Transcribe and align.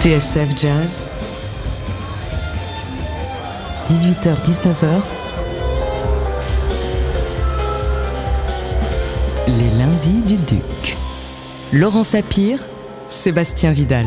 TSF 0.00 0.56
Jazz, 0.56 1.04
18h-19h, 3.88 5.02
les 9.48 9.70
lundis 9.76 10.22
du 10.22 10.36
Duc. 10.36 10.96
Laurent 11.72 12.04
Sapir, 12.04 12.60
Sébastien 13.08 13.72
Vidal. 13.72 14.06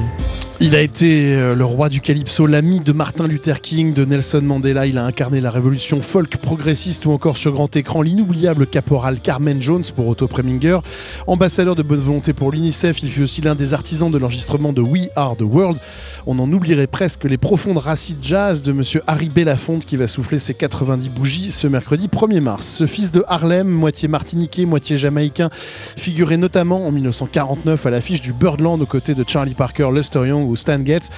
Il 0.64 0.76
a 0.76 0.82
été 0.82 1.34
euh, 1.34 1.56
le 1.56 1.66
roi 1.66 1.90
du 1.90 2.02
calypso, 2.02 2.46
l'ami 2.46 2.82
de 2.82 2.92
Martin 2.92 3.26
Luther 3.26 3.62
King, 3.62 3.96
de 3.96 4.06
Nelson 4.06 4.42
Mandela. 4.44 4.86
Il 4.86 5.00
a 5.00 5.06
incarné 5.06 5.42
la 5.42 5.50
révolution 5.50 6.04
folk 6.04 6.38
progressiste 6.38 7.08
ou 7.08 7.12
encore 7.12 7.38
sur 7.38 7.52
grand 7.52 7.76
écran 7.76 8.04
l'inoubliable 8.04 8.68
caporal 8.68 9.20
Carmen 9.20 9.60
Jones 9.60 9.84
pour 9.96 10.08
Otto 10.08 10.28
Preminger. 10.28 10.78
Ambassadeur 11.26 11.76
de 11.76 11.82
bonne 11.82 12.02
volonté 12.02 12.34
pour 12.34 12.52
l'UNICEF, 12.52 13.02
il 13.02 13.10
fut 13.10 13.24
aussi 13.24 13.42
l'un 13.42 13.56
des 13.56 13.74
artisans 13.74 14.12
de 14.12 14.20
l'enregistrement 14.20 14.72
de 14.72 14.82
We 14.82 15.10
Are 15.16 15.36
the 15.36 15.42
World. 15.42 15.80
On 16.28 16.38
en 16.38 16.54
oublierait 16.54 16.86
presque 16.86 17.24
les 17.24 17.40
profondes 17.40 17.80
racines 17.80 18.18
jazz 18.22 18.62
de 18.62 18.72
monsieur 18.72 19.02
Harry 19.08 19.30
Belafonte 19.30 19.88
qui 19.88 19.96
va 19.96 20.08
souffler 20.08 20.38
ses 20.38 20.54
90 20.54 21.10
bougies 21.10 21.50
ce 21.50 21.66
mercredi 21.66 22.08
1er 22.08 22.40
mars. 22.40 22.68
Ce 22.68 22.86
fils 22.86 23.12
de 23.12 23.24
Harlem, 23.28 23.68
moitié 23.68 24.08
martiniquais, 24.08 24.68
moitié 24.68 24.96
jamaïcain, 24.96 25.50
figurait 25.98 26.38
notamment 26.38 26.86
en 26.86 26.92
1949 26.92 27.84
à 27.88 27.90
l'affiche 27.90 28.22
du 28.22 28.32
Birdland 28.32 28.80
aux 28.80 28.86
côtés 28.86 29.16
de 29.16 29.24
Charlie 29.28 29.56
Parker, 29.56 29.90
Lester 29.92 30.28
Young 30.28 30.51
Stan 30.56 30.84
Getz 30.84 31.10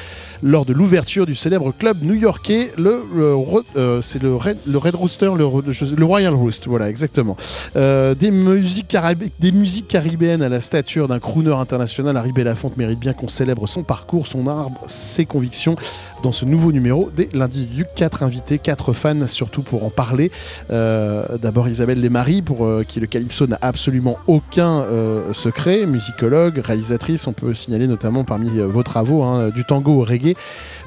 lors 0.41 0.65
de 0.65 0.73
l'ouverture 0.73 1.25
du 1.25 1.35
célèbre 1.35 1.73
club 1.77 2.03
new-yorkais, 2.03 2.71
le, 2.77 3.03
euh, 3.75 4.01
c'est 4.01 4.21
le 4.21 4.35
Red, 4.35 4.95
Rooster, 4.95 5.31
le, 5.37 6.05
Royal 6.05 6.33
Roost, 6.33 6.67
voilà 6.67 6.89
exactement. 6.89 7.37
Euh, 7.75 8.13
des, 8.13 8.31
musiques 8.31 8.95
des 9.39 9.51
musiques 9.51 9.87
caribéennes 9.87 10.41
à 10.41 10.49
la 10.49 10.61
stature 10.61 11.07
d'un 11.07 11.19
crooner 11.19 11.53
international, 11.53 12.17
Harry 12.17 12.31
Belafonte 12.33 12.77
mérite 12.77 12.99
bien 12.99 13.13
qu'on 13.13 13.29
célèbre 13.29 13.67
son 13.67 13.83
parcours, 13.83 14.27
son 14.27 14.47
arbre, 14.47 14.81
ses 14.87 15.25
convictions 15.25 15.75
dans 16.23 16.31
ce 16.31 16.45
nouveau 16.45 16.71
numéro 16.71 17.11
des 17.15 17.29
Lundi 17.33 17.65
du 17.65 17.85
Quatre 17.95 18.23
invités, 18.23 18.57
quatre 18.57 18.93
fans 18.93 19.27
surtout 19.27 19.61
pour 19.61 19.83
en 19.83 19.89
parler. 19.89 20.31
Euh, 20.71 21.37
d'abord 21.37 21.67
Isabelle 21.67 21.99
Lesmarie, 21.99 22.41
pour 22.41 22.67
qui 22.87 22.99
le 22.99 23.07
Calypso 23.07 23.45
n'a 23.45 23.59
absolument 23.61 24.17
aucun 24.27 24.85
secret, 25.33 25.85
musicologue, 25.85 26.61
réalisatrice, 26.63 27.27
on 27.27 27.33
peut 27.33 27.53
signaler 27.53 27.87
notamment 27.87 28.23
parmi 28.23 28.49
vos 28.59 28.83
travaux 28.83 29.23
hein, 29.23 29.49
du 29.49 29.65
tango 29.65 30.01
au 30.01 30.03
reggae 30.03 30.35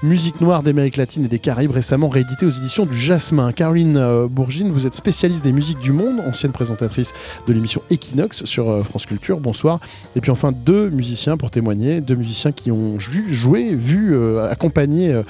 musique 0.03 0.41
noire 0.41 0.63
d'Amérique 0.63 0.97
latine 0.97 1.25
et 1.25 1.29
des 1.29 1.39
Caraïbes, 1.39 1.71
récemment 1.71 2.09
réédité 2.09 2.47
aux 2.47 2.51
éditions 2.51 2.87
du 2.87 2.97
Jasmin. 2.97 3.53
Caroline 3.53 3.97
euh, 3.97 4.29
Bourgine, 4.29 4.71
vous 4.71 4.87
êtes 4.87 4.95
spécialiste 4.95 5.45
des 5.45 5.53
musiques 5.53 5.79
du 5.79 5.93
monde, 5.93 6.21
ancienne 6.21 6.53
présentatrice 6.53 7.13
de 7.47 7.53
l'émission 7.53 7.83
Equinox 7.91 8.45
sur 8.45 8.69
euh, 8.69 8.83
France 8.83 9.07
Culture. 9.07 9.41
Bonsoir. 9.41 9.81
Et 10.15 10.21
puis 10.21 10.31
enfin, 10.31 10.53
deux 10.53 10.91
musiciens 10.91 11.37
pour 11.37 11.51
témoigner, 11.51 12.01
deux 12.01 12.15
musiciens 12.15 12.53
qui 12.53 12.71
ont 12.71 12.99
joué, 12.99 13.75
vu, 13.75 14.15
euh, 14.15 14.51
accompagné 14.51 15.23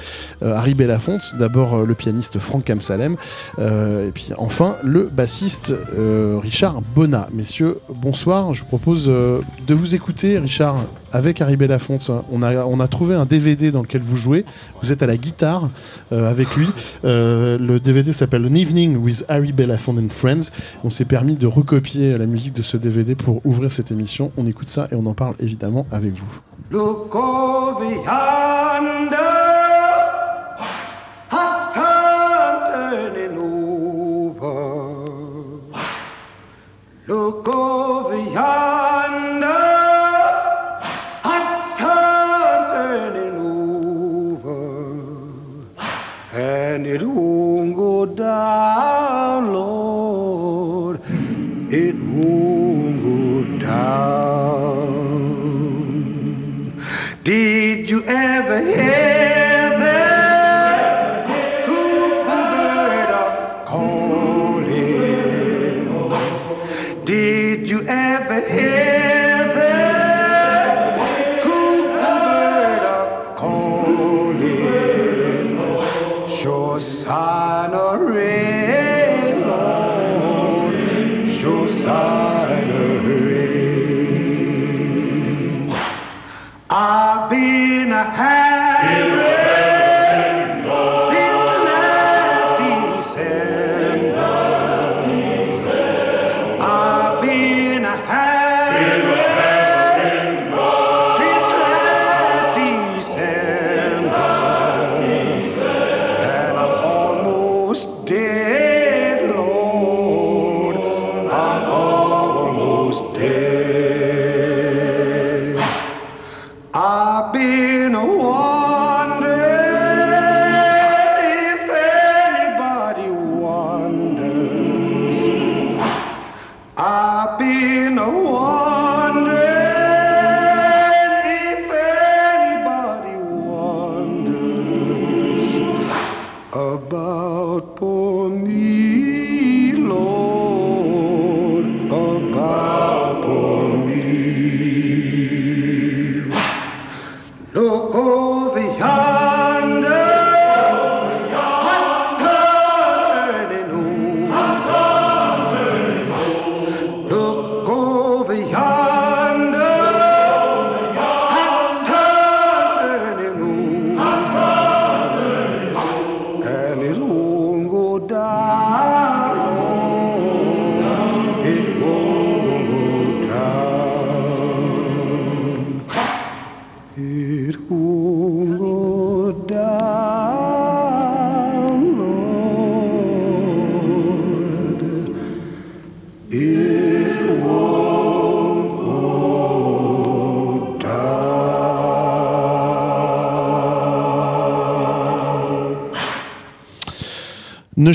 Harry 0.43 0.75
Belafonte. 0.75 1.35
D'abord 1.39 1.85
le 1.85 1.95
pianiste 1.95 2.39
Franck 2.39 2.65
Kamsalem, 2.65 3.17
et 3.59 4.11
puis 4.13 4.31
enfin 4.37 4.77
le 4.83 5.05
bassiste 5.05 5.75
Richard 5.97 6.83
Bonnat. 6.95 7.29
Messieurs, 7.33 7.79
bonsoir. 7.89 8.55
Je 8.55 8.61
vous 8.61 8.67
propose 8.67 9.07
de 9.07 9.75
vous 9.75 9.95
écouter, 9.95 10.39
Richard, 10.39 10.77
avec 11.13 11.41
Harry 11.41 11.57
Belafonte. 11.57 12.11
On 12.31 12.43
a, 12.43 12.65
on 12.65 12.81
a 12.81 12.89
trouvé 12.89 13.15
un 13.15 13.25
DVD 13.25 13.71
dans 13.71 13.83
lequel 13.83 14.03
vous 14.03 14.17
jouez. 14.17 14.45
Vous 14.83 14.93
êtes 14.93 15.03
à 15.03 15.07
la 15.07 15.17
guitare 15.17 15.71
euh, 16.13 16.31
avec 16.31 16.55
lui. 16.57 16.69
Euh, 17.05 17.59
le 17.59 17.81
DVD 17.81 18.13
s'appelle 18.13 18.45
An 18.47 18.55
Evening 18.55 18.97
with 18.97 19.25
Harry 19.29 19.53
Belafonte 19.53 19.99
and 19.99 20.09
Friends. 20.11 20.51
On 20.85 20.91
s'est 20.91 21.05
permis 21.05 21.37
de 21.37 21.47
recopier 21.47 22.17
la 22.17 22.27
musique 22.27 22.53
de 22.55 22.63
ce 22.63 22.77
DVD 22.77 23.15
pour 23.15 23.45
ouvrir 23.45 23.73
cette 23.73 23.91
émission. 23.91 24.33
On 24.37 24.47
écoute 24.47 24.69
ça 24.69 24.89
et 24.93 24.95
on 24.95 25.07
en 25.07 25.15
parle 25.15 25.35
évidemment 25.41 25.87
avec 25.91 26.13
vous. 26.13 26.41
Look 37.09 37.49
over 37.49 38.17
yonder. 38.17 39.77
and 46.37 46.87
it 46.87 47.03
won't 47.03 47.75
go 47.75 48.05
down, 48.05 49.55
Lord. 49.55 49.76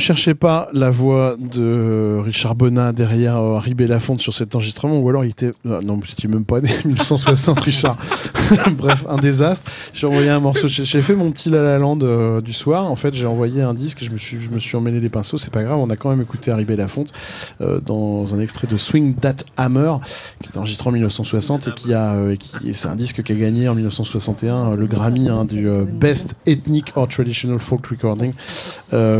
Cherchez 0.01 0.33
pas 0.33 0.67
la 0.73 0.89
voix 0.89 1.37
de 1.37 2.19
Richard 2.25 2.55
Bonnat 2.55 2.91
derrière 2.91 3.37
euh, 3.37 3.57
Harry 3.57 3.75
Belafonte 3.75 4.19
sur 4.19 4.33
cet 4.33 4.55
enregistrement, 4.55 4.99
ou 4.99 5.07
alors 5.07 5.23
il 5.23 5.29
était. 5.29 5.53
Euh, 5.65 5.79
non, 5.81 5.99
c'était 6.05 6.27
même 6.27 6.43
pas 6.43 6.59
né, 6.59 6.69
1960, 6.85 7.59
Richard. 7.61 7.97
Bref, 8.77 9.05
un 9.07 9.17
désastre. 9.17 9.71
J'ai 9.93 10.07
envoyé 10.07 10.29
un 10.29 10.39
morceau. 10.39 10.67
J'ai 10.67 11.01
fait 11.01 11.15
mon 11.15 11.31
petit 11.31 11.49
La 11.49 11.61
La 11.61 11.77
Land 11.77 11.99
euh, 12.01 12.41
du 12.41 12.51
soir. 12.51 12.89
En 12.89 12.95
fait, 12.95 13.13
j'ai 13.13 13.27
envoyé 13.27 13.61
un 13.61 13.73
disque 13.73 14.03
je 14.03 14.09
me 14.09 14.17
suis, 14.17 14.41
je 14.41 14.49
me 14.49 14.59
suis 14.59 14.75
emmêlé 14.75 14.99
les 14.99 15.09
pinceaux. 15.09 15.37
C'est 15.37 15.53
pas 15.53 15.63
grave, 15.63 15.77
on 15.77 15.89
a 15.91 15.95
quand 15.95 16.09
même 16.09 16.21
écouté 16.21 16.51
Harry 16.51 16.65
Belafonte 16.65 17.13
dans 17.59 18.33
un 18.33 18.39
extrait 18.39 18.67
de 18.67 18.77
Swing 18.77 19.15
That 19.15 19.35
Hammer, 19.57 19.93
qui 20.41 20.49
est 20.49 20.57
enregistré 20.57 20.89
en 20.89 20.93
1960 20.93 21.67
et 21.67 21.71
qui 21.71 21.93
a. 21.93 22.35
qui, 22.37 22.73
c'est 22.73 22.87
un 22.87 22.95
disque 22.95 23.21
qui 23.21 23.31
a 23.31 23.35
gagné 23.35 23.69
en 23.69 23.75
1961 23.75 24.75
le 24.75 24.87
Grammy 24.87 25.29
hein, 25.29 25.45
du 25.45 25.69
Best 25.85 26.35
Ethnic 26.47 26.93
or 26.95 27.07
Traditional 27.07 27.59
Folk 27.59 27.85
Recording 27.85 28.33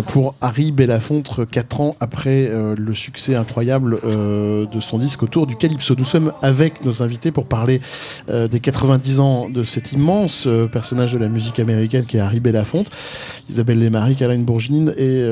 pour 0.08 0.36
Harry 0.42 0.71
Belafonte, 0.72 1.50
4 1.50 1.82
ans 1.82 1.96
après 2.00 2.48
euh, 2.50 2.76
le 2.78 2.94
succès 2.94 3.36
incroyable 3.36 4.00
euh, 4.04 4.66
de 4.66 4.80
son 4.80 4.98
disque 4.98 5.24
autour 5.24 5.48
du 5.48 5.56
Calypso. 5.56 5.96
Nous 5.98 6.06
sommes 6.06 6.34
avec 6.42 6.84
nos 6.86 7.04
invités 7.04 7.32
pour 7.32 7.46
parler 7.46 7.82
euh, 8.30 8.48
des 8.48 8.60
90 8.60 9.20
ans 9.20 9.50
de 9.50 9.64
cet 9.64 9.92
immense 9.92 10.48
personnage 10.72 11.14
de 11.14 11.18
la 11.18 11.30
musique 11.30 11.60
américaine 11.60 12.06
qui 12.06 12.18
est 12.18 12.20
Harry 12.20 12.40
Belafonte. 12.40 12.90
Isabelle 13.50 13.80
Lemarie, 13.80 14.16
Caroline 14.16 14.46
Bourginine 14.46 14.94
et 14.98 15.26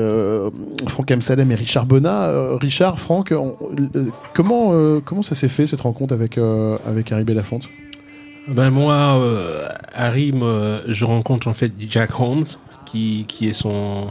Franck 0.88 1.10
Amsalem 1.10 1.50
et 1.52 1.54
Richard 1.54 1.86
Bonnat. 1.86 2.56
Richard, 2.58 2.98
Franck, 2.98 3.32
comment, 4.34 5.00
comment 5.04 5.22
ça 5.22 5.34
s'est 5.34 5.48
fait 5.48 5.66
cette 5.66 5.80
rencontre 5.80 6.12
avec, 6.12 6.38
avec 6.86 7.12
Harry 7.12 7.24
Belafonte 7.24 7.68
ben 8.48 8.70
moi, 8.70 9.22
Harry, 9.94 10.32
je 10.88 11.04
rencontre 11.04 11.48
en 11.48 11.54
fait 11.54 11.72
Jack 11.88 12.18
Holmes, 12.18 12.46
qui, 12.84 13.24
qui 13.28 13.48
est 13.48 13.52
son, 13.52 14.08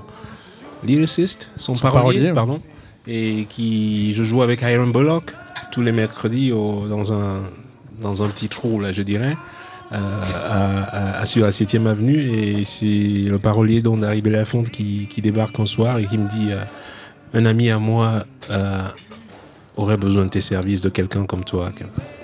lyriciste, 0.84 1.52
son, 1.56 1.74
parolier, 1.74 2.32
pardon, 2.34 2.62
et 3.08 3.46
qui 3.50 4.14
je 4.14 4.24
joue 4.24 4.42
avec 4.42 4.62
Iron 4.62 4.88
Bullock 4.88 5.34
tous 5.72 5.82
les 5.82 5.92
mercredis 5.92 6.50
dans 6.52 7.14
un 7.14 7.42
dans 8.02 8.24
un 8.24 8.28
petit 8.30 8.50
trou 8.50 8.80
là, 8.80 8.92
je 8.92 9.02
dirais. 9.02 9.36
Euh, 9.92 10.22
à, 11.20 11.26
sur 11.26 11.44
la 11.44 11.52
7 11.52 11.88
avenue 11.88 12.20
et 12.20 12.64
c'est 12.64 12.86
le 12.86 13.40
parolier 13.40 13.82
d'Henri 13.82 14.22
Belafonte 14.22 14.70
qui, 14.70 15.08
qui 15.10 15.20
débarque 15.24 15.60
un 15.60 15.66
soir 15.66 15.98
et 15.98 16.06
qui 16.06 16.20
me 16.20 16.30
dit 16.30 16.52
euh, 16.52 16.62
un 17.34 17.44
ami 17.48 17.72
à 17.72 17.80
moi 17.80 18.24
euh, 18.52 18.84
aurait 19.78 19.98
besoin 19.98 20.26
de 20.26 20.30
tes 20.30 20.42
services 20.42 20.82
de 20.82 20.90
quelqu'un 20.90 21.26
comme 21.26 21.44
toi 21.44 21.72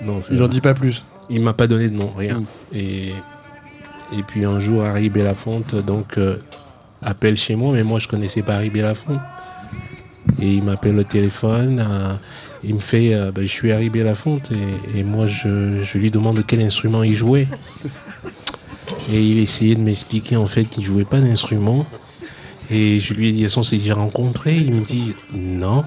donc, 0.04 0.22
il 0.30 0.36
n'en 0.36 0.46
dit 0.46 0.60
pas 0.60 0.74
plus 0.74 1.02
il 1.28 1.42
m'a 1.42 1.54
pas 1.54 1.66
donné 1.66 1.88
de 1.88 1.96
nom 1.96 2.12
rien 2.16 2.38
mm. 2.38 2.46
et 2.72 3.08
et 4.16 4.22
puis 4.24 4.44
un 4.44 4.60
jour 4.60 4.84
Harry 4.84 5.08
Belafonte 5.08 5.74
donc 5.74 6.20
appelle 7.02 7.36
chez 7.36 7.56
moi, 7.56 7.72
mais 7.72 7.82
moi 7.82 7.98
je 7.98 8.08
connaissais 8.08 8.42
pas 8.42 8.56
Harry 8.56 8.70
Belafonte. 8.70 9.20
Et 10.40 10.54
il 10.54 10.62
m'appelle 10.62 10.98
au 10.98 11.04
téléphone, 11.04 11.84
euh, 11.88 12.14
il 12.64 12.74
me 12.74 12.80
fait 12.80 13.14
euh, 13.14 13.30
ben, 13.30 13.42
Je 13.42 13.48
suis 13.48 13.72
Harry 13.72 13.90
Belafonte, 13.90 14.50
et, 14.94 15.02
moi 15.02 15.26
je, 15.26 15.96
lui 15.96 16.10
demande 16.10 16.44
quel 16.46 16.60
instrument 16.60 17.02
il 17.02 17.14
jouait. 17.14 17.46
Et 19.10 19.22
il 19.22 19.38
essayait 19.38 19.76
de 19.76 19.82
m'expliquer 19.82 20.36
en 20.36 20.46
fait 20.46 20.64
qu'il 20.64 20.84
jouait 20.84 21.04
pas 21.04 21.20
d'instrument. 21.20 21.86
Et 22.70 22.98
je 22.98 23.14
lui 23.14 23.28
ai 23.28 23.32
dit 23.32 23.44
Est-ce 23.44 23.54
qu'on 23.54 23.62
s'est 23.62 23.78
déjà 23.78 23.94
rencontré 23.94 24.56
Il 24.56 24.74
me 24.74 24.84
dit 24.84 25.14
Non. 25.32 25.84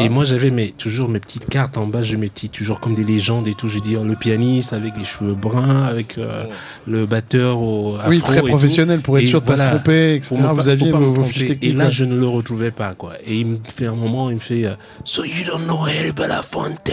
Et 0.00 0.08
moi, 0.08 0.24
j'avais 0.24 0.50
mes, 0.50 0.72
toujours 0.72 1.08
mes 1.08 1.20
petites 1.20 1.48
cartes 1.48 1.78
en 1.78 1.86
bas, 1.86 2.02
je 2.02 2.16
mettais 2.16 2.48
toujours 2.48 2.80
comme 2.80 2.94
des 2.94 3.04
légendes 3.04 3.46
et 3.46 3.54
tout. 3.54 3.68
Je 3.68 3.78
dis, 3.78 3.96
oh, 3.96 4.04
le 4.04 4.16
pianiste 4.16 4.72
avec 4.72 4.96
les 4.96 5.04
cheveux 5.04 5.34
bruns, 5.34 5.84
avec 5.84 6.18
euh, 6.18 6.44
le 6.86 7.06
batteur 7.06 7.60
au 7.60 7.96
Oui, 8.08 8.20
très 8.20 8.42
professionnel 8.42 9.00
pour 9.00 9.18
être 9.18 9.26
sûr 9.26 9.40
de 9.40 9.46
ne 9.46 9.50
pas 9.50 9.58
se 9.58 9.70
tromper, 9.70 10.14
etc. 10.14 10.36
Vous 10.52 10.68
aviez 10.68 10.90
vos, 10.92 11.22
fiches 11.22 11.46
techniques. 11.46 11.64
Et 11.64 11.72
là, 11.72 11.90
je 11.90 12.04
ne 12.04 12.16
le 12.16 12.26
retrouvais 12.26 12.70
pas, 12.70 12.94
quoi. 12.94 13.14
Et 13.24 13.38
il 13.40 13.46
me 13.46 13.58
fait 13.64 13.86
un 13.86 13.94
moment, 13.94 14.30
il 14.30 14.36
me 14.36 14.40
fait, 14.40 14.66
euh, 14.66 14.74
So 15.04 15.24
you 15.24 15.44
don't 15.46 15.64
know 15.64 15.84
Harry 15.84 16.12
Belafonte? 16.12 16.92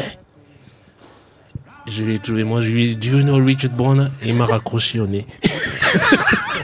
Je 1.88 2.04
l'ai 2.06 2.20
trouvé, 2.20 2.44
moi, 2.44 2.62
je 2.62 2.70
lui 2.70 2.92
ai 2.92 2.96
dit, 2.96 3.10
Do 3.10 3.18
you 3.18 3.24
know 3.24 3.44
Richard 3.44 3.72
Bonner? 3.72 4.08
Et 4.22 4.30
il 4.30 4.36
m'a 4.36 4.46
raccroché 4.46 5.00
au 5.00 5.08
nez. 5.08 5.26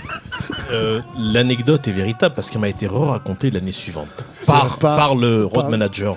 Euh, 0.72 1.02
l'anecdote 1.18 1.88
est 1.88 1.92
véritable 1.92 2.36
parce 2.36 2.50
qu'elle 2.50 2.62
m'a 2.62 2.70
été 2.70 2.86
re-racontée 2.88 3.50
l'année 3.50 3.72
suivante 3.72 4.08
par, 4.46 4.78
par, 4.78 5.16
le 5.16 5.46
road 5.46 5.70
manager 5.70 6.16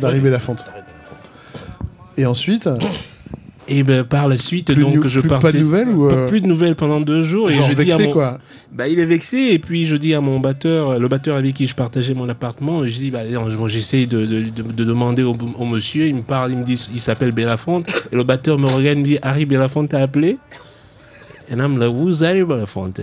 d'arriver 0.00 0.30
la 0.30 0.38
fonte. 0.38 0.64
Et 2.16 2.26
ensuite 2.26 2.68
et 3.68 3.82
ben, 3.82 4.04
par 4.04 4.28
la 4.28 4.38
suite, 4.38 4.70
donc 4.72 5.06
je 5.06 5.20
plus, 5.20 5.28
Pas 5.28 5.52
de 5.52 5.58
nouvelles 5.58 5.88
ou 5.88 6.08
euh, 6.08 6.26
Plus 6.26 6.40
de 6.40 6.46
nouvelles 6.46 6.74
pendant 6.74 7.00
deux 7.00 7.22
jours. 7.22 7.50
Genre 7.50 7.64
et 7.64 7.68
je 7.68 7.74
vexé, 7.74 8.06
dis 8.06 8.12
quoi. 8.12 8.38
Bah, 8.72 8.88
il 8.88 8.98
est 8.98 9.04
vexé 9.04 9.36
et 9.50 9.58
puis 9.58 9.86
je 9.86 9.96
dis 9.96 10.14
à 10.14 10.20
mon 10.20 10.40
batteur, 10.40 10.98
le 10.98 11.08
batteur 11.08 11.36
avec 11.36 11.54
qui 11.54 11.66
je 11.66 11.74
partageais 11.74 12.14
mon 12.14 12.28
appartement, 12.28 12.86
je 12.86 12.94
dis 12.94 13.10
bah, 13.10 13.22
j'essaie 13.66 14.06
de, 14.06 14.24
de, 14.24 14.42
de, 14.50 14.84
demander 14.84 15.22
au, 15.22 15.34
monsieur, 15.64 16.06
il 16.06 16.14
me 16.16 16.22
parle, 16.22 16.52
il 16.52 16.58
me 16.58 16.64
dit 16.64 16.88
il 16.94 17.00
s'appelle 17.00 17.32
Belafonte 17.32 17.88
et 18.12 18.16
le 18.16 18.22
batteur 18.22 18.58
me 18.58 18.66
regarde, 18.66 18.98
il 18.98 19.02
me 19.02 19.06
dit 19.06 19.18
Harry 19.22 19.44
Belafonte 19.44 19.90
t'a 19.90 19.98
appelé? 19.98 20.38
Et 21.50 21.56
là, 21.56 21.66
me 21.66 21.88
who's 21.88 22.22
Harry 22.22 22.44
Belafonte? 22.44 23.00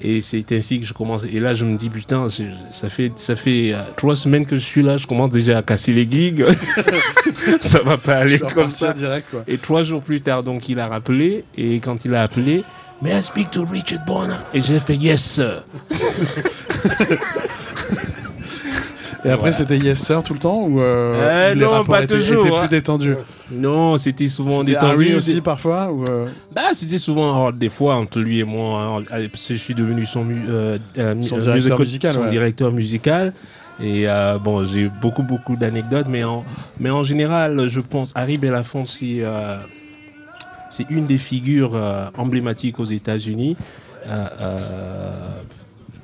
Et 0.00 0.20
c'est 0.20 0.50
ainsi 0.52 0.80
que 0.80 0.86
je 0.86 0.92
commence. 0.92 1.24
Et 1.24 1.38
là, 1.38 1.54
je 1.54 1.64
me 1.64 1.76
dis, 1.76 1.88
putain, 1.88 2.26
ça 2.70 2.88
fait, 2.88 3.12
ça 3.16 3.36
fait 3.36 3.72
euh, 3.72 3.82
trois 3.96 4.16
semaines 4.16 4.46
que 4.46 4.56
je 4.56 4.64
suis 4.64 4.82
là, 4.82 4.96
je 4.96 5.06
commence 5.06 5.30
déjà 5.30 5.58
à 5.58 5.62
casser 5.62 5.92
les 5.92 6.08
gigs. 6.10 6.44
ça 7.60 7.80
va 7.82 7.96
pas 7.96 8.16
aller 8.16 8.38
comme 8.38 8.70
ça. 8.70 8.92
Direct, 8.92 9.28
quoi. 9.30 9.44
Et 9.46 9.58
trois 9.58 9.82
jours 9.82 10.02
plus 10.02 10.20
tard, 10.20 10.42
donc, 10.42 10.68
il 10.68 10.80
a 10.80 10.88
rappelé. 10.88 11.44
Et 11.56 11.76
quand 11.76 12.04
il 12.04 12.14
a 12.14 12.22
appelé, 12.22 12.64
May 13.02 13.18
I 13.18 13.20
speak 13.20 13.50
to 13.50 13.64
Richard 13.64 14.04
Bonner? 14.06 14.36
Et 14.54 14.60
j'ai 14.60 14.78
fait, 14.78 14.94
yes, 14.94 15.22
sir. 15.24 15.64
Et 19.24 19.30
après, 19.30 19.52
c'était 19.52 19.78
Yes 19.78 20.00
Sir 20.00 20.22
tout 20.22 20.32
le 20.32 20.38
temps 20.38 20.62
ou 20.62 20.80
euh, 20.80 21.14
euh 21.14 21.54
les 21.54 21.60
non, 21.64 21.84
pas 21.84 22.02
étaient, 22.02 22.16
toujours, 22.16 22.44
plus 22.44 22.54
hein. 22.54 22.66
détendus 22.68 23.14
Non, 23.52 23.96
c'était 23.98 24.28
souvent 24.28 24.64
détendu. 24.64 25.14
aussi 25.14 25.40
parfois 25.40 25.92
ou 25.92 26.04
euh... 26.10 26.26
Bah, 26.52 26.70
c'était 26.72 26.98
souvent 26.98 27.52
des 27.52 27.68
fois 27.68 27.94
entre 27.96 28.18
lui 28.18 28.40
et 28.40 28.44
moi. 28.44 29.04
Hein, 29.10 29.28
je 29.34 29.54
suis 29.54 29.74
devenu 29.74 30.06
son, 30.06 30.26
son 31.20 31.38
directeur 31.38 31.78
musical. 31.78 32.12
Son 32.12 32.26
directeur 32.26 32.72
musical. 32.72 33.32
Et 33.80 34.06
bon, 34.42 34.64
j'ai 34.64 34.90
beaucoup, 35.00 35.22
beaucoup 35.22 35.56
d'anecdotes, 35.56 36.06
mais 36.08 36.24
en, 36.24 36.44
mais 36.80 36.90
en 36.90 37.04
général, 37.04 37.68
je 37.68 37.80
pense, 37.80 38.12
Harry 38.14 38.38
Belafonte, 38.38 38.88
c'est 38.88 39.22
c'est 40.70 40.88
une 40.90 41.04
des 41.04 41.18
figures 41.18 41.78
emblématiques 42.16 42.80
aux 42.80 42.84
États-Unis 42.84 43.56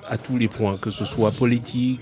à 0.08 0.16
tous 0.16 0.36
les 0.36 0.48
points, 0.48 0.76
que 0.76 0.90
ce 0.90 1.04
soit 1.04 1.30
politique, 1.32 2.00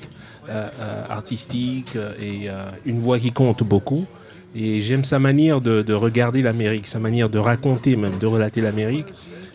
artistique 1.08 1.96
euh, 1.96 2.12
et 2.20 2.48
une 2.84 2.98
voix 2.98 3.18
qui 3.18 3.32
compte 3.32 3.62
beaucoup. 3.62 4.06
Et 4.54 4.80
j'aime 4.80 5.04
sa 5.04 5.18
manière 5.18 5.60
de, 5.60 5.92
regarder 5.92 6.40
l'Amérique, 6.40 6.86
sa 6.86 6.98
manière 6.98 7.28
de 7.28 7.38
raconter, 7.38 7.96
même 7.96 8.18
de 8.18 8.26
relater 8.26 8.60
l'Amérique, 8.60 9.06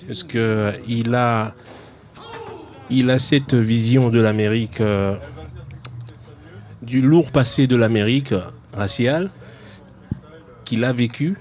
parce 0.06 0.24
qu'il 0.24 1.16
a, 1.16 1.56
il 2.90 3.10
a 3.10 3.18
cette 3.18 3.56
vision 3.56 4.10
de 4.10 4.22
l'Amérique, 4.22 4.80
du 6.84 7.02
lourd 7.02 7.32
passé 7.32 7.66
de 7.66 7.76
l'Amérique 7.76 8.36
raciale, 8.76 9.32
qu'il 10.66 10.84
a 10.84 10.94
vécu, 10.94 11.36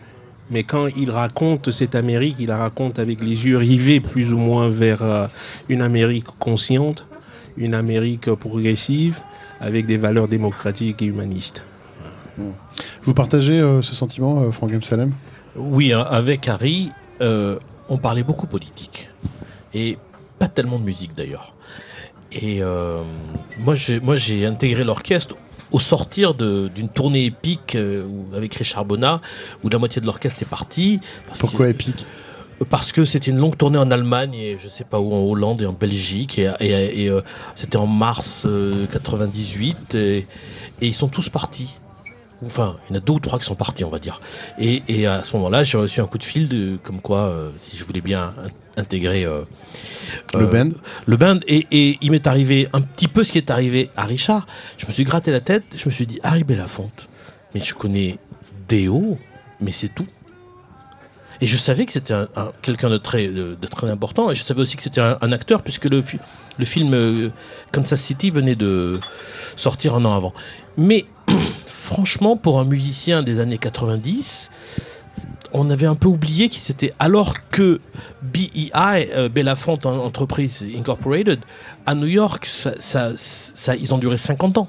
mais 0.50 0.62
quand 0.62 0.86
il 0.96 1.10
raconte 1.10 1.70
cette 1.70 1.94
Amérique, 1.94 2.36
il 2.38 2.46
la 2.46 2.56
raconte 2.56 2.98
avec 2.98 3.20
les 3.20 3.46
yeux 3.46 3.58
rivés 3.58 4.00
plus 4.00 4.32
ou 4.32 4.38
moins 4.38 4.70
vers 4.70 5.28
une 5.68 5.82
Amérique 5.82 6.28
consciente, 6.38 7.06
une 7.58 7.74
Amérique 7.74 8.32
progressive, 8.32 9.20
avec 9.60 9.86
des 9.86 9.96
valeurs 9.96 10.28
démocratiques 10.28 11.02
et 11.02 11.06
humanistes. 11.06 11.62
Vous 13.02 13.14
partagez 13.14 13.58
euh, 13.58 13.82
ce 13.82 13.94
sentiment, 13.94 14.42
euh, 14.42 14.50
Franck 14.50 14.72
Salem 14.84 15.12
Oui, 15.56 15.92
hein, 15.92 16.06
avec 16.08 16.48
Harry, 16.48 16.90
euh, 17.20 17.58
on 17.88 17.98
parlait 17.98 18.22
beaucoup 18.22 18.46
politique. 18.46 19.08
Et 19.74 19.98
pas 20.38 20.48
tellement 20.48 20.78
de 20.78 20.84
musique 20.84 21.14
d'ailleurs. 21.14 21.54
Et 22.32 22.62
moi, 23.58 23.74
j'ai 23.74 24.46
intégré 24.46 24.84
l'orchestre 24.84 25.34
au 25.72 25.80
sortir 25.80 26.34
d'une 26.34 26.88
tournée 26.88 27.24
épique 27.24 27.76
avec 28.34 28.54
Richard 28.54 28.84
Bonnat, 28.84 29.20
où 29.64 29.68
la 29.68 29.78
moitié 29.78 30.00
de 30.00 30.06
l'orchestre 30.06 30.42
est 30.42 30.48
partie. 30.48 31.00
Pourquoi 31.38 31.68
épique? 31.68 32.06
Parce 32.68 32.92
que 32.92 33.04
c'était 33.04 33.30
une 33.30 33.38
longue 33.38 33.56
tournée 33.56 33.78
en 33.78 33.90
Allemagne 33.90 34.34
et 34.34 34.58
je 34.62 34.68
sais 34.68 34.84
pas 34.84 35.00
où, 35.00 35.14
en 35.14 35.20
Hollande 35.20 35.62
et 35.62 35.66
en 35.66 35.72
Belgique. 35.72 36.38
Et, 36.38 37.08
euh, 37.08 37.20
c'était 37.54 37.78
en 37.78 37.86
mars 37.86 38.46
98 38.92 39.94
euh, 39.94 40.20
et, 40.20 40.26
ils 40.86 40.94
sont 40.94 41.08
tous 41.08 41.28
partis. 41.28 41.78
Enfin, 42.44 42.76
il 42.88 42.94
y 42.94 42.96
en 42.96 42.98
a 42.98 43.04
deux 43.04 43.14
ou 43.14 43.20
trois 43.20 43.38
qui 43.38 43.44
sont 43.44 43.54
partis, 43.54 43.84
on 43.84 43.90
va 43.90 43.98
dire. 43.98 44.20
Et, 44.58 45.06
à 45.06 45.22
ce 45.22 45.34
moment-là, 45.36 45.62
j'ai 45.62 45.78
reçu 45.78 46.00
un 46.00 46.06
coup 46.06 46.18
de 46.18 46.24
fil 46.24 46.48
de 46.48 46.78
comme 46.82 47.00
quoi, 47.00 47.28
euh, 47.28 47.50
si 47.58 47.76
je 47.76 47.84
voulais 47.84 48.00
bien 48.00 48.34
intégrer 48.76 49.26
le 50.34 50.46
band, 50.46 50.70
le 51.06 51.16
band. 51.16 51.38
Et, 51.46 51.98
il 52.00 52.10
m'est 52.10 52.26
arrivé 52.26 52.68
un 52.72 52.82
petit 52.82 53.08
peu 53.08 53.24
ce 53.24 53.32
qui 53.32 53.38
est 53.38 53.50
arrivé 53.50 53.90
à 53.96 54.04
Richard. 54.04 54.46
Je 54.76 54.86
me 54.86 54.92
suis 54.92 55.04
gratté 55.04 55.32
la 55.32 55.40
tête. 55.40 55.64
Je 55.76 55.86
me 55.86 55.90
suis 55.90 56.06
dit, 56.06 56.20
Harry 56.22 56.44
Belafonte, 56.44 57.08
mais 57.54 57.60
je 57.60 57.74
connais 57.74 58.18
Déo, 58.68 59.18
mais 59.60 59.72
c'est 59.72 59.94
tout. 59.94 60.06
Et 61.40 61.46
je 61.46 61.56
savais 61.56 61.86
que 61.86 61.92
c'était 61.92 62.12
un, 62.12 62.28
quelqu'un 62.62 62.90
de 62.90 62.98
très, 62.98 63.30
important. 63.90 64.30
Et 64.30 64.34
je 64.34 64.44
savais 64.44 64.60
aussi 64.60 64.76
que 64.76 64.82
c'était 64.82 65.00
un, 65.00 65.32
acteur, 65.32 65.62
puisque 65.62 65.86
le, 65.86 66.02
film 66.02 66.92
euh, 66.92 67.30
Kansas 67.72 68.00
City 68.00 68.30
venait 68.30 68.56
de 68.56 69.00
sortir 69.56 69.94
un 69.94 70.04
an 70.04 70.14
avant. 70.14 70.34
Mais 70.76 71.06
franchement, 71.66 72.36
pour 72.36 72.60
un 72.60 72.64
musicien 72.64 73.22
des 73.22 73.40
années 73.40 73.58
90, 73.58 74.50
on 75.52 75.70
avait 75.70 75.86
un 75.86 75.94
peu 75.94 76.08
oublié 76.08 76.48
qu'il 76.48 76.60
s'était 76.60 76.92
alors 76.98 77.34
que 77.50 77.80
BEI, 78.22 78.70
euh, 78.74 79.28
Bellafont 79.28 79.78
Entreprise 79.84 80.64
Incorporated, 80.76 81.40
à 81.86 81.94
New 81.94 82.06
York, 82.06 82.48
ils 83.80 83.94
ont 83.94 83.98
duré 83.98 84.18
50 84.18 84.58
ans. 84.58 84.68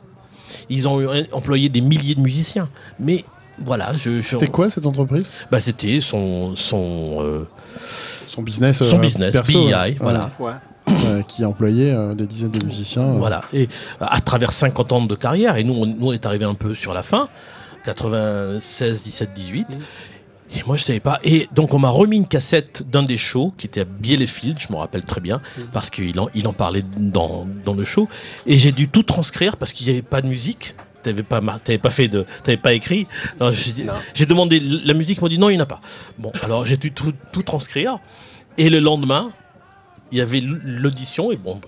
Ils 0.69 0.87
ont 0.87 1.01
employé 1.33 1.69
des 1.69 1.81
milliers 1.81 2.15
de 2.15 2.21
musiciens. 2.21 2.69
Mais 2.99 3.25
voilà, 3.65 3.93
je. 3.95 4.21
C'était 4.21 4.47
quoi 4.47 4.69
cette 4.69 4.85
entreprise? 4.85 5.31
Bah, 5.51 5.59
c'était 5.59 5.99
son 5.99 6.55
son 6.55 7.17
euh, 7.19 7.47
son 8.27 8.41
business. 8.41 8.83
Son 8.83 8.97
euh, 8.97 9.01
business, 9.01 9.35
BEI, 9.47 9.97
voilà. 9.99 10.31
qui 11.27 11.43
a 11.43 11.49
employé 11.49 11.95
des 12.15 12.25
dizaines 12.25 12.51
de 12.51 12.65
musiciens. 12.65 13.05
Voilà, 13.13 13.43
et 13.53 13.69
à 13.99 14.19
travers 14.21 14.51
50 14.51 14.93
ans 14.93 15.05
de 15.05 15.15
carrière, 15.15 15.57
et 15.57 15.63
nous, 15.63 15.75
on, 15.75 15.85
nous, 15.85 16.13
est 16.13 16.25
arrivé 16.25 16.45
un 16.45 16.53
peu 16.53 16.73
sur 16.73 16.93
la 16.93 17.03
fin, 17.03 17.29
96, 17.85 19.03
17, 19.03 19.33
18. 19.33 19.67
Et 20.53 20.63
moi, 20.67 20.75
je 20.75 20.83
savais 20.83 20.99
pas. 20.99 21.19
Et 21.23 21.47
donc, 21.53 21.73
on 21.73 21.79
m'a 21.79 21.89
remis 21.89 22.17
une 22.17 22.27
cassette 22.27 22.83
d'un 22.89 23.03
des 23.03 23.17
shows 23.17 23.53
qui 23.57 23.67
était 23.67 23.81
à 23.81 23.85
Bielefeld, 23.85 24.59
je 24.59 24.71
me 24.71 24.77
rappelle 24.77 25.03
très 25.03 25.21
bien, 25.21 25.41
mm. 25.57 25.61
parce 25.71 25.89
qu'il 25.89 26.19
en, 26.19 26.29
il 26.33 26.47
en 26.47 26.53
parlait 26.53 26.83
dans, 26.97 27.47
dans 27.63 27.73
le 27.73 27.83
show. 27.85 28.09
Et 28.45 28.57
j'ai 28.57 28.71
dû 28.71 28.89
tout 28.89 29.03
transcrire 29.03 29.55
parce 29.55 29.71
qu'il 29.71 29.87
n'y 29.87 29.93
avait 29.93 30.01
pas 30.01 30.21
de 30.21 30.27
musique. 30.27 30.75
T'avais 31.03 31.23
pas, 31.23 31.41
t'avais 31.63 31.77
pas 31.77 31.89
fait 31.89 32.07
de, 32.07 32.25
t'avais 32.43 32.57
pas 32.57 32.73
écrit. 32.73 33.07
J'ai 34.13 34.25
demandé 34.25 34.59
la 34.59 34.93
musique, 34.93 35.17
ils 35.17 35.21
m'ont 35.21 35.27
dit 35.27 35.39
non, 35.39 35.49
il 35.49 35.55
n'y 35.55 35.59
en 35.59 35.63
a 35.63 35.67
pas. 35.67 35.81
Bon, 36.17 36.31
alors 36.43 36.65
j'ai 36.65 36.77
dû 36.77 36.91
tout, 36.91 37.13
tout, 37.31 37.43
transcrire. 37.43 37.97
Et 38.57 38.69
le 38.69 38.79
lendemain, 38.79 39.31
il 40.11 40.17
y 40.17 40.21
avait 40.21 40.41
l'audition 40.41 41.31
et 41.31 41.37
bon, 41.37 41.59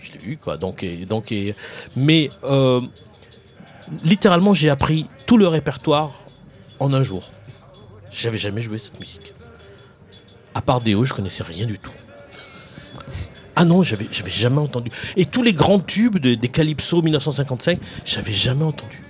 je 0.00 0.12
l'ai 0.12 0.32
eu 0.32 0.36
quoi. 0.36 0.56
Donc, 0.56 0.82
et, 0.82 1.04
donc, 1.04 1.32
et, 1.32 1.54
mais 1.96 2.30
euh, 2.44 2.80
littéralement, 4.04 4.54
j'ai 4.54 4.70
appris 4.70 5.06
tout 5.26 5.36
le 5.36 5.48
répertoire 5.48 6.12
en 6.78 6.92
un 6.94 7.02
jour. 7.02 7.30
J'avais 8.10 8.38
jamais 8.38 8.62
joué 8.62 8.78
cette 8.78 8.98
musique. 9.00 9.34
À 10.54 10.62
part 10.62 10.80
Déo, 10.80 11.04
je 11.04 11.12
connaissais 11.12 11.42
rien 11.42 11.66
du 11.66 11.78
tout. 11.78 11.92
Ah 13.60 13.64
non, 13.64 13.82
j'avais, 13.82 14.06
j'avais 14.12 14.30
jamais 14.30 14.60
entendu. 14.60 14.88
Et 15.16 15.24
tous 15.24 15.42
les 15.42 15.52
grands 15.52 15.80
tubes 15.80 16.18
des 16.18 16.36
Calypso 16.36 17.02
1955, 17.02 17.80
j'avais 18.04 18.32
jamais 18.32 18.62
entendu. 18.62 19.02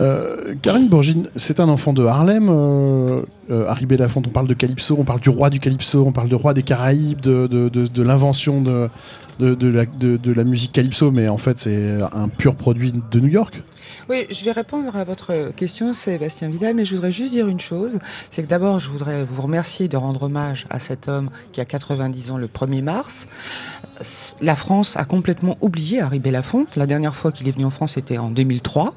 Euh, 0.00 0.56
Karine 0.60 0.88
Bourgine, 0.88 1.28
c'est 1.36 1.60
un 1.60 1.68
enfant 1.68 1.92
de 1.92 2.04
Harlem. 2.04 2.48
Euh, 2.50 3.22
euh, 3.52 3.68
Harry 3.68 3.86
Belafonte, 3.86 4.26
on 4.26 4.30
parle 4.30 4.48
de 4.48 4.54
Calypso, 4.54 4.96
on 4.98 5.04
parle 5.04 5.20
du 5.20 5.28
roi 5.28 5.50
du 5.50 5.60
Calypso, 5.60 6.04
on 6.04 6.10
parle 6.10 6.28
du 6.28 6.34
roi 6.34 6.52
des 6.52 6.64
Caraïbes, 6.64 7.20
de, 7.20 7.46
de 7.46 8.02
l'invention 8.02 8.60
de, 8.60 8.88
de, 9.38 10.32
la, 10.32 10.44
musique 10.44 10.72
Calypso, 10.72 11.10
mais 11.10 11.28
en 11.28 11.38
fait 11.38 11.60
c'est 11.60 11.98
un 12.12 12.28
pur 12.28 12.54
produit 12.54 12.92
de 13.10 13.20
New 13.20 13.28
York. 13.28 13.62
Oui, 14.08 14.26
je 14.30 14.44
vais 14.44 14.52
répondre 14.52 14.96
à 14.96 15.04
votre 15.04 15.52
question, 15.52 15.92
Sébastien 15.92 16.48
Vidal, 16.48 16.74
mais 16.74 16.84
je 16.84 16.94
voudrais 16.94 17.12
juste 17.12 17.32
dire 17.34 17.48
une 17.48 17.60
chose, 17.60 17.98
c'est 18.30 18.42
que 18.42 18.48
d'abord, 18.48 18.80
je 18.80 18.90
voudrais 18.90 19.24
vous 19.24 19.42
remercier 19.42 19.88
de 19.88 19.96
rendre 19.96 20.24
hommage 20.24 20.66
à 20.70 20.80
cet 20.80 21.08
homme 21.08 21.30
qui 21.52 21.60
a 21.60 21.64
90 21.64 22.30
ans 22.30 22.38
le 22.38 22.46
1er 22.46 22.82
mars. 22.82 23.26
La 24.40 24.56
France 24.56 24.96
a 24.96 25.04
complètement 25.04 25.56
oublié 25.60 26.00
Harry 26.00 26.20
Belafonte. 26.20 26.76
La 26.76 26.86
dernière 26.86 27.16
fois 27.16 27.32
qu'il 27.32 27.48
est 27.48 27.52
venu 27.52 27.64
en 27.64 27.70
France, 27.70 27.94
c'était 27.94 28.18
en 28.18 28.30
2003. 28.30 28.94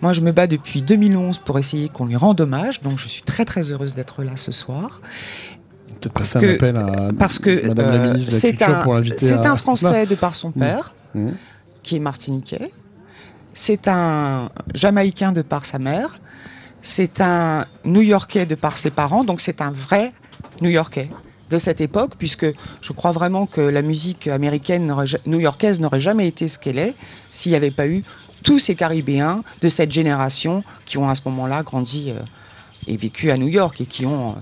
Moi, 0.00 0.12
je 0.12 0.20
me 0.20 0.32
bats 0.32 0.46
depuis 0.46 0.82
2011 0.82 1.38
pour 1.38 1.58
essayer 1.58 1.88
qu'on 1.88 2.06
lui 2.06 2.16
rende 2.16 2.40
hommage, 2.40 2.80
donc 2.80 2.98
je 2.98 3.08
suis 3.08 3.22
très 3.22 3.44
très 3.44 3.70
heureuse 3.70 3.94
d'être 3.94 4.22
là 4.22 4.36
ce 4.36 4.52
soir. 4.52 5.00
Peut-être 6.00 6.12
passer 6.12 6.38
un 6.38 6.54
appel 6.54 6.76
à 6.76 7.10
parce 7.18 7.38
que, 7.38 7.66
Madame 7.66 7.90
la 7.90 7.96
euh, 7.96 8.12
ministre 8.12 8.30
de 8.30 8.42
la 8.42 8.50
Culture 8.50 8.82
pour 8.82 8.94
l'inviter 8.94 9.18
C'est 9.18 9.46
un 9.46 9.56
Français 9.56 10.06
de 10.06 10.14
par 10.14 10.34
son 10.34 10.48
mmh. 10.50 10.52
père, 10.58 10.94
mmh. 11.14 11.28
qui 11.82 11.96
est 11.96 12.00
martiniquais. 12.00 12.72
C'est 13.52 13.88
un 13.88 14.50
Jamaïcain 14.74 15.32
de 15.32 15.42
par 15.42 15.66
sa 15.66 15.78
mère. 15.78 16.20
C'est 16.82 17.20
un 17.20 17.66
New-Yorkais 17.84 18.46
de 18.46 18.54
par 18.54 18.78
ses 18.78 18.90
parents. 18.90 19.24
Donc 19.24 19.40
c'est 19.40 19.60
un 19.60 19.70
vrai 19.70 20.10
New-Yorkais 20.62 21.08
de 21.50 21.58
cette 21.58 21.80
époque, 21.80 22.12
puisque 22.16 22.46
je 22.80 22.92
crois 22.92 23.12
vraiment 23.12 23.44
que 23.44 23.60
la 23.60 23.82
musique 23.82 24.28
américaine 24.28 24.94
new-yorkaise 25.26 25.80
n'aurait 25.80 26.00
jamais 26.00 26.28
été 26.28 26.46
ce 26.48 26.58
qu'elle 26.58 26.78
est 26.78 26.94
s'il 27.30 27.50
n'y 27.50 27.56
avait 27.56 27.72
pas 27.72 27.88
eu 27.88 28.04
tous 28.44 28.58
ces 28.58 28.74
Caribéens 28.74 29.42
de 29.60 29.68
cette 29.68 29.90
génération 29.90 30.62
qui 30.86 30.96
ont 30.96 31.08
à 31.08 31.14
ce 31.14 31.22
moment-là 31.26 31.62
grandi 31.62 32.10
euh, 32.10 32.20
et 32.86 32.96
vécu 32.96 33.30
à 33.30 33.36
New 33.36 33.48
York 33.48 33.80
et 33.80 33.86
qui 33.86 34.06
ont 34.06 34.36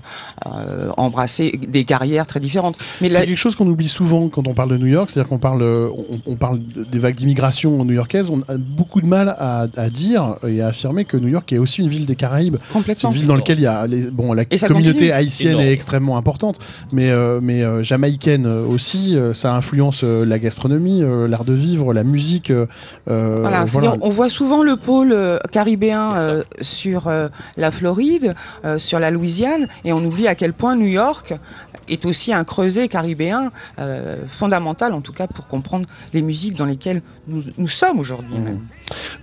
euh, 0.45 0.89
embrassé 0.97 1.59
des 1.67 1.83
carrières 1.83 2.27
très 2.27 2.39
différentes. 2.39 2.77
Mais 3.01 3.09
c'est 3.09 3.25
quelque 3.25 3.35
chose 3.35 3.55
qu'on 3.55 3.67
oublie 3.67 3.87
souvent 3.87 4.29
quand 4.29 4.47
on 4.47 4.53
parle 4.53 4.69
de 4.69 4.77
New 4.77 4.87
York, 4.87 5.09
c'est-à-dire 5.09 5.29
qu'on 5.29 5.39
parle, 5.39 5.63
on, 6.25 6.35
parle 6.35 6.59
des 6.59 6.99
vagues 6.99 7.15
d'immigration 7.15 7.83
new-yorkaise. 7.83 8.29
On 8.29 8.41
a 8.41 8.57
beaucoup 8.57 9.01
de 9.01 9.07
mal 9.07 9.35
à, 9.37 9.67
dire 9.89 10.37
et 10.47 10.61
à 10.61 10.67
affirmer 10.67 11.05
que 11.05 11.17
New 11.17 11.27
York 11.27 11.51
est 11.53 11.57
aussi 11.57 11.81
une 11.81 11.89
ville 11.89 12.05
des 12.05 12.15
Caraïbes. 12.15 12.57
C'est 12.85 13.03
une 13.03 13.13
ville 13.13 13.27
dans 13.27 13.35
laquelle 13.35 13.59
il 13.59 13.63
y 13.63 13.67
a 13.67 13.87
les, 13.87 14.09
bon, 14.09 14.33
la 14.33 14.45
communauté 14.45 15.11
haïtienne 15.11 15.59
est 15.59 15.71
extrêmement 15.71 16.17
importante, 16.17 16.59
mais, 16.91 17.09
euh, 17.09 17.39
mais 17.41 17.63
euh, 17.63 17.83
jamaïcaine 17.83 18.45
aussi. 18.45 19.17
ça 19.33 19.55
influence 19.55 20.03
la 20.03 20.39
gastronomie, 20.39 21.03
l'art 21.27 21.45
de 21.45 21.53
vivre, 21.53 21.93
la 21.93 22.03
musique. 22.03 22.51
voilà, 23.05 23.65
on 24.01 24.09
voit 24.09 24.29
souvent 24.29 24.63
le 24.63 24.75
pôle 24.75 25.15
caribéen 25.51 26.41
sur 26.61 27.11
la 27.57 27.71
Floride. 27.71 28.28
Euh, 28.65 28.77
sur 28.79 28.99
la 28.99 29.11
Louisiane, 29.11 29.67
et 29.85 29.93
on 29.93 30.03
oublie 30.03 30.27
à 30.27 30.35
quel 30.35 30.53
point 30.53 30.75
New 30.75 30.87
York 30.87 31.33
est 31.89 32.05
aussi 32.05 32.33
un 32.33 32.43
creuset 32.43 32.87
caribéen 32.87 33.51
euh, 33.79 34.17
fondamental, 34.27 34.93
en 34.93 35.01
tout 35.01 35.13
cas 35.13 35.27
pour 35.27 35.47
comprendre 35.47 35.87
les 36.13 36.21
musiques 36.21 36.55
dans 36.55 36.65
lesquelles 36.65 37.01
nous, 37.27 37.67
sommes 37.67 37.99
aujourd'hui. 37.99 38.37
Mmh. 38.37 38.59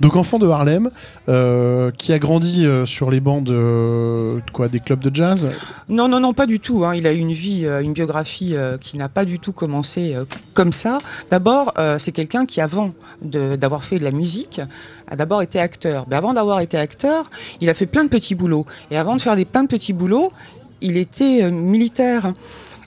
Donc 0.01 0.15
enfant 0.15 0.39
de 0.39 0.47
Harlem, 0.47 0.91
euh, 1.29 1.91
qui 1.91 2.13
a 2.13 2.19
grandi 2.19 2.67
sur 2.85 3.11
les 3.11 3.21
bancs 3.21 3.43
de, 3.43 4.41
quoi, 4.53 4.69
des 4.69 4.79
clubs 4.79 5.01
de 5.01 5.15
jazz? 5.15 5.51
Non, 5.89 6.07
non, 6.07 6.21
non, 6.21 6.33
pas 6.33 6.47
du 6.47 6.61
tout. 6.61 6.85
Hein. 6.85 6.95
Il 6.95 7.07
a 7.07 7.13
eu 7.13 7.19
une 7.19 7.33
vie, 7.33 7.67
une 7.67 7.93
biographie 7.93 8.55
qui 8.81 8.97
n'a 8.97 9.09
pas 9.09 9.25
du 9.25 9.41
tout 9.41 9.53
commencé 9.53 10.15
comme 10.55 10.71
ça. 10.71 10.99
D'abord, 11.31 11.75
c'est 11.99 12.13
quelqu'un 12.13 12.47
qui, 12.47 12.61
avant 12.61 12.93
d'avoir 13.23 13.83
fait 13.83 13.99
de 13.99 14.05
la 14.05 14.13
musique, 14.13 14.61
a 15.09 15.17
d'abord 15.17 15.43
été 15.43 15.59
acteur. 15.59 16.07
Mais 16.09 16.17
avant 16.17 16.33
d'avoir 16.35 16.61
été 16.61 16.77
acteur, 16.77 17.31
il 17.61 17.69
a 17.69 17.75
fait 17.75 17.87
plein 17.87 18.05
de 18.05 18.09
petits 18.09 18.35
boulots. 18.35 18.67
Et 18.91 18.97
avant 18.97 19.17
de 19.17 19.21
faire 19.21 19.37
des 19.37 19.45
plein 19.45 19.63
de 19.63 19.69
petits 19.69 19.93
boulots, 19.93 20.33
il 20.81 20.97
était 20.97 21.45
euh, 21.45 21.51
militaire. 21.51 22.33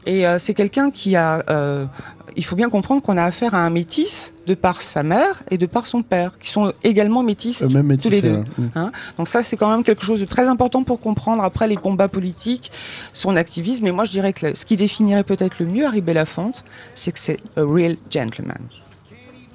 Et 0.05 0.25
euh, 0.25 0.39
c'est 0.39 0.53
quelqu'un 0.53 0.91
qui 0.91 1.15
a. 1.15 1.43
Euh, 1.50 1.86
il 2.36 2.46
faut 2.46 2.55
bien 2.55 2.69
comprendre 2.69 3.01
qu'on 3.01 3.17
a 3.17 3.24
affaire 3.24 3.53
à 3.53 3.65
un 3.65 3.69
métis 3.69 4.34
de 4.48 4.53
par 4.53 4.81
sa 4.81 5.03
mère 5.03 5.43
et 5.51 5.58
de 5.58 5.65
par 5.65 5.88
son 5.88 6.03
père, 6.03 6.38
qui 6.39 6.50
sont 6.50 6.72
également 6.84 7.22
métis 7.22 7.62
même 7.62 7.98
tous 7.98 8.10
les 8.10 8.22
deux. 8.22 8.43
Hein. 8.75 8.91
Donc 9.17 9.27
ça, 9.27 9.43
c'est 9.43 9.58
quand 9.58 9.69
même 9.69 9.84
quelque 9.84 10.05
chose 10.05 10.22
de 10.22 10.25
très 10.25 10.48
important 10.48 10.84
pour 10.84 11.01
comprendre 11.01 11.43
après 11.43 11.67
les 11.67 11.75
combats 11.75 12.08
politiques, 12.08 12.72
son 13.13 13.36
activisme. 13.36 13.86
Et 13.88 13.91
moi, 13.91 14.05
je 14.05 14.12
dirais 14.12 14.31
que 14.31 14.55
ce 14.55 14.63
qui 14.63 14.77
définirait 14.77 15.24
peut-être 15.24 15.60
le 15.60 15.65
mieux 15.65 15.86
Harry 15.86 16.01
Belafonte, 16.01 16.63
c'est 16.96 17.12
que 17.12 17.19
c'est 17.19 17.39
a 17.58 17.62
real 17.63 17.98
gentleman. 18.10 18.62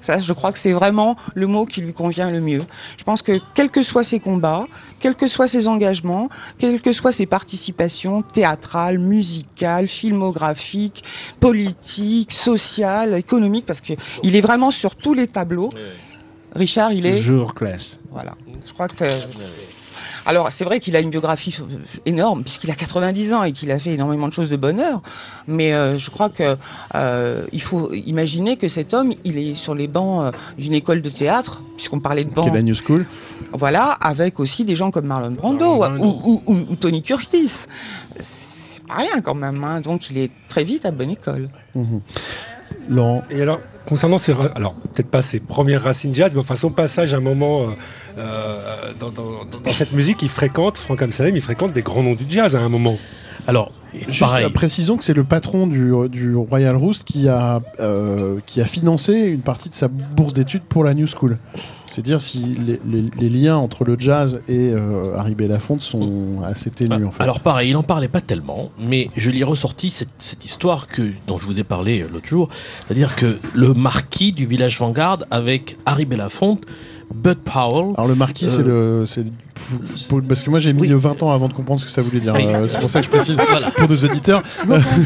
Ça, 0.04 0.18
je 0.18 0.34
crois 0.34 0.52
que 0.52 0.58
c'est 0.58 0.74
vraiment 0.74 1.16
le 1.34 1.46
mot 1.46 1.64
qui 1.64 1.80
lui 1.80 1.94
convient 1.94 2.30
le 2.30 2.42
mieux. 2.42 2.62
Je 2.98 3.04
pense 3.04 3.22
que 3.22 3.40
quels 3.54 3.70
que 3.70 3.82
soient 3.82 4.04
ses 4.04 4.20
combats, 4.20 4.66
quels 5.00 5.14
que 5.14 5.26
soient 5.26 5.46
ses 5.46 5.66
engagements, 5.66 6.28
quelles 6.58 6.82
que 6.82 6.92
soient 6.92 7.10
ses 7.10 7.24
participations 7.24 8.20
théâtrales, 8.20 8.98
musicales, 8.98 9.88
filmographiques, 9.88 11.04
politiques, 11.40 12.34
sociales, 12.34 13.14
économiques, 13.14 13.64
parce 13.64 13.80
qu'il 13.80 13.96
est 14.36 14.42
vraiment 14.42 14.70
sur 14.70 14.94
tous 14.94 15.14
les 15.14 15.26
tableaux. 15.26 15.72
Richard, 16.54 16.92
il 16.92 17.06
est... 17.06 17.16
Toujours 17.16 17.54
classe. 17.54 17.98
Voilà. 18.10 18.34
Je 18.66 18.74
crois 18.74 18.88
que... 18.88 19.04
Alors, 20.26 20.50
c'est 20.50 20.64
vrai 20.64 20.80
qu'il 20.80 20.96
a 20.96 21.00
une 21.00 21.10
biographie 21.10 21.56
énorme, 22.06 22.42
puisqu'il 22.42 22.70
a 22.70 22.74
90 22.74 23.32
ans 23.32 23.42
et 23.42 23.52
qu'il 23.52 23.70
a 23.70 23.78
fait 23.78 23.94
énormément 23.94 24.28
de 24.28 24.32
choses 24.32 24.50
de 24.50 24.56
bonheur. 24.56 25.02
Mais 25.46 25.72
euh, 25.72 25.98
je 25.98 26.10
crois 26.10 26.28
que 26.28 26.56
euh, 26.94 27.46
il 27.52 27.60
faut 27.60 27.92
imaginer 27.92 28.56
que 28.56 28.68
cet 28.68 28.94
homme, 28.94 29.12
il 29.24 29.38
est 29.38 29.54
sur 29.54 29.74
les 29.74 29.88
bancs 29.88 30.26
euh, 30.26 30.38
d'une 30.58 30.72
école 30.72 31.02
de 31.02 31.10
théâtre, 31.10 31.62
puisqu'on 31.76 32.00
parlait 32.00 32.24
de 32.24 32.30
bancs. 32.30 32.52
la 32.52 32.62
New 32.62 32.74
School. 32.74 33.06
Voilà, 33.52 33.90
avec 34.00 34.40
aussi 34.40 34.64
des 34.64 34.74
gens 34.74 34.90
comme 34.90 35.06
Marlon 35.06 35.32
Brando, 35.32 35.84
Ou, 35.98 36.76
Tony 36.80 37.02
Curtis. 37.02 37.66
C'est 38.18 38.82
pas 38.86 38.96
rien 38.96 39.20
quand 39.22 39.34
même. 39.34 39.62
Hein. 39.64 39.80
Donc, 39.80 40.10
il 40.10 40.18
est 40.18 40.30
très 40.48 40.64
vite 40.64 40.86
à 40.86 40.90
bonne 40.90 41.10
école. 41.10 41.48
Mmh. 41.74 41.98
Et 43.30 43.40
alors, 43.40 43.60
concernant 43.86 44.18
ses, 44.18 44.34
alors 44.54 44.74
peut-être 44.74 45.10
pas 45.10 45.22
ses 45.22 45.40
premières 45.40 45.82
racines 45.82 46.14
jazz, 46.14 46.32
mais 46.34 46.40
enfin 46.40 46.56
son 46.56 46.70
passage 46.70 47.14
à 47.14 47.18
un 47.18 47.20
moment 47.20 47.62
euh, 47.62 47.72
dans, 48.16 49.72
cette 49.72 49.92
musique, 49.92 50.22
il 50.22 50.28
fréquente, 50.28 50.76
Franck 50.76 51.02
Amsalem, 51.02 51.36
il 51.36 51.42
fréquente 51.42 51.72
des 51.72 51.82
grands 51.82 52.02
noms 52.02 52.14
du 52.14 52.26
jazz 52.28 52.54
à 52.54 52.60
un 52.60 52.68
moment. 52.68 52.96
Alors, 53.46 53.72
Juste 54.08 54.48
précisons 54.52 54.96
que 54.96 55.04
c'est 55.04 55.14
le 55.14 55.24
patron 55.24 55.66
du, 55.66 55.92
du, 56.08 56.34
Royal 56.34 56.76
Roost 56.76 57.04
qui 57.04 57.28
a, 57.28 57.60
euh, 57.80 58.40
qui 58.46 58.60
a 58.60 58.64
financé 58.64 59.12
une 59.14 59.40
partie 59.40 59.68
de 59.68 59.74
sa 59.74 59.88
bourse 59.88 60.34
d'études 60.34 60.62
pour 60.62 60.84
la 60.84 60.94
New 60.94 61.06
School. 61.06 61.38
C'est 61.86 62.02
dire 62.02 62.20
si 62.20 62.56
les, 62.66 62.80
les, 63.18 63.28
liens 63.28 63.56
entre 63.56 63.84
le 63.84 63.96
jazz 63.98 64.40
et 64.48 64.70
euh, 64.72 65.16
Harry 65.16 65.34
Belafonte 65.34 65.82
sont 65.82 66.42
assez 66.44 66.70
ténus. 66.70 67.06
en 67.06 67.10
fait. 67.10 67.22
Alors 67.22 67.40
pareil, 67.40 67.70
il 67.70 67.74
n'en 67.74 67.82
parlait 67.82 68.08
pas 68.08 68.20
tellement, 68.20 68.70
mais 68.78 69.10
je 69.16 69.30
lui 69.30 69.40
ai 69.40 69.44
ressorti 69.44 69.90
cette, 69.90 70.08
cette 70.18 70.44
histoire 70.44 70.88
que, 70.88 71.02
dont 71.26 71.38
je 71.38 71.46
vous 71.46 71.58
ai 71.60 71.64
parlé 71.64 72.04
l'autre 72.10 72.26
jour, 72.26 72.48
c'est-à-dire 72.86 73.16
que 73.16 73.38
le 73.54 73.74
marquis 73.74 74.32
du 74.32 74.46
village 74.46 74.78
Vanguard 74.78 75.18
avec 75.30 75.76
Harry 75.86 76.06
Belafonte 76.06 76.62
Bud 77.12 77.38
Powell. 77.38 77.94
Alors 77.96 78.08
le 78.08 78.14
marquis, 78.14 78.48
c'est 78.48 78.62
le, 78.62 79.04
parce 80.28 80.42
que 80.42 80.50
moi 80.50 80.58
j'ai 80.58 80.72
mis 80.72 80.86
20 80.88 81.22
ans 81.22 81.30
avant 81.32 81.48
de 81.48 81.52
comprendre 81.52 81.80
ce 81.80 81.86
que 81.86 81.92
ça 81.92 82.02
voulait 82.02 82.20
dire. 82.20 82.34
Euh, 82.34 82.66
c'est 82.68 82.80
pour 82.80 82.90
ça 82.90 83.00
que 83.00 83.06
je 83.06 83.10
précise 83.10 83.38
pour 83.76 83.88
nos 83.88 83.96
auditeurs. 83.96 84.42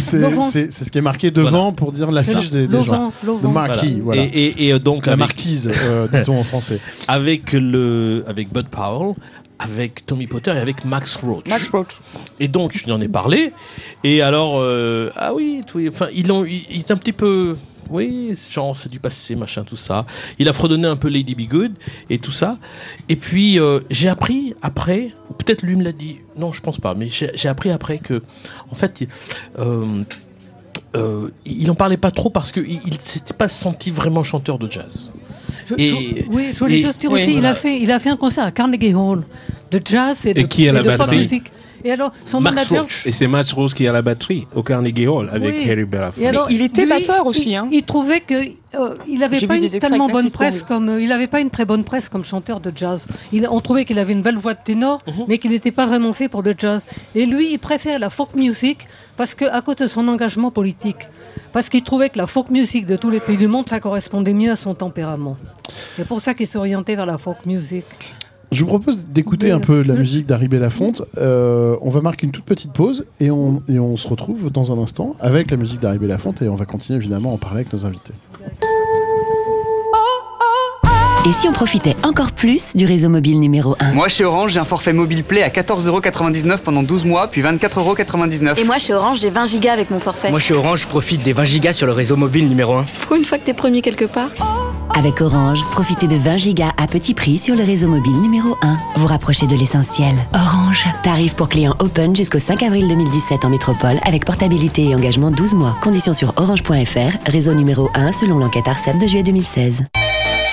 c'est 0.00 0.72
ce 0.72 0.90
qui 0.90 0.98
est 0.98 1.02
marqué 1.02 1.30
devant 1.30 1.72
pour 1.72 1.92
dire 1.92 2.10
l'affiche 2.10 2.50
des, 2.50 2.66
des 2.66 2.82
gens. 2.82 3.12
Le 3.24 3.48
marquis, 3.48 4.00
voilà. 4.00 4.22
Et, 4.22 4.68
et, 4.68 4.78
donc 4.78 5.06
la 5.06 5.16
marquise, 5.16 5.70
euh, 5.72 6.08
dit-on 6.12 6.38
en 6.38 6.44
français. 6.44 6.80
Avec 7.06 7.52
le, 7.52 8.24
avec 8.26 8.52
Bud 8.52 8.68
Powell 8.68 9.14
avec 9.60 10.06
Tommy 10.06 10.26
Potter 10.26 10.52
et 10.52 10.58
avec 10.58 10.84
Max 10.84 11.16
Roach. 11.16 11.48
Max 11.48 11.68
Roach. 11.68 12.00
Et 12.38 12.48
donc, 12.48 12.76
je 12.76 12.84
lui 12.84 12.92
en 12.92 13.00
ai 13.00 13.08
parlé. 13.08 13.52
Et 14.04 14.22
alors, 14.22 14.58
euh, 14.58 15.10
ah 15.16 15.34
oui, 15.34 15.64
enfin, 15.88 16.06
il, 16.14 16.30
il 16.70 16.78
est 16.78 16.90
un 16.90 16.96
petit 16.96 17.12
peu 17.12 17.56
oui, 17.90 18.34
genre 18.50 18.76
c'est 18.76 18.90
du 18.90 19.00
passé, 19.00 19.34
machin, 19.36 19.64
tout 19.64 19.76
ça. 19.76 20.06
Il 20.38 20.48
a 20.48 20.52
fredonné 20.52 20.86
un 20.86 20.96
peu 20.96 21.08
Lady 21.08 21.34
Be 21.34 21.48
Good 21.48 21.72
et 22.10 22.18
tout 22.18 22.32
ça. 22.32 22.58
Et 23.08 23.16
puis 23.16 23.58
euh, 23.58 23.80
j'ai 23.90 24.08
appris 24.08 24.54
après, 24.62 25.10
peut-être 25.38 25.62
lui 25.62 25.76
me 25.76 25.84
l'a 25.84 25.92
dit, 25.92 26.18
non 26.36 26.52
je 26.52 26.60
pense 26.60 26.78
pas, 26.78 26.94
mais 26.94 27.08
j'ai 27.10 27.48
appris 27.48 27.70
après 27.70 27.98
que, 27.98 28.22
en 28.70 28.74
fait, 28.74 29.06
euh, 29.58 30.02
euh, 30.96 31.28
il 31.44 31.70
en 31.70 31.74
parlait 31.74 31.96
pas 31.96 32.10
trop 32.10 32.30
parce 32.30 32.52
qu'il 32.52 32.80
ne 32.84 32.98
s'était 33.00 33.34
pas 33.34 33.48
senti 33.48 33.90
vraiment 33.90 34.22
chanteur 34.22 34.58
de 34.58 34.70
jazz. 34.70 35.12
et, 35.76 36.26
oui, 36.30 36.50
je 36.54 36.58
voulais 36.58 36.78
juste 36.78 37.00
dire 37.00 37.12
aussi, 37.12 37.34
il, 37.34 37.46
a 37.46 37.54
fait, 37.54 37.80
il 37.80 37.92
a 37.92 37.98
fait 37.98 38.10
un 38.10 38.16
concert 38.16 38.44
à 38.44 38.50
Carnegie 38.52 38.94
Hall 38.94 39.24
de 39.70 39.80
jazz 39.84 40.24
et 40.26 40.34
de, 40.34 40.42
qui 40.42 40.68
a 40.68 40.72
la 40.72 40.96
pop 40.96 41.10
musique. 41.10 41.52
Et 41.84 41.92
alors, 41.92 42.12
son 42.24 42.40
manager. 42.40 42.86
Et 43.04 43.12
c'est 43.12 43.28
Max 43.28 43.52
Rose 43.52 43.74
qui 43.74 43.86
a 43.86 43.92
la 43.92 44.02
batterie 44.02 44.46
au 44.54 44.62
Carnegie 44.62 45.06
Hall 45.06 45.30
avec 45.32 45.66
Harry 45.68 45.84
Belafonte. 45.84 46.24
il 46.50 46.62
était 46.62 46.86
batteur 46.86 47.26
aussi. 47.26 47.50
Il, 47.50 47.56
hein. 47.56 47.68
il 47.72 47.84
trouvait 47.84 48.20
que 48.20 48.34
euh, 48.74 48.94
il 49.06 49.20
n'avait 49.20 49.46
pas 49.46 49.56
une 49.56 49.68
tellement 49.68 50.08
bonne 50.08 50.30
presse 50.30 50.62
comme 50.62 50.88
euh, 50.90 51.00
il 51.00 51.08
n'avait 51.08 51.26
pas 51.26 51.40
une 51.40 51.50
très 51.50 51.64
bonne 51.64 51.84
presse 51.84 52.08
comme 52.08 52.24
chanteur 52.24 52.60
de 52.60 52.70
jazz. 52.74 53.06
Il, 53.32 53.48
on 53.50 53.60
trouvait 53.60 53.84
qu'il 53.84 53.98
avait 53.98 54.12
une 54.12 54.22
belle 54.22 54.36
voix 54.36 54.54
de 54.54 54.60
ténor, 54.62 55.02
mhm. 55.06 55.24
mais 55.28 55.38
qu'il 55.38 55.52
n'était 55.52 55.72
pas 55.72 55.86
vraiment 55.86 56.12
fait 56.12 56.28
pour 56.28 56.42
le 56.42 56.54
jazz. 56.56 56.84
Et 57.14 57.24
lui, 57.24 57.52
il 57.52 57.58
préfère 57.58 57.98
la 57.98 58.10
folk 58.10 58.34
music 58.34 58.86
parce 59.16 59.34
que 59.34 59.46
à 59.46 59.62
cause 59.62 59.76
de 59.76 59.86
son 59.86 60.06
engagement 60.08 60.50
politique, 60.50 61.08
parce 61.52 61.68
qu'il 61.68 61.82
trouvait 61.82 62.10
que 62.10 62.18
la 62.18 62.26
folk 62.26 62.50
music 62.50 62.86
de 62.86 62.96
tous 62.96 63.10
les 63.10 63.20
pays 63.20 63.36
du 63.36 63.48
monde, 63.48 63.68
ça 63.68 63.80
correspondait 63.80 64.34
mieux 64.34 64.50
à 64.50 64.56
son 64.56 64.74
tempérament. 64.74 65.36
C'est 65.96 66.06
pour 66.06 66.20
ça 66.20 66.34
qu'il 66.34 66.46
s'orientait 66.46 66.94
vers 66.94 67.06
la 67.06 67.18
folk 67.18 67.46
music. 67.46 67.84
Je 68.50 68.60
vous 68.60 68.66
propose 68.66 68.98
d'écouter 68.98 69.50
un 69.50 69.60
peu 69.60 69.82
la 69.82 69.94
musique 69.94 70.26
d'Harry 70.26 70.48
Belafonte. 70.48 71.02
Euh, 71.18 71.76
on 71.82 71.90
va 71.90 72.00
marquer 72.00 72.26
une 72.26 72.32
toute 72.32 72.44
petite 72.44 72.72
pause 72.72 73.04
et 73.20 73.30
on, 73.30 73.62
et 73.68 73.78
on 73.78 73.96
se 73.96 74.08
retrouve 74.08 74.50
dans 74.50 74.72
un 74.72 74.82
instant 74.82 75.16
avec 75.20 75.50
la 75.50 75.58
musique 75.58 75.80
d'Harry 75.80 75.98
Belafonte 75.98 76.40
et 76.40 76.48
on 76.48 76.54
va 76.54 76.64
continuer 76.64 76.98
évidemment 76.98 77.30
à 77.30 77.34
en 77.34 77.38
parler 77.38 77.60
avec 77.60 77.72
nos 77.72 77.84
invités. 77.84 78.14
Et 81.28 81.32
si 81.32 81.46
on 81.46 81.52
profitait 81.52 81.94
encore 82.04 82.32
plus 82.32 82.74
du 82.74 82.86
réseau 82.86 83.10
mobile 83.10 83.38
numéro 83.38 83.76
1 83.80 83.92
Moi 83.92 84.08
chez 84.08 84.24
Orange, 84.24 84.52
j'ai 84.52 84.60
un 84.60 84.64
forfait 84.64 84.94
mobile 84.94 85.22
Play 85.22 85.42
à 85.42 85.50
14,99€ 85.50 86.60
pendant 86.60 86.82
12 86.82 87.04
mois, 87.04 87.26
puis 87.26 87.42
24,99€. 87.42 88.58
Et 88.58 88.64
moi 88.64 88.78
chez 88.78 88.94
Orange, 88.94 89.18
j'ai 89.20 89.28
20 89.28 89.60
Go 89.60 89.68
avec 89.68 89.90
mon 89.90 90.00
forfait. 90.00 90.30
Moi 90.30 90.40
chez 90.40 90.54
Orange, 90.54 90.80
je 90.80 90.86
profite 90.86 91.22
des 91.22 91.34
20 91.34 91.58
Go 91.58 91.72
sur 91.72 91.86
le 91.86 91.92
réseau 91.92 92.16
mobile 92.16 92.48
numéro 92.48 92.76
1. 92.76 92.86
Pour 93.02 93.16
une 93.16 93.26
fois 93.26 93.36
que 93.36 93.44
t'es 93.44 93.52
premier 93.52 93.82
quelque 93.82 94.06
part. 94.06 94.30
Avec 94.94 95.20
Orange, 95.20 95.58
profitez 95.70 96.08
de 96.08 96.16
20 96.16 96.38
gigas 96.38 96.72
à 96.78 96.86
petit 96.86 97.12
prix 97.12 97.36
sur 97.36 97.54
le 97.54 97.62
réseau 97.62 97.88
mobile 97.88 98.18
numéro 98.22 98.56
1. 98.62 98.78
Vous 98.96 99.06
rapprochez 99.06 99.46
de 99.46 99.54
l'essentiel. 99.54 100.14
Orange. 100.32 100.86
Tarif 101.02 101.36
pour 101.36 101.50
clients 101.50 101.76
open 101.78 102.16
jusqu'au 102.16 102.38
5 102.38 102.62
avril 102.62 102.88
2017 102.88 103.44
en 103.44 103.50
métropole 103.50 103.98
avec 104.02 104.24
portabilité 104.24 104.88
et 104.88 104.94
engagement 104.94 105.30
12 105.30 105.52
mois. 105.52 105.76
Conditions 105.82 106.14
sur 106.14 106.32
orange.fr, 106.36 107.30
réseau 107.30 107.52
numéro 107.52 107.90
1 107.94 108.12
selon 108.12 108.38
l'enquête 108.38 108.66
ARCEP 108.66 108.96
de 108.98 109.06
juillet 109.06 109.22
2016. 109.22 109.84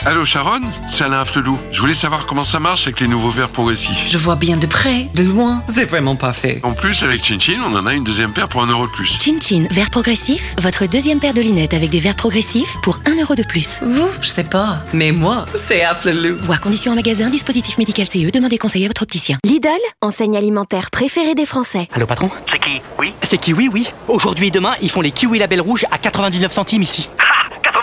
Allô 0.07 0.23
Sharon, 0.23 0.61
c'est 0.87 1.03
Alain 1.03 1.25
Flelou. 1.25 1.57
Je 1.71 1.81
voulais 1.81 1.95
savoir 1.95 2.27
comment 2.27 2.43
ça 2.43 2.59
marche 2.59 2.83
avec 2.83 2.99
les 2.99 3.07
nouveaux 3.07 3.31
verres 3.31 3.49
progressifs. 3.49 4.05
Je 4.07 4.19
vois 4.19 4.35
bien 4.35 4.55
de 4.55 4.67
près, 4.67 5.07
de 5.15 5.23
loin, 5.23 5.63
c'est 5.67 5.85
vraiment 5.85 6.15
parfait. 6.15 6.59
En 6.61 6.73
plus, 6.73 7.01
avec 7.01 7.25
Chin 7.25 7.39
Chin, 7.39 7.59
on 7.67 7.75
en 7.75 7.87
a 7.87 7.93
une 7.95 8.03
deuxième 8.03 8.31
paire 8.31 8.47
pour 8.47 8.61
un 8.61 8.67
euro 8.67 8.85
de 8.85 8.91
plus. 8.91 9.17
Chin 9.19 9.39
Chin, 9.41 9.65
verre 9.71 9.89
progressif, 9.89 10.55
votre 10.61 10.85
deuxième 10.85 11.19
paire 11.19 11.33
de 11.33 11.41
lunettes 11.41 11.73
avec 11.73 11.89
des 11.89 11.97
verres 11.97 12.15
progressifs 12.15 12.77
pour 12.83 12.99
un 13.07 13.19
euro 13.19 13.33
de 13.33 13.41
plus. 13.41 13.81
Vous, 13.83 14.07
je 14.21 14.27
sais 14.27 14.43
pas, 14.43 14.83
mais 14.93 15.11
moi, 15.11 15.45
c'est 15.55 15.83
Flelou. 15.99 16.37
Voir 16.43 16.61
conditions 16.61 16.91
en 16.91 16.95
magasin, 16.95 17.31
dispositif 17.31 17.79
médical 17.79 18.05
CE, 18.05 18.29
demandez 18.29 18.59
conseil 18.59 18.85
à 18.85 18.87
votre 18.87 19.01
opticien. 19.01 19.39
Lidl, 19.43 19.69
enseigne 20.03 20.37
alimentaire 20.37 20.91
préférée 20.91 21.33
des 21.33 21.47
Français. 21.47 21.87
Allô 21.95 22.05
patron 22.05 22.29
C'est 22.51 22.59
qui? 22.59 22.79
Oui? 22.99 23.11
C'est 23.23 23.39
qui? 23.39 23.53
Oui, 23.53 23.71
oui. 23.73 23.87
Aujourd'hui 24.07 24.47
et 24.47 24.51
demain, 24.51 24.75
ils 24.83 24.89
font 24.91 25.01
les 25.01 25.11
kiwis 25.11 25.39
label 25.39 25.61
rouge 25.61 25.87
à 25.89 25.97
99 25.97 26.51
centimes 26.51 26.83
ici. 26.83 27.09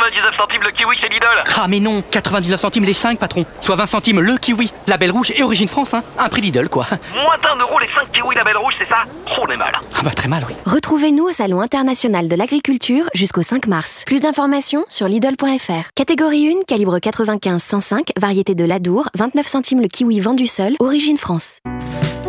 99 0.03 0.37
centimes 0.37 0.63
le 0.65 0.71
kiwi 0.73 0.97
chez 0.97 1.09
Lidl. 1.09 1.27
Ah 1.57 1.69
mais 1.69 1.79
non 1.79 2.03
99 2.11 2.59
centimes 2.59 2.85
les 2.85 2.93
5 2.93 3.21
patrons 3.21 3.47
Soit 3.61 3.77
20 3.77 3.87
centimes 3.87 4.21
le 4.21 4.37
kiwi 4.37 4.73
Label 4.89 5.13
rouge 5.13 5.33
et 5.37 5.45
origine 5.45 5.69
France 5.69 5.95
hein. 5.95 6.03
Un 6.19 6.29
prix 6.29 6.41
Lidl 6.41 6.69
quoi. 6.69 6.87
Moins 7.15 7.37
d'un 7.41 7.57
euro 7.61 7.79
les 7.79 7.87
5 7.87 8.11
kiwis 8.13 8.35
label 8.35 8.57
rouge 8.57 8.75
c'est 8.79 8.89
ça? 8.89 9.05
Oh 9.31 9.45
on 9.47 9.47
est 9.49 9.57
mal. 9.57 9.79
Ah 9.97 10.03
bah 10.03 10.11
très 10.11 10.27
mal 10.27 10.45
oui. 10.49 10.55
Retrouvez-nous 10.67 11.29
au 11.29 11.33
Salon 11.33 11.61
International 11.61 12.27
de 12.27 12.35
l'Agriculture 12.35 13.05
jusqu'au 13.15 13.43
5 13.43 13.69
mars. 13.69 14.03
Plus 14.05 14.23
d'informations 14.23 14.85
sur 14.89 15.07
Lidl.fr 15.07 15.91
Catégorie 15.95 16.49
1, 16.49 16.65
calibre 16.67 16.99
95-105, 16.99 18.09
variété 18.19 18.57
de 18.57 18.65
l'Adour 18.65 19.09
29 19.15 19.47
centimes 19.47 19.81
le 19.81 19.89
kiwi 19.89 20.19
vendu 20.19 20.49
seul, 20.49 20.75
origine 20.81 21.17
France. 21.17 21.59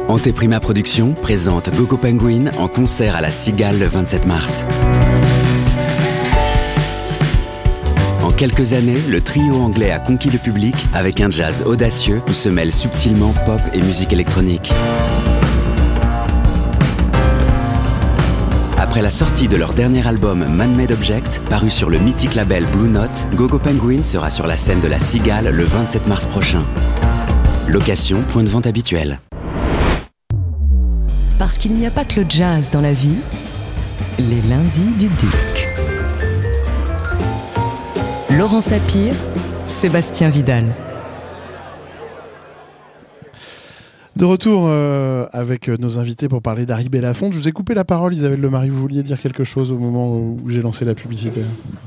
Anteprima 0.10 0.60
Productions 0.60 1.14
présente 1.14 1.72
Gogo 1.76 1.98
Penguin 1.98 2.52
en 2.60 2.68
concert 2.68 3.16
à 3.16 3.22
la 3.22 3.32
Cigale 3.32 3.80
le 3.80 3.88
27 3.88 4.28
mars. 4.28 4.68
Quelques 8.36 8.74
années, 8.74 9.02
le 9.10 9.22
trio 9.22 9.56
anglais 9.56 9.92
a 9.92 10.00
conquis 10.00 10.30
le 10.30 10.38
public 10.38 10.76
avec 10.94 11.22
un 11.22 11.30
jazz 11.30 11.64
audacieux 11.66 12.22
où 12.28 12.34
se 12.34 12.50
mêlent 12.50 12.74
subtilement 12.74 13.34
pop 13.46 13.60
et 13.74 13.82
musique 13.82 14.14
électronique. 14.14 14.72
Après 18.78 19.02
la 19.02 19.10
sortie 19.10 19.48
de 19.48 19.56
leur 19.56 19.74
dernier 19.74 20.06
album 20.06 20.46
Man-Made 20.48 20.92
Object, 20.92 21.42
paru 21.50 21.70
sur 21.70 21.90
le 21.90 21.98
mythique 22.00 22.36
label 22.36 22.66
Blue 22.66 22.90
Note, 22.90 23.28
Gogo 23.34 23.60
Penguin 23.60 24.04
sera 24.04 24.30
sur 24.30 24.46
la 24.46 24.58
scène 24.58 24.82
de 24.82 24.88
la 24.88 25.00
Cigale 25.00 25.50
le 25.50 25.64
27 25.64 26.08
mars 26.08 26.26
prochain. 26.26 26.64
Location, 27.68 28.22
point 28.30 28.44
de 28.44 28.50
vente 28.50 28.68
habituel. 28.68 29.20
Parce 31.40 31.58
qu'il 31.58 31.76
n'y 31.76 31.86
a 31.86 31.92
pas 31.92 32.06
que 32.06 32.20
le 32.20 32.26
jazz 32.30 32.70
dans 32.70 32.82
la 32.82 32.94
vie, 32.94 33.18
les 34.20 34.42
lundis 34.42 34.94
du 34.98 35.08
Duc. 35.08 35.63
Laurent 38.38 38.62
Sapir, 38.62 39.14
Sébastien 39.66 40.30
Vidal. 40.30 40.64
De 44.16 44.26
retour 44.26 44.64
euh, 44.66 45.28
avec 45.32 45.70
euh, 45.70 45.78
nos 45.78 46.00
invités 46.00 46.28
pour 46.28 46.42
parler 46.42 46.66
d'Harry 46.66 46.90
Belafonte. 46.90 47.34
Je 47.34 47.40
vous 47.40 47.48
ai 47.48 47.52
coupé 47.52 47.76
la 47.76 47.84
parole, 47.84 48.16
Isabelle 48.16 48.42
Lemarie. 48.42 48.70
Vous 48.70 48.80
vouliez 48.80 49.04
dire 49.04 49.22
quelque 49.22 49.44
chose 49.44 49.72
au 49.72 49.78
moment 49.78 50.16
où 50.16 50.38
j'ai 50.48 50.64
lancé 50.64 50.84
la 50.84 50.96
publicité? 50.96 51.42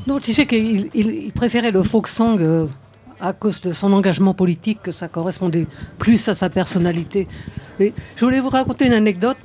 Non, 0.06 0.20
tu 0.20 0.32
sais 0.32 0.46
qu'il 0.46 1.32
préférait 1.34 1.72
le 1.72 1.82
folk 1.82 2.06
song 2.06 2.36
euh, 2.38 2.66
à 3.18 3.32
cause 3.32 3.60
de 3.60 3.72
son 3.72 3.92
engagement 3.92 4.34
politique, 4.34 4.82
que 4.84 4.92
ça 4.92 5.08
correspondait 5.08 5.66
plus 5.98 6.28
à 6.28 6.36
sa 6.36 6.48
personnalité. 6.48 7.26
je 7.80 7.90
voulais 8.20 8.40
vous 8.40 8.50
raconter 8.50 8.86
une 8.86 8.92
anecdote. 8.92 9.38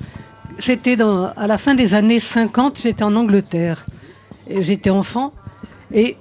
C'était 0.59 0.97
à 1.01 1.47
la 1.47 1.57
fin 1.57 1.73
des 1.73 1.95
années 1.95 2.19
50, 2.19 2.79
j'étais 2.83 3.03
en 3.03 3.15
Angleterre. 3.15 3.87
et 4.47 4.61
J'étais 4.61 4.91
enfant. 4.91 5.33
Et 5.93 6.15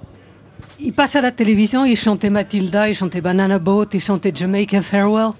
il 0.83 0.93
passe 0.93 1.15
à 1.15 1.21
la 1.21 1.31
télévision, 1.31 1.85
il 1.85 1.95
chantait 1.95 2.29
Matilda, 2.29 2.89
il 2.89 2.95
chantait 2.95 3.21
Banana 3.21 3.59
Boat, 3.59 3.87
il 3.93 3.99
chantait 3.99 4.31
Jamaica 4.33 4.81
Farewell. 4.81 5.31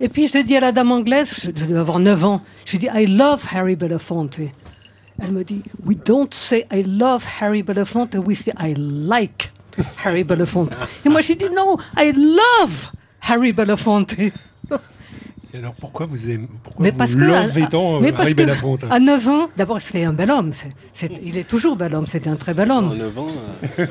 Et 0.00 0.08
puis 0.08 0.28
je 0.28 0.38
dis 0.38 0.56
à 0.56 0.60
la 0.60 0.72
dame 0.72 0.92
anglaise, 0.92 1.34
je, 1.44 1.50
devais 1.50 1.78
avoir 1.78 1.98
9 1.98 2.24
ans, 2.24 2.42
je 2.64 2.76
dis 2.76 2.88
I 2.94 3.06
love 3.06 3.44
Harry 3.52 3.76
Belafonte. 3.76 4.38
Elle 5.22 5.32
me 5.32 5.44
dit 5.44 5.62
We 5.84 5.96
don't 5.98 6.32
say 6.32 6.66
I 6.72 6.82
love 6.82 7.24
Harry 7.40 7.62
Belafonte, 7.62 8.16
we 8.24 8.36
say 8.36 8.52
I 8.58 8.74
like 8.76 9.50
Harry 10.04 10.24
Belafonte. 10.24 10.74
Et 11.04 11.08
moi 11.08 11.20
je 11.20 11.34
dis 11.34 11.44
No, 11.54 11.78
I 11.96 12.12
love 12.12 12.92
Harry 13.20 13.52
Belafonte. 13.52 14.14
Et 15.52 15.58
alors 15.58 15.74
pourquoi 15.74 16.06
vous 16.06 16.30
aimez 16.30 16.46
pourquoi 16.62 16.84
mais 16.84 16.92
parce 16.92 17.12
vous 17.12 17.18
que, 17.18 17.68
tant 17.68 18.00
mais 18.00 18.12
parce 18.12 18.34
que 18.34 18.90
À 18.90 19.00
9 19.00 19.28
ans, 19.28 19.48
d'abord 19.56 19.80
c'était 19.80 20.04
un 20.04 20.12
bel 20.12 20.30
homme. 20.30 20.52
il 21.22 21.36
est 21.36 21.48
toujours 21.48 21.76
bel 21.76 21.94
homme, 21.94 22.06
c'était 22.06 22.30
un 22.30 22.36
très 22.36 22.54
bel 22.54 22.70
homme. 22.70 22.92
À 22.92 22.96
9 22.96 23.18
ans. 23.18 23.26
Euh. 23.78 23.86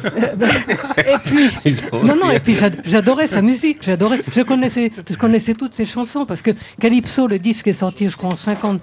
et 0.98 1.18
puis, 1.24 1.50
non, 1.94 2.16
non, 2.16 2.32
et 2.32 2.40
puis 2.40 2.56
j'adorais 2.86 3.28
sa 3.28 3.42
musique. 3.42 3.80
J'adorais, 3.82 4.22
je, 4.32 4.42
connaissais, 4.42 4.92
je 5.10 5.16
connaissais 5.16 5.54
toutes 5.54 5.74
ses 5.74 5.86
chansons 5.86 6.26
parce 6.26 6.42
que 6.42 6.52
Calypso, 6.80 7.28
le 7.28 7.40
disque 7.40 7.68
est 7.68 7.74
sorti, 7.74 8.08
je 8.08 8.16
crois, 8.16 8.32
en 8.32 8.36
50. 8.36 8.82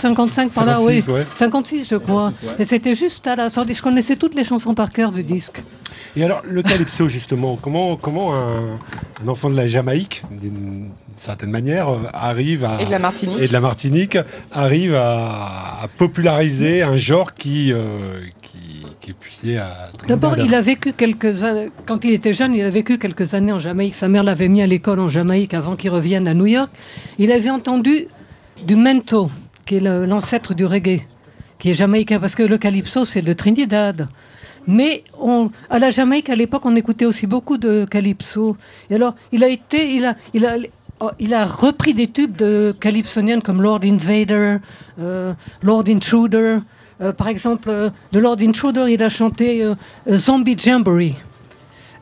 55 0.00 0.52
par 0.52 0.66
là, 0.66 0.80
oui. 0.80 1.02
56, 1.38 1.88
je 1.88 1.96
crois. 1.96 2.32
Et 2.58 2.64
c'était 2.64 2.94
juste 2.94 3.26
à 3.26 3.36
la 3.36 3.48
sortie. 3.48 3.74
Je 3.74 3.82
connaissais 3.82 4.16
toutes 4.16 4.34
les 4.34 4.44
chansons 4.44 4.74
par 4.74 4.92
cœur 4.92 5.12
du 5.12 5.24
disque. 5.24 5.62
Et 6.16 6.24
alors, 6.24 6.42
le 6.44 6.62
calypso, 6.62 7.08
justement, 7.08 7.56
comment, 7.56 7.96
comment 7.96 8.34
un, 8.34 9.28
enfant 9.28 9.48
de 9.50 9.56
la 9.56 9.66
Jamaïque, 9.66 10.22
d'une 10.30 10.90
certaine 11.16 11.50
manière, 11.50 11.88
euh, 11.88 12.00
arrive 12.12 12.64
à. 12.64 12.80
Et 12.80 12.84
de 12.84 12.90
la 12.90 12.98
Martinique. 12.98 13.38
Et 13.40 13.48
de 13.48 13.52
la 13.52 13.60
Martinique, 13.60 14.18
arrive 14.50 14.94
à, 14.94 15.88
populariser 15.96 16.82
un 16.82 16.96
genre 16.96 17.34
qui, 17.34 17.72
euh, 17.72 18.20
qui, 18.42 18.84
qui, 19.00 19.10
est 19.10 19.14
plus 19.14 19.56
à. 19.56 19.90
D'abord, 20.06 20.38
il 20.38 20.54
a 20.54 20.60
vécu 20.60 20.92
quelques 20.92 21.44
années. 21.44 21.70
Quand 21.86 22.04
il 22.04 22.12
était 22.12 22.34
jeune, 22.34 22.54
il 22.54 22.64
a 22.64 22.70
vécu 22.70 22.98
quelques 22.98 23.34
années 23.34 23.52
en 23.52 23.58
Jamaïque. 23.58 23.94
Sa 23.94 24.08
mère 24.08 24.22
l'avait 24.22 24.48
mis 24.48 24.62
à 24.62 24.66
l'école 24.66 25.00
en 25.00 25.08
Jamaïque 25.08 25.54
avant 25.54 25.76
qu'il 25.76 25.90
revienne 25.90 26.28
à 26.28 26.34
New 26.34 26.46
York. 26.46 26.70
Il 27.18 27.32
avait 27.32 27.50
entendu 27.50 28.06
du 28.66 28.76
mento, 28.76 29.30
qui 29.66 29.76
est 29.76 29.80
l'ancêtre 29.80 30.54
du 30.54 30.64
reggae, 30.64 31.02
qui 31.58 31.70
est 31.70 31.74
jamaïcain, 31.74 32.18
parce 32.18 32.34
que 32.34 32.42
le 32.42 32.58
calypso, 32.58 33.04
c'est 33.04 33.22
de 33.22 33.32
Trinidad. 33.32 34.08
Mais 34.66 35.02
à 35.70 35.78
la 35.78 35.90
Jamaïque, 35.90 36.30
à 36.30 36.36
l'époque, 36.36 36.64
on 36.64 36.76
écoutait 36.76 37.04
aussi 37.04 37.26
beaucoup 37.26 37.58
de 37.58 37.84
calypso. 37.84 38.56
Et 38.90 38.94
alors, 38.94 39.14
il 39.32 39.42
a 39.42 39.48
été, 39.48 39.94
il 39.94 40.04
a, 40.04 40.16
il 40.34 40.46
a, 40.46 40.56
il 41.18 41.34
a 41.34 41.44
repris 41.44 41.94
des 41.94 42.08
tubes 42.08 42.36
de 42.36 42.74
calypsoniennes 42.78 43.42
comme 43.42 43.60
Lord 43.60 43.80
Invader, 43.84 44.58
euh, 45.00 45.32
Lord 45.62 45.84
Intruder. 45.88 46.58
Euh, 47.00 47.12
par 47.12 47.28
exemple, 47.28 47.68
euh, 47.70 47.90
de 48.12 48.20
Lord 48.20 48.36
Intruder, 48.40 48.86
il 48.88 49.02
a 49.02 49.08
chanté 49.08 49.66
Zombie 50.08 50.56
Jamboree. 50.56 51.16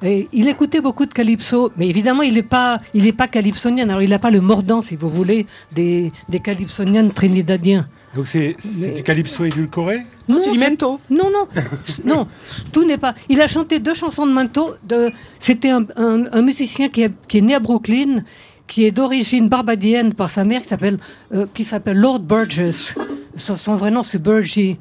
Et 0.02 0.28
il 0.32 0.48
écoutait 0.48 0.80
beaucoup 0.80 1.04
de 1.04 1.12
calypso, 1.12 1.72
mais 1.76 1.88
évidemment, 1.88 2.22
il 2.22 2.34
n'est 2.34 2.42
pas, 2.42 2.80
il 2.94 3.06
est 3.06 3.12
pas 3.12 3.28
calypsonien. 3.28 3.88
Alors, 3.88 4.00
il 4.00 4.10
n'a 4.10 4.18
pas 4.18 4.30
le 4.30 4.40
mordant, 4.40 4.80
si 4.80 4.96
vous 4.96 5.10
voulez, 5.10 5.46
des, 5.72 6.10
des 6.28 6.40
calypsoniens 6.40 7.08
trinidadiens. 7.08 7.86
Donc, 8.14 8.26
c'est 8.26 8.56
du 8.94 9.02
calypso 9.02 9.44
édulcoré 9.44 9.98
Non, 10.28 10.38
c'est 10.38 10.50
du 10.50 10.58
mento. 10.58 11.00
Non, 11.10 11.30
non, 11.30 11.46
non, 12.04 12.26
tout 12.72 12.84
n'est 12.84 12.98
pas. 12.98 13.14
Il 13.28 13.40
a 13.40 13.46
chanté 13.46 13.78
deux 13.78 13.94
chansons 13.94 14.26
de 14.26 14.32
mento. 14.32 14.74
C'était 15.38 15.70
un, 15.70 15.86
un, 15.96 16.42
musicien 16.42 16.88
qui 16.88 17.02
est, 17.02 17.12
qui 17.28 17.38
est 17.38 17.42
né 17.42 17.54
à 17.54 17.60
Brooklyn, 17.60 18.24
qui 18.66 18.84
est 18.84 18.90
d'origine 18.90 19.48
barbadienne 19.48 20.14
par 20.14 20.30
sa 20.30 20.44
mère, 20.44 20.62
qui 20.62 20.68
s'appelle 20.68 20.98
euh, 21.34 21.46
qui 21.52 21.64
s'appelle 21.64 21.98
Lord 21.98 22.20
Burgess. 22.20 22.94
Son, 23.36 23.74
vrai 23.74 23.90
nom, 23.90 24.02
c'est 24.02 24.20
Burgess. 24.20 24.76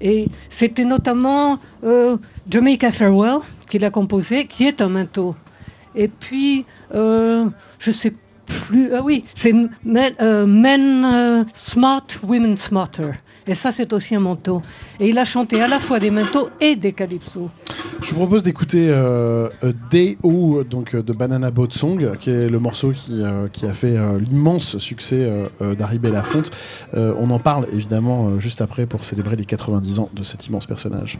Et 0.00 0.28
c'était 0.48 0.84
notamment 0.84 1.58
euh, 1.84 2.16
Jamaica 2.48 2.90
Farewell 2.92 3.40
qu'il 3.70 3.84
a 3.84 3.90
composé, 3.90 4.46
qui 4.46 4.66
est 4.66 4.82
un 4.82 4.88
manteau. 4.88 5.34
Et 5.94 6.08
puis, 6.08 6.66
euh, 6.94 7.48
je 7.78 7.90
sais 7.90 8.12
plus, 8.50 8.94
ah 8.94 9.00
oui, 9.02 9.24
c'est 9.34 9.52
Men, 9.52 10.12
euh, 10.20 10.46
men 10.46 11.04
euh, 11.04 11.44
Smart, 11.54 12.06
Women 12.22 12.56
Smarter. 12.56 13.12
Et 13.46 13.54
ça, 13.54 13.72
c'est 13.72 13.92
aussi 13.92 14.14
un 14.14 14.20
manteau. 14.20 14.60
Et 15.00 15.08
il 15.08 15.18
a 15.18 15.24
chanté 15.24 15.60
à 15.60 15.66
la 15.66 15.78
fois 15.78 15.98
des 15.98 16.10
manteaux 16.10 16.50
et 16.60 16.76
des 16.76 16.92
calypsos. 16.92 17.48
Je 18.02 18.10
vous 18.10 18.16
propose 18.16 18.42
d'écouter 18.42 18.88
euh, 18.90 19.48
D.O. 19.90 20.62
donc 20.62 20.94
de 20.94 21.12
Banana 21.12 21.50
Boat 21.50 21.70
Song, 21.70 22.16
qui 22.20 22.30
est 22.30 22.48
le 22.48 22.58
morceau 22.58 22.92
qui, 22.92 23.22
qui 23.52 23.66
a 23.66 23.72
fait 23.72 23.96
l'immense 24.18 24.78
succès 24.78 25.28
d'Harry 25.78 25.98
Belafonte. 25.98 26.50
on 26.94 27.30
en 27.30 27.38
parle 27.38 27.66
évidemment 27.72 28.38
juste 28.38 28.60
après 28.60 28.86
pour 28.86 29.04
célébrer 29.04 29.36
les 29.36 29.46
90 29.46 29.98
ans 29.98 30.10
de 30.14 30.22
cet 30.22 30.46
immense 30.46 30.66
personnage. 30.66 31.18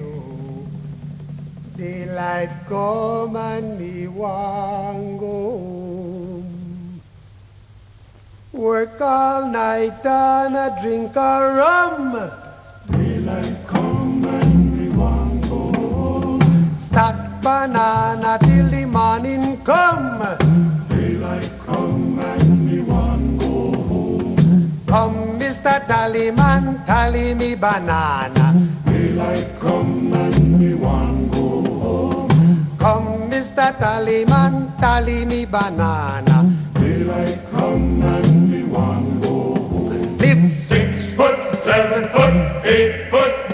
Oh. 0.00 0.66
Daylight 1.76 2.50
come 2.68 3.36
and 3.36 3.78
me 3.78 4.08
want 4.08 5.20
go 5.20 5.26
home. 5.26 7.00
Work 8.52 9.00
all 9.00 9.48
night 9.48 10.04
and 10.04 10.56
a 10.56 10.76
drink 10.82 11.14
a 11.14 11.54
rum. 11.60 12.30
Daylight 12.90 13.56
come 13.66 14.24
and 14.24 14.76
me 14.76 14.88
want 14.96 15.42
go 15.48 15.72
home. 15.72 16.80
Stack 16.80 17.42
banana 17.42 18.38
till 18.40 18.68
the 18.70 18.86
morning 18.86 19.62
come. 19.62 20.45
Mr. 25.56 25.80
Tallyman, 25.88 26.84
tally 26.84 27.32
me 27.32 27.54
banana. 27.54 28.52
Daylight 28.84 29.48
come 29.58 30.12
and 30.12 30.60
me 30.60 30.74
want 30.74 31.32
go 31.32 31.62
home. 31.80 32.76
Come, 32.78 33.30
Mr. 33.30 33.72
Tallyman, 33.72 34.78
tally 34.78 35.24
me 35.24 35.46
banana. 35.46 36.44
Daylight 36.74 37.40
come 37.50 38.02
and 38.02 38.50
me 38.50 38.64
want 38.64 39.22
go 39.22 39.54
home. 39.54 40.18
Live 40.18 40.52
six 40.52 41.08
foot, 41.16 41.40
seven 41.56 42.04
foot, 42.10 42.66
eight 42.66 43.08
foot 43.08 43.45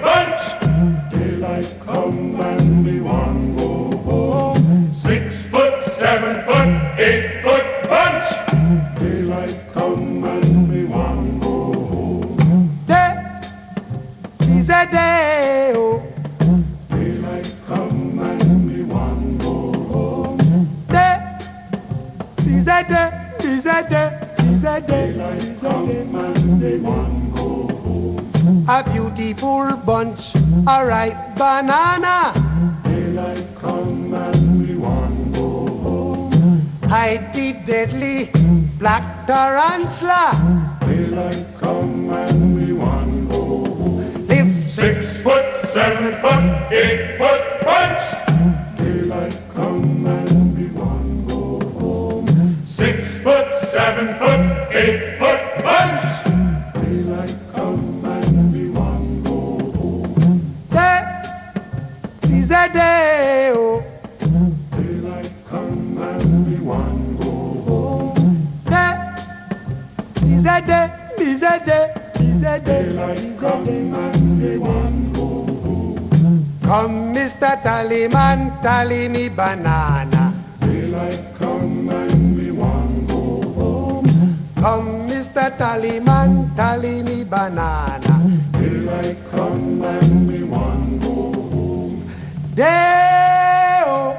Beautiful 29.32 29.76
bunch, 29.86 30.34
a 30.68 30.84
ripe 30.84 31.36
banana. 31.38 32.34
Daylight 32.84 33.48
come 33.58 34.12
and 34.12 34.60
me 34.60 34.76
one 34.76 35.32
go 35.32 35.66
home. 35.80 36.60
Hide 36.84 37.32
the 37.32 37.54
deadly 37.64 38.28
black 38.78 39.26
tarantula. 39.26 40.76
Daylight 40.84 41.46
come 41.58 42.12
and 42.12 42.56
me 42.56 42.72
one 42.74 43.28
go 43.28 44.02
Six 44.60 45.16
foot, 45.22 45.64
seven 45.64 46.12
foot, 46.20 46.70
eight 46.70 47.16
foot 47.16 47.42
punch. 47.64 48.01
Day 62.52 62.58
is 62.58 62.68
a 62.68 62.72
day, 62.74 63.52
oh. 63.54 63.82
Daylight 64.76 65.32
come 65.48 65.96
and 65.96 66.44
be 66.44 66.56
one 66.60 67.16
go 67.16 67.32
home. 67.64 68.14
Day 68.68 68.92
is 70.26 70.44
a 70.44 70.60
day, 70.60 70.86
is 71.16 71.40
day. 71.40 72.60
Daylight 72.60 73.38
come 73.40 73.68
and 73.94 74.42
we 74.42 74.58
want 74.58 75.14
go 75.14 75.28
home. 75.64 76.60
Come, 76.62 77.14
Mr. 77.14 77.56
Tallyman, 77.64 78.60
tally 78.62 79.08
me 79.08 79.30
banana. 79.30 80.34
Daylight 80.60 81.24
come 81.38 81.88
and 81.88 82.36
we 82.36 82.50
want 82.50 83.08
go 83.08 83.22
home. 83.56 84.06
Come, 84.56 85.08
Mr. 85.08 85.48
Tallyman, 85.56 86.54
tally 86.54 87.02
me 87.02 87.24
banana. 87.24 88.14
Daylight 88.52 89.16
come 89.30 89.51
Deo, 92.54 94.14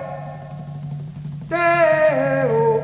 Deo. 1.49 2.83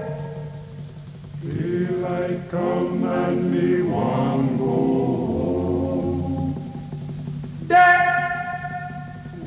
Daylight 1.42 2.50
come 2.52 3.04
and 3.04 3.52
me 3.52 3.82
one 3.82 4.58
go. 4.60 6.54
De, 7.68 7.86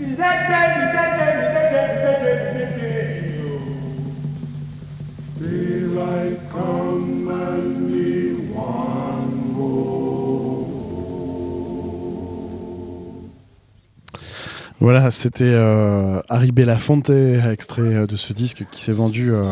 is 0.02 0.16
that, 0.16 0.48
that? 0.48 1.01
Voilà, 14.82 15.12
c'était 15.12 15.44
euh, 15.44 16.20
Harry 16.28 16.50
Belafonte, 16.50 17.08
extrait 17.10 17.82
euh, 17.82 18.06
de 18.08 18.16
ce 18.16 18.32
disque 18.32 18.64
qui 18.68 18.82
s'est 18.82 18.92
vendu. 18.92 19.32
Euh, 19.32 19.42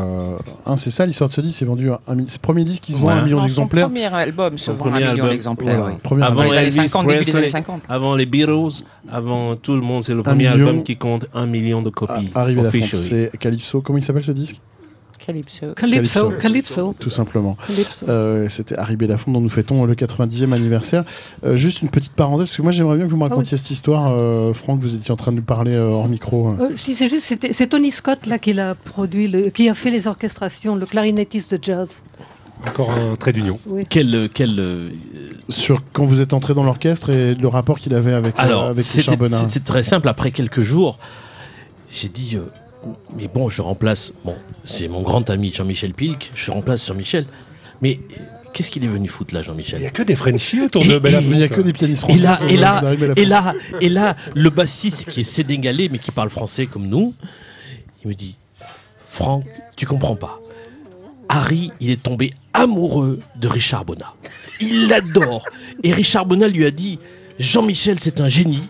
c'est 0.76 0.90
ça 0.90 1.06
l'histoire 1.06 1.28
de 1.28 1.34
ce 1.34 1.40
disque, 1.40 1.60
c'est 1.60 1.64
vendu 1.64 1.88
un, 1.88 2.00
un, 2.08 2.16
premier 2.42 2.64
disque 2.64 2.82
qui 2.82 2.94
se 2.94 3.00
vend 3.00 3.10
un 3.10 3.22
million 3.22 3.40
d'exemplaires. 3.40 3.84
Son 3.84 3.90
premier 3.90 4.06
album 4.06 4.58
se 4.58 4.72
vend 4.72 4.92
un 4.92 5.12
million 5.12 5.28
d'exemplaires. 5.28 5.92
Avant 6.20 6.42
les 6.42 6.56
années 6.56 6.70
50, 6.72 7.06
début 7.06 7.24
des 7.24 7.36
années 7.36 7.48
50. 7.48 7.82
Avant 7.88 8.16
les 8.16 8.26
Beatles, 8.26 8.82
avant 9.10 9.54
tout 9.54 9.76
le 9.76 9.82
monde, 9.82 10.02
c'est 10.02 10.14
le 10.14 10.24
premier 10.24 10.48
album 10.48 10.82
qui 10.82 10.96
compte 10.96 11.26
un 11.32 11.46
million 11.46 11.80
de 11.80 11.90
copies. 11.90 12.30
Harry 12.34 12.56
Belafonte, 12.56 12.96
c'est 12.96 13.30
Calypso. 13.38 13.82
Comment 13.82 13.98
il 13.98 14.04
s'appelle 14.04 14.24
ce 14.24 14.32
disque? 14.32 14.60
Calypso. 15.26 15.74
Calypso. 15.74 16.30
Calypso. 16.40 16.94
Tout 16.98 17.10
simplement. 17.10 17.56
Euh, 18.08 18.48
C'était 18.48 18.76
Harry 18.76 18.96
Belafonte 18.96 19.34
dont 19.34 19.40
nous 19.40 19.50
fêtons 19.50 19.84
le 19.84 19.94
90e 19.94 20.52
anniversaire. 20.52 21.04
Euh, 21.44 21.56
juste 21.56 21.82
une 21.82 21.90
petite 21.90 22.12
parenthèse, 22.12 22.48
parce 22.48 22.56
que 22.56 22.62
moi 22.62 22.72
j'aimerais 22.72 22.96
bien 22.96 23.06
que 23.06 23.10
vous 23.10 23.16
me 23.16 23.24
ah 23.24 23.28
racontiez 23.28 23.56
cette 23.56 23.70
histoire. 23.70 24.12
Euh, 24.12 24.52
Franck, 24.52 24.80
vous 24.80 24.94
étiez 24.94 25.10
en 25.12 25.16
train 25.16 25.32
de 25.32 25.36
nous 25.36 25.42
parler 25.42 25.72
euh, 25.72 25.90
hors 25.90 26.08
micro. 26.08 26.54
c'est 26.76 27.08
juste, 27.08 27.34
c'est 27.52 27.66
Tony 27.66 27.90
Scott 27.90 28.26
là 28.26 28.38
qui 28.38 28.52
l'a 28.52 28.74
produit, 28.74 29.28
le, 29.28 29.50
qui 29.50 29.68
a 29.68 29.74
fait 29.74 29.90
les 29.90 30.06
orchestrations, 30.06 30.76
le 30.76 30.86
clarinettiste 30.86 31.54
de 31.54 31.58
jazz. 31.62 32.02
Encore 32.66 32.90
un 32.90 33.16
trait 33.16 33.32
d'union. 33.32 33.58
Quel, 33.88 34.28
quel 34.34 34.90
Sur 35.48 35.82
quand 35.92 36.04
vous 36.04 36.20
êtes 36.20 36.34
entré 36.34 36.52
dans 36.52 36.64
l'orchestre 36.64 37.08
et 37.08 37.34
le 37.34 37.48
rapport 37.48 37.78
qu'il 37.78 37.94
avait 37.94 38.12
avec, 38.12 38.34
Alors, 38.36 38.64
avec 38.64 38.86
Richard 38.86 39.16
Bonin. 39.16 39.38
C'était 39.38 39.60
très 39.60 39.82
simple. 39.82 40.08
Après 40.08 40.30
quelques 40.30 40.60
jours, 40.60 40.98
j'ai 41.90 42.08
dit 42.08 42.36
mais 43.14 43.28
bon, 43.28 43.48
je 43.48 43.62
remplace. 43.62 44.12
Bon, 44.24 44.36
c'est 44.64 44.88
mon 44.88 45.02
grand 45.02 45.28
ami 45.30 45.52
Jean-Michel 45.52 45.94
Pilk, 45.94 46.30
je 46.34 46.50
remplace 46.50 46.86
Jean-Michel. 46.86 47.26
Mais 47.82 48.00
qu'est-ce 48.52 48.70
qu'il 48.70 48.84
est 48.84 48.88
venu 48.88 49.08
foutre 49.08 49.34
là, 49.34 49.42
Jean-Michel? 49.42 49.80
Il 49.80 49.82
n'y 49.82 49.88
a 49.88 49.90
que 49.90 50.02
des 50.02 50.16
Frenchies 50.16 50.62
autour 50.62 50.82
de 50.82 51.00
Il 51.20 51.36
n'y 51.36 51.42
a 51.42 51.48
que 51.48 51.60
des 51.60 51.72
pianistes 51.72 52.02
français. 52.02 52.18
Et 52.18 52.22
là, 52.22 52.40
et 52.48 52.56
là, 52.56 52.82
et 53.16 53.24
là, 53.24 53.54
et 53.80 53.88
là, 53.88 54.16
le 54.34 54.50
bassiste 54.50 55.10
qui 55.10 55.20
est 55.20 55.24
sénégalais 55.24 55.88
mais 55.90 55.98
qui 55.98 56.10
parle 56.10 56.30
français 56.30 56.66
comme 56.66 56.86
nous, 56.86 57.14
il 58.02 58.08
me 58.08 58.14
dit 58.14 58.36
Franck, 59.06 59.44
tu 59.76 59.86
comprends 59.86 60.16
pas. 60.16 60.40
Harry, 61.28 61.70
il 61.80 61.90
est 61.90 62.02
tombé 62.02 62.34
amoureux 62.52 63.20
de 63.36 63.48
Richard 63.48 63.84
Bonnat. 63.84 64.14
Il 64.60 64.88
l'adore. 64.88 65.44
Et 65.82 65.92
Richard 65.92 66.26
Bonnat 66.26 66.48
lui 66.48 66.64
a 66.64 66.70
dit 66.70 66.98
Jean-Michel, 67.38 67.98
c'est 68.00 68.20
un 68.20 68.28
génie. 68.28 68.64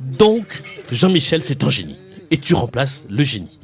Donc, 0.00 0.62
Jean-Michel, 0.90 1.42
c'est 1.44 1.62
un 1.62 1.70
génie 1.70 1.96
et 2.32 2.38
tu 2.38 2.54
remplaces 2.54 3.04
le 3.08 3.22
génie. 3.22 3.60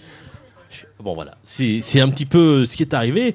Bon 1.03 1.15
voilà, 1.15 1.37
c'est 1.45 2.01
un 2.01 2.09
petit 2.09 2.27
peu 2.27 2.67
ce 2.67 2.77
qui 2.77 2.83
est 2.83 2.95
arrivé, 2.95 3.35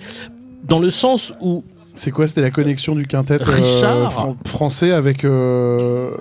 dans 0.63 0.79
le 0.79 0.89
sens 0.89 1.33
où... 1.41 1.63
C'est 1.95 2.11
quoi 2.11 2.27
C'était 2.27 2.41
la 2.41 2.49
connexion 2.49 2.95
du 2.95 3.05
quintet 3.05 3.39
euh, 3.41 4.09
français 4.45 4.91
avec... 4.91 5.25
Euh, 5.25 6.11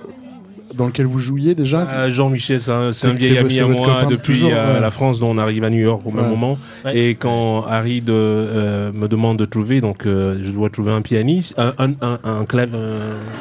dans 0.75 0.87
lequel 0.87 1.05
vous 1.05 1.19
jouiez 1.19 1.53
déjà? 1.53 1.81
Euh, 1.81 2.09
Jean-Michel, 2.09 2.61
c'est 2.61 2.71
un, 2.71 3.13
vieil 3.13 3.37
ami 3.37 3.59
à 3.59 3.67
moi 3.67 4.05
depuis 4.09 4.49
la 4.49 4.89
France, 4.89 5.19
dont 5.19 5.29
on 5.29 5.37
arrive 5.37 5.63
à 5.63 5.69
New 5.69 5.81
York 5.81 6.01
au 6.05 6.11
même 6.11 6.29
moment. 6.29 6.57
Et 6.91 7.11
quand 7.11 7.65
Harry 7.67 8.01
de, 8.01 8.91
me 8.93 9.07
demande 9.07 9.37
de 9.37 9.45
trouver, 9.45 9.81
donc 9.81 10.05
je 10.05 10.51
dois 10.51 10.69
trouver 10.69 10.91
un 10.91 11.01
pianiste, 11.01 11.53
un, 11.57 11.73
un, 11.77 12.19
un, 12.23 12.45
clavier, 12.45 12.79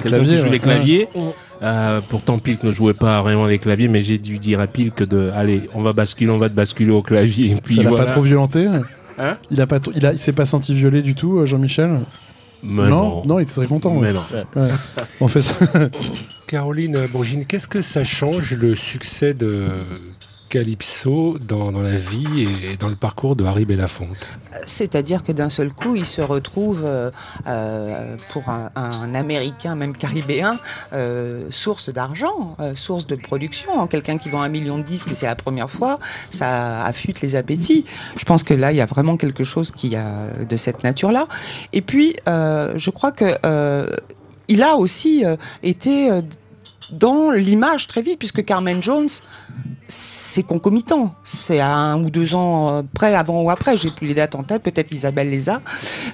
quelqu'un 0.02 0.24
qui 0.24 0.38
joue 0.38 0.50
les 0.50 0.58
claviers. 0.58 1.08
Euh, 1.62 2.01
pourtant, 2.09 2.38
Pilk 2.38 2.64
ne 2.64 2.72
jouait 2.72 2.94
pas 2.94 3.22
vraiment 3.22 3.46
les 3.46 3.59
claviers, 3.59 3.88
mais 3.88 4.01
j'ai 4.01 4.18
dû 4.18 4.38
dire 4.38 4.61
à 4.61 4.66
Pilk 4.66 5.05
de 5.05 5.31
allez, 5.35 5.68
on 5.75 5.83
va 5.83 5.92
basculer, 5.92 6.31
on 6.31 6.38
va 6.38 6.48
te 6.48 6.55
basculer 6.55 6.90
au 6.90 7.03
clavier. 7.03 7.53
Et 7.53 7.61
puis, 7.61 7.77
Ça 7.77 7.83
l'a 7.83 7.90
pas 7.90 8.07
trop 8.07 8.22
violenté 8.22 8.66
hein 8.66 9.38
Il 9.51 9.61
a 9.61 9.66
pas, 9.66 9.79
il 9.94 10.05
a, 10.05 10.12
il 10.12 10.18
s'est 10.18 10.33
pas 10.33 10.46
senti 10.46 10.75
violé 10.75 11.03
du 11.03 11.14
tout, 11.14 11.38
euh, 11.38 11.46
Jean-Michel. 11.46 12.01
Non, 12.64 13.25
non, 13.25 13.38
il 13.38 13.42
était 13.42 13.53
très 13.53 13.66
content. 13.66 13.94
Mais 13.94 14.12
non. 14.12 14.22
en 15.20 15.29
fait. 15.29 15.44
Caroline 16.53 17.07
Bourgine, 17.11 17.46
qu'est-ce 17.46 17.66
que 17.66 17.81
ça 17.81 18.05
change 18.05 18.53
le 18.53 18.75
succès 18.75 19.33
de 19.33 19.68
Calypso 20.53 21.38
dans, 21.41 21.71
la 21.71 21.97
vie 21.97 22.43
et 22.43 22.77
dans 22.77 22.91
le 22.91 22.95
parcours 22.95 23.37
de 23.37 23.43
Harry 23.43 23.65
Belafonte 23.65 24.37
C'est-à-dire 24.67 25.23
que 25.23 25.33
d'un 25.33 25.49
seul 25.49 25.73
coup, 25.73 25.97
il 25.97 26.05
se 26.05 26.21
retrouve, 26.21 26.83
euh, 26.85 27.11
euh, 27.47 28.19
pour 28.35 28.51
un, 28.51 29.15
Américain, 29.15 29.77
même 29.77 29.97
caribéen, 29.97 30.59
euh, 30.93 31.47
source 31.49 31.88
d'argent, 31.88 32.59
source 32.75 33.07
de 33.07 33.15
production. 33.15 33.87
Quelqu'un 33.87 34.19
qui 34.19 34.29
vend 34.29 34.43
un 34.43 34.51
million 34.51 34.77
de 34.77 34.83
disques, 34.83 35.09
c'est 35.15 35.25
la 35.25 35.37
première 35.37 35.71
fois, 35.71 35.99
ça 36.31 36.85
affûte 36.85 37.23
les 37.23 37.35
appétits. 37.35 37.87
Je 38.19 38.25
pense 38.25 38.43
que 38.43 38.53
là, 38.53 38.73
il 38.73 38.77
y 38.77 38.83
a 38.83 38.87
vraiment 38.87 39.17
quelque 39.17 39.45
chose 39.45 39.71
qui 39.71 39.97
a 39.97 40.29
de 40.47 40.57
cette 40.59 40.85
nature-là. 40.85 41.29
Et 41.73 41.81
puis, 41.81 42.15
je 42.27 42.91
crois 42.91 43.12
que 43.12 43.88
il 44.49 44.62
a 44.62 44.77
aussi 44.77 45.25
été 45.62 46.11
dans 46.92 47.31
l'image 47.31 47.87
très 47.87 48.02
vite, 48.02 48.18
puisque 48.18 48.44
Carmen 48.44 48.83
Jones, 48.83 49.09
c'est 49.87 50.42
concomitant. 50.42 51.14
C'est 51.22 51.61
à 51.61 51.74
un 51.74 52.02
ou 52.02 52.11
deux 52.11 52.35
ans 52.35 52.70
euh, 52.70 52.83
près, 52.94 53.14
avant 53.14 53.42
ou 53.42 53.50
après. 53.50 53.76
J'ai 53.76 53.90
plus 53.90 54.07
les 54.07 54.14
dates 54.14 54.35
en 54.35 54.42
tête. 54.42 54.62
Peut-être 54.62 54.92
Isabelle 54.92 55.31
les 55.31 55.48
a. 55.48 55.61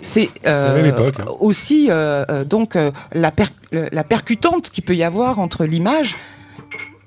C'est 0.02 0.30
euh, 0.46 0.92
hein. 0.96 1.24
aussi 1.40 1.88
euh, 1.90 2.44
donc 2.44 2.76
la, 3.12 3.32
la 3.72 4.04
percutante 4.04 4.70
qu'il 4.70 4.84
peut 4.84 4.96
y 4.96 5.04
avoir 5.04 5.38
entre 5.38 5.64
l'image 5.64 6.16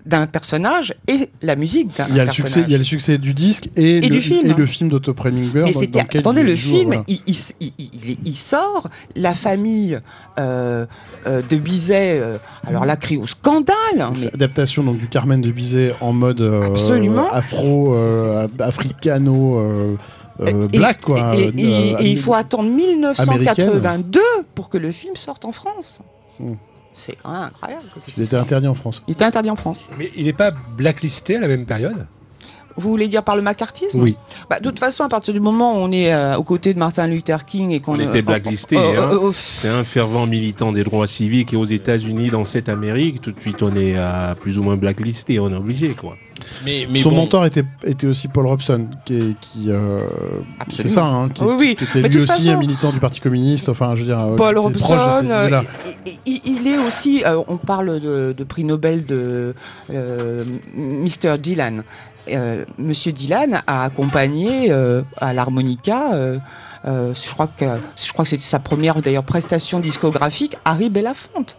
d'un 0.05 0.27
personnage 0.27 0.93
et 1.07 1.29
la 1.41 1.55
musique 1.55 1.89
d'un 1.97 2.05
personnage. 2.05 2.35
Succès, 2.35 2.63
il 2.65 2.71
y 2.71 2.75
a 2.75 2.77
le 2.77 2.83
succet 2.83 3.17
du 3.17 3.33
disque 3.33 3.69
et, 3.75 4.01
le, 4.01 4.19
film, 4.19 4.49
et 4.49 4.53
le 4.53 4.65
film 4.65 4.89
d'Otto 4.89 5.13
Preminger. 5.13 5.65
attendez, 6.15 6.43
le 6.43 6.55
film, 6.55 7.03
il, 7.07 8.35
sort, 8.35 8.89
la 9.15 9.33
famille 9.33 9.99
euh, 10.39 10.85
euh, 11.27 11.41
de 11.47 11.57
Bizet, 11.57 12.19
euh, 12.19 12.37
alors 12.65 12.85
là, 12.85 12.95
crie 12.95 13.17
au 13.17 13.27
scandale. 13.27 13.75
Mais... 13.95 14.33
Adaptation 14.33 14.83
donc, 14.83 14.97
du 14.97 15.07
Carmen 15.07 15.41
de 15.41 15.51
Bizet 15.51 15.93
en 16.01 16.13
mode 16.13 16.41
afro, 17.31 17.95
africano. 18.59 19.97
black 20.71 21.01
quoi. 21.01 21.35
Et, 21.35 21.95
il 22.01 22.17
faut 22.17 22.33
attendre 22.33 22.69
1982 22.69 24.19
pour 24.55 24.69
que 24.69 24.77
le 24.77 24.91
film 24.91 25.15
sorte 25.15 25.45
en 25.45 25.51
France. 25.51 25.99
Hmm. 26.39 26.53
C'est 26.93 27.15
quand 27.21 27.31
même 27.31 27.43
incroyable. 27.43 27.85
il 28.17 28.23
était 28.23 28.35
interdit 28.35 28.67
en 28.67 28.75
France. 28.75 29.03
Il 29.07 29.13
était 29.13 29.25
interdit 29.25 29.49
en 29.49 29.55
France. 29.55 29.85
Mais 29.97 30.11
il 30.15 30.25
n'est 30.25 30.33
pas 30.33 30.51
blacklisté 30.51 31.37
à 31.37 31.39
la 31.39 31.47
même 31.47 31.65
période? 31.65 32.07
Vous 32.77 32.89
voulez 32.89 33.07
dire 33.07 33.23
par 33.23 33.35
le 33.35 33.41
macartisme? 33.41 34.01
Oui. 34.01 34.15
Bah, 34.49 34.59
de 34.59 34.63
toute 34.63 34.79
façon, 34.79 35.03
à 35.03 35.09
partir 35.09 35.33
du 35.33 35.41
moment 35.41 35.73
où 35.73 35.77
on 35.79 35.91
est 35.91 36.13
euh, 36.13 36.37
aux 36.37 36.43
côtés 36.43 36.73
de 36.73 36.79
Martin 36.79 37.07
Luther 37.07 37.45
King 37.45 37.71
et 37.71 37.81
qu'on 37.81 37.97
on 37.97 37.99
était 37.99 38.21
blacklisté, 38.21 38.77
hein. 38.77 39.09
c'est 39.33 39.67
un 39.67 39.83
fervent 39.83 40.25
militant 40.25 40.71
des 40.71 40.83
droits 40.83 41.07
civiques 41.07 41.53
et 41.53 41.57
aux 41.57 41.65
États-Unis, 41.65 42.29
dans 42.29 42.45
cette 42.45 42.69
Amérique, 42.69 43.21
tout 43.21 43.31
de 43.31 43.39
suite 43.39 43.61
on 43.61 43.75
est 43.75 43.97
plus 44.39 44.57
ou 44.57 44.63
moins 44.63 44.77
blacklisté, 44.77 45.39
on 45.39 45.49
est 45.49 45.55
obligé 45.55 45.89
quoi. 45.89 46.15
Son 46.95 47.11
mentor 47.11 47.45
était, 47.45 47.63
était 47.83 48.07
aussi 48.07 48.27
Paul 48.27 48.47
Robson, 48.47 48.89
qui, 49.05 49.35
qui 49.41 49.65
euh, 49.69 49.99
c'est 50.69 50.87
ça, 50.87 51.05
hein, 51.05 51.29
qui, 51.29 51.43
oui, 51.43 51.71
était 51.71 52.01
lui 52.07 52.19
aussi 52.19 52.49
un 52.49 52.57
militant 52.57 52.91
du 52.91 52.99
Parti 52.99 53.19
communiste. 53.19 53.69
Enfin, 53.69 53.95
je 53.95 54.01
veux 54.01 54.05
dire, 54.05 54.19
euh, 54.19 54.35
Paul 54.35 54.57
Robson, 54.57 54.95
euh, 55.25 55.61
il, 56.25 56.67
est 56.67 56.77
aussi. 56.77 57.23
on 57.47 57.57
parle 57.57 57.99
de, 57.99 58.43
prix 58.43 58.63
Nobel 58.63 59.05
de 59.05 59.55
Mr. 59.89 61.37
Dylan. 61.39 61.83
Monsieur 62.77 63.11
Dylan 63.11 63.61
a 63.65 63.83
accompagné 63.83 64.71
à 65.17 65.33
l'harmonica. 65.33 66.11
je 66.83 67.31
crois 67.31 67.47
que 67.47 67.65
je 68.03 68.11
crois 68.11 68.25
que 68.25 68.29
c'était 68.29 68.43
sa 68.43 68.59
première 68.59 69.01
d'ailleurs 69.01 69.23
prestation 69.23 69.79
discographique, 69.79 70.55
Harry 70.65 70.89
Belafonte. 70.89 71.57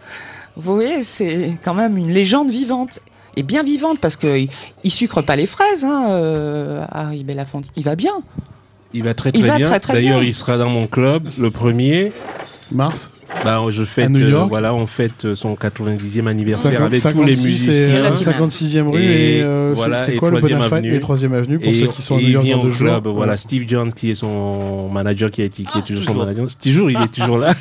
Vous 0.55 0.75
voyez, 0.75 1.03
c'est 1.03 1.57
quand 1.63 1.73
même 1.73 1.97
une 1.97 2.11
légende 2.11 2.49
vivante 2.49 2.99
et 3.35 3.43
bien 3.43 3.63
vivante 3.63 3.99
parce 3.99 4.15
qu'il 4.15 4.49
il 4.83 4.91
sucre 4.91 5.21
pas 5.21 5.35
les 5.35 5.45
fraises, 5.45 5.83
hein, 5.83 6.07
euh, 6.09 6.85
Harry 6.91 7.23
Belafonte. 7.23 7.65
Il 7.75 7.83
va 7.83 7.95
bien. 7.95 8.13
Il 8.93 9.03
va 9.03 9.13
très 9.13 9.31
très 9.31 9.41
bien. 9.41 9.79
D'ailleurs, 10.11 10.23
il 10.23 10.33
sera 10.33 10.57
dans 10.57 10.69
mon 10.69 10.85
club 10.85 11.27
le 11.39 11.49
premier 11.49 12.11
mars. 12.73 13.09
Bah, 13.43 13.61
je 13.69 13.83
fête, 13.83 14.11
euh, 14.11 14.45
voilà, 14.47 14.73
on 14.73 14.85
fête 14.85 15.33
son 15.33 15.55
90e 15.55 16.27
anniversaire 16.27 16.83
avec 16.83 17.01
tous 17.01 17.23
les 17.23 17.31
musiciens. 17.31 18.13
56e 18.13 18.89
rue 18.89 19.01
et, 19.01 19.41
euh, 19.41 19.75
c'est 19.97 20.15
quoi 20.15 20.29
le 20.31 20.37
avenue. 20.37 20.95
et 20.95 20.99
3e 20.99 21.33
avenue 21.33 21.59
pour 21.59 21.73
ceux 21.73 21.87
qui 21.87 22.01
sont 22.01 22.17
à 22.17 22.21
New 22.21 22.29
York 22.29 22.47
dans 22.47 22.63
deux 22.63 22.69
club, 22.69 23.07
Voilà, 23.07 23.37
Steve 23.37 23.67
Jones 23.67 23.93
qui 23.93 24.11
est 24.11 24.15
son 24.15 24.89
manager 24.89 25.31
qui, 25.31 25.41
est, 25.41 25.49
qui 25.49 25.63
est 25.63 25.85
toujours, 25.85 26.03
son 26.03 26.13
manager. 26.15 26.47
Toujours, 26.61 26.91
il 26.91 26.97
est 26.97 27.07
toujours 27.11 27.37
là. 27.37 27.53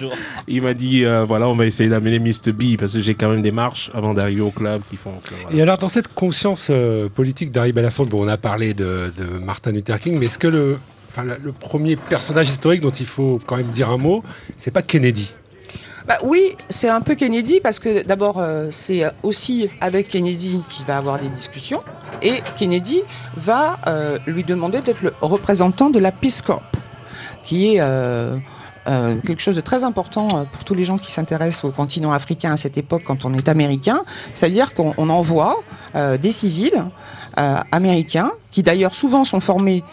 il 0.46 0.62
m'a 0.62 0.75
dit 0.75 1.05
euh, 1.05 1.25
voilà, 1.27 1.48
on 1.48 1.57
va 1.57 1.66
essayer 1.66 1.88
d'amener 1.88 2.18
Mr. 2.18 2.53
B 2.53 2.77
parce 2.79 2.94
que 2.94 3.01
j'ai 3.01 3.14
quand 3.14 3.31
même 3.31 3.42
des 3.42 3.53
marches 3.53 3.90
avant 3.94 4.14
d'arriver 4.14 4.42
au 4.42 4.51
club 4.51 4.83
qui 4.88 4.96
font. 4.96 5.12
Et 5.53 5.62
alors 5.62 5.79
dans 5.79 5.88
cette 5.88 6.09
conscience 6.09 6.70
politique 7.14 7.51
d'Harry 7.51 7.72
Belafonte, 7.72 8.09
bon, 8.09 8.25
on 8.25 8.29
a 8.29 8.37
parlé 8.37 8.75
de, 8.75 9.12
de 9.16 9.38
Martin 9.38 9.72
Luther 9.72 9.98
King, 10.01 10.18
mais 10.18 10.27
est-ce 10.27 10.38
que 10.38 10.48
le 10.48 10.79
Le 11.16 11.53
premier 11.53 11.96
personnage 11.96 12.48
historique 12.48 12.81
dont 12.81 12.90
il 12.90 13.07
faut 13.07 13.40
quand 13.46 13.57
même 13.57 13.70
dire 13.70 13.90
un 13.90 13.98
mot, 13.98 14.22
c'est 14.57 14.70
pas 14.70 14.83
Kennedy. 14.83 15.33
Bah 16.07 16.16
oui, 16.25 16.57
c'est 16.68 16.88
un 16.88 17.01
peu 17.01 17.14
Kennedy 17.14 17.61
parce 17.61 17.79
que 17.79 18.05
d'abord 18.05 18.38
euh, 18.38 18.68
c'est 18.72 19.05
aussi 19.22 19.68
avec 19.81 20.09
Kennedy 20.09 20.61
qu'il 20.68 20.85
va 20.85 20.96
avoir 20.96 21.20
des 21.20 21.29
discussions 21.29 21.83
et 22.22 22.40
Kennedy 22.57 23.03
va 23.37 23.79
euh, 23.87 24.18
lui 24.27 24.42
demander 24.42 24.81
d'être 24.81 25.03
le 25.03 25.12
représentant 25.20 25.90
de 25.90 26.01
la 26.01 26.11
Peace 26.11 26.42
Corps, 26.44 26.62
qui 27.44 27.75
est 27.75 27.81
euh, 27.81 28.37
quelque 28.85 29.40
chose 29.40 29.55
de 29.55 29.61
très 29.61 29.85
important 29.85 30.44
pour 30.51 30.64
tous 30.64 30.75
les 30.75 30.85
gens 30.85 30.98
qui 30.98 31.12
s'intéressent 31.12 31.66
au 31.66 31.70
continent 31.70 32.11
africain 32.11 32.53
à 32.53 32.57
cette 32.57 32.77
époque 32.77 33.03
quand 33.05 33.25
on 33.25 33.33
est 33.33 33.48
américain, 33.48 34.03
c'est-à-dire 34.35 34.75
qu'on 34.75 35.09
envoie 35.09 35.62
des 35.94 36.33
civils 36.33 36.85
américains 37.37 38.33
qui 38.51 38.64
d'ailleurs 38.64 38.96
souvent 38.96 39.22
sont 39.22 39.38
formés 39.38 39.85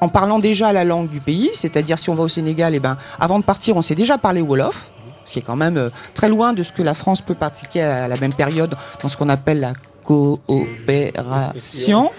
en 0.00 0.08
parlant 0.08 0.38
déjà 0.38 0.72
la 0.72 0.84
langue 0.84 1.08
du 1.08 1.20
pays, 1.20 1.50
c'est-à-dire 1.54 1.98
si 1.98 2.10
on 2.10 2.14
va 2.14 2.24
au 2.24 2.28
Sénégal, 2.28 2.74
et 2.74 2.76
eh 2.76 2.80
ben, 2.80 2.98
avant 3.18 3.38
de 3.38 3.44
partir, 3.44 3.76
on 3.76 3.82
sait 3.82 3.94
déjà 3.94 4.18
parler 4.18 4.42
Wolof, 4.42 4.88
ce 5.24 5.32
qui 5.32 5.38
est 5.38 5.42
quand 5.42 5.56
même 5.56 5.90
très 6.14 6.28
loin 6.28 6.52
de 6.52 6.62
ce 6.62 6.72
que 6.72 6.82
la 6.82 6.94
France 6.94 7.20
peut 7.20 7.34
pratiquer 7.34 7.82
à 7.82 8.08
la 8.08 8.16
même 8.16 8.34
période 8.34 8.76
dans 9.02 9.08
ce 9.08 9.16
qu'on 9.16 9.28
appelle 9.28 9.60
la 9.60 9.72
coopération. 10.06 12.10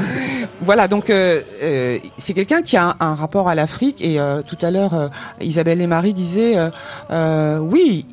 voilà, 0.62 0.88
donc 0.88 1.10
euh, 1.10 1.42
euh, 1.62 1.98
c'est 2.16 2.32
quelqu'un 2.32 2.62
qui 2.62 2.76
a 2.76 2.94
un, 3.00 3.14
rapport 3.14 3.48
à 3.48 3.54
l'Afrique 3.54 4.00
et 4.00 4.20
euh, 4.20 4.42
tout 4.42 4.58
à 4.62 4.70
l'heure 4.70 5.10
Isabelle 5.40 5.80
et 5.80 5.86
Marie 5.86 6.14
disaient 6.14 6.56
oui, 7.60 8.06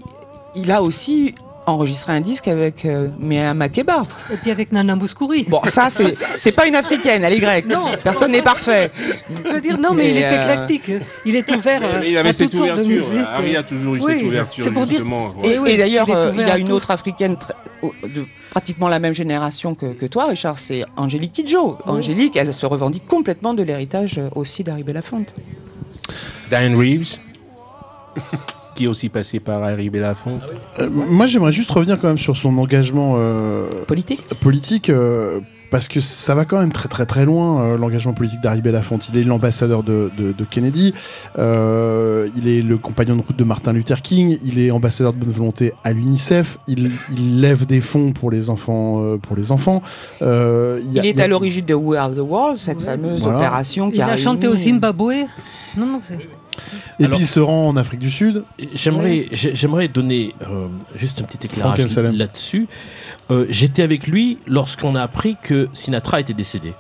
il 0.56 0.72
a 0.72 0.82
aussi 0.82 1.36
enregistré 1.66 2.14
un 2.14 2.22
disque 2.22 2.48
avec 2.48 2.88
Méa 3.20 3.54
Makeba. 3.54 4.06
Et 4.32 4.38
puis 4.38 4.52
avec 4.52 4.72
Nana 4.72 4.96
Mouskouri. 4.96 5.46
Bon, 5.48 5.62
ça, 5.66 5.90
c'est, 5.90 6.16
c'est 6.38 6.52
pas 6.52 6.68
une 6.68 6.76
africaine, 6.76 7.24
elle 7.24 7.34
est 7.34 7.40
grecque. 7.40 7.68
Non. 7.68 7.92
Personne 8.04 8.32
n'est 8.32 8.42
parfait. 8.42 8.92
Je 9.46 9.54
veux 9.54 9.62
dire, 9.62 9.78
non, 9.78 9.94
mais, 9.94 10.10
il 10.10 10.18
est 10.18 10.44
éclectique. 10.44 10.92
Il 11.26 11.36
est 11.36 11.50
ouvert 11.52 11.82
il 12.04 12.18
avait 12.18 12.30
à 12.30 12.34
toutes 12.34 12.56
sortes 12.56 12.78
de 12.78 12.84
musique. 12.84 13.20
Harry 13.28 13.56
a 13.56 13.64
toujours 13.64 13.96
eu 13.96 14.02
cette 14.02 14.24
ouverture, 14.24 14.74
justement. 14.88 15.34
Et, 15.44 15.78
d'ailleurs, 15.78 16.08
il, 16.34 16.40
y 16.40 16.44
a 16.44 16.58
une 16.58 16.72
autre 16.72 16.92
africaine 16.92 17.38
de 18.04 18.26
pratiquement 18.52 18.90
la 18.90 19.00
même 19.00 19.14
génération 19.14 19.76
que, 19.76 20.06
toi, 20.06 20.28
Richard, 20.28 20.60
c'est 20.60 20.84
Angélique 20.98 21.34
Kidjo. 21.34 21.78
Angélique, 21.86 22.36
elle 22.36 22.54
se 22.54 22.66
revendique 22.66 23.08
complètement 23.08 23.54
de 23.54 23.64
l'héritage 23.64 24.18
euh, 24.18 24.30
aussi 24.36 24.64
d'Harry 24.64 24.84
Belafonte. 24.84 25.34
Diane 26.50 26.76
Reeves 26.76 27.18
qui 28.76 28.86
est 28.86 28.88
aussi 28.88 29.10
passé 29.10 29.40
par 29.40 29.64
Harry 29.64 29.90
Belafonte. 29.90 30.42
Euh, 30.80 30.90
moi, 30.90 31.28
j'aimerais 31.28 31.52
juste 31.52 31.72
revenir 31.72 32.00
quand 32.00 32.08
même 32.08 32.18
sur 32.18 32.38
son 32.38 32.58
engagement 32.58 33.16
euh, 33.18 33.68
politique? 33.88 34.24
Politique, 34.40 34.92
parce 35.72 35.88
que 35.88 36.02
ça 36.02 36.36
va 36.36 36.46
quand 36.46 36.60
même 36.60 36.72
très 36.72 36.90
très 36.90 37.08
très 37.08 37.26
loin 37.26 37.64
euh, 37.64 37.78
l'engagement 37.78 38.14
politique 38.14 38.42
d'Harry 38.42 38.62
Belafonte. 38.62 39.10
Il 39.10 39.18
est 39.18 39.24
l'ambassadeur 39.24 39.82
de, 39.82 40.12
Kennedy, 40.50 40.94
euh, 41.40 42.28
il 42.36 42.48
est 42.48 42.62
le 42.62 42.78
compagnon 42.78 43.16
de 43.16 43.22
route 43.22 43.38
de 43.38 43.44
Martin 43.44 43.74
Luther 43.74 44.02
King, 44.02 44.38
il 44.44 44.60
est 44.60 44.70
ambassadeur 44.70 45.14
de 45.14 45.20
bonne 45.20 45.32
volonté 45.32 45.74
à 45.84 45.94
l'UNICEF, 45.94 46.58
il, 46.68 46.92
lève 47.40 47.66
des 47.66 47.80
fonds 47.80 48.12
pour 48.12 48.30
les 48.30 48.50
enfants. 48.50 49.02
Euh, 49.02 49.18
pour 49.18 49.38
les 49.38 49.52
enfants. 49.52 49.82
il, 50.20 51.02
est 51.04 51.20
à 51.22 51.28
l'origine 51.28 51.66
de 51.66 51.74
We 51.74 51.98
Are 51.98 52.14
the 52.14 52.20
World, 52.20 52.58
cette 52.58 52.82
fameuse 52.82 53.26
opération 53.26 53.90
qui 53.90 53.98
il 53.98 54.02
a, 54.02 54.18
chanté 54.18 54.48
au 54.48 54.56
Zimbabwe. 54.56 55.26
Non, 55.78 55.86
non, 55.86 56.02
et 57.00 57.08
puis 57.08 57.20
il 57.20 57.28
se 57.28 57.40
rend 57.40 57.70
en 57.70 57.78
Afrique 57.78 58.00
du 58.00 58.12
Sud. 58.12 58.44
J'aimerais, 58.74 59.28
j'aimerais 59.32 59.88
donner 59.88 60.34
juste 60.96 61.22
un 61.22 61.24
petit 61.24 61.46
éclairage 61.46 61.80
là-dessus. 61.98 62.68
Euh, 63.30 63.46
j'étais 63.50 63.82
avec 63.82 64.08
lui 64.08 64.38
lorsqu'on 64.48 64.96
a 64.96 65.02
appris 65.02 65.38
que 65.42 65.70
Sinatra 65.74 66.20
était 66.20 66.34
décédé. 66.34 66.74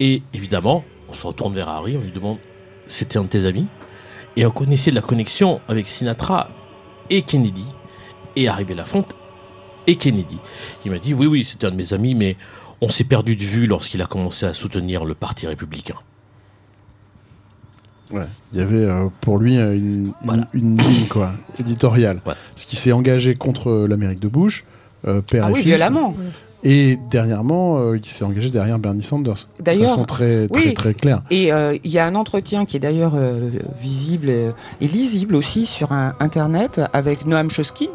Et 0.00 0.22
évidemment, 0.34 0.84
on 1.08 1.14
se 1.14 1.26
retourne 1.26 1.54
vers 1.54 1.68
Harry, 1.68 1.96
on 1.96 2.00
lui 2.00 2.10
demande 2.10 2.38
c'était 2.86 3.18
un 3.18 3.22
de 3.22 3.28
tes 3.28 3.46
amis? 3.46 3.66
Et 4.36 4.46
on 4.46 4.50
connaissait 4.50 4.90
la 4.90 5.00
connexion 5.00 5.60
avec 5.68 5.86
Sinatra 5.86 6.48
et 7.10 7.22
Kennedy, 7.22 7.64
et 8.36 8.48
Harry 8.48 8.64
Belafonte 8.64 9.14
et 9.86 9.96
Kennedy. 9.96 10.38
Il 10.84 10.90
m'a 10.90 10.98
dit 10.98 11.14
oui, 11.14 11.26
oui, 11.26 11.44
c'était 11.44 11.66
un 11.66 11.70
de 11.70 11.76
mes 11.76 11.92
amis, 11.92 12.14
mais 12.14 12.36
on 12.80 12.88
s'est 12.88 13.04
perdu 13.04 13.36
de 13.36 13.42
vue 13.42 13.66
lorsqu'il 13.66 14.02
a 14.02 14.06
commencé 14.06 14.46
à 14.46 14.54
soutenir 14.54 15.04
le 15.04 15.14
Parti 15.14 15.46
républicain. 15.46 15.96
Ouais, 18.12 18.26
il 18.52 18.58
y 18.58 18.62
avait 18.62 18.84
euh, 18.84 19.06
pour 19.20 19.38
lui 19.38 19.56
une, 19.56 20.12
ligne 20.52 21.06
quoi, 21.08 21.32
éditoriale. 21.58 22.20
Parce 22.24 22.64
qu'il 22.66 22.78
s'est 22.78 22.92
engagé 22.92 23.34
contre 23.34 23.86
l'Amérique 23.88 24.20
de 24.20 24.28
Bush, 24.28 24.64
euh, 25.06 25.20
père 25.20 25.46
ah 25.46 25.50
et 25.50 25.54
oui, 25.54 25.62
violemment. 25.62 26.14
Et 26.64 26.96
dernièrement, 27.10 27.78
euh, 27.78 27.98
il 27.98 28.06
s'est 28.06 28.24
engagé 28.24 28.50
derrière 28.50 28.78
Bernie 28.78 29.02
Sanders. 29.02 29.48
D'ailleurs, 29.58 29.82
de 29.82 29.88
façon 29.88 30.04
très, 30.04 30.46
très, 30.46 30.72
très 30.74 30.94
claire. 30.94 31.22
Et 31.30 31.52
euh, 31.52 31.76
il 31.82 31.90
y 31.90 31.98
a 31.98 32.06
un 32.06 32.14
entretien 32.14 32.66
qui 32.66 32.76
est 32.76 32.80
d'ailleurs 32.80 33.14
visible 33.80 34.28
et 34.28 34.88
lisible 34.88 35.34
aussi 35.34 35.66
sur 35.66 35.90
Internet 35.92 36.80
avec 36.92 37.26
Noam 37.26 37.50
Chomsky, 37.50 37.88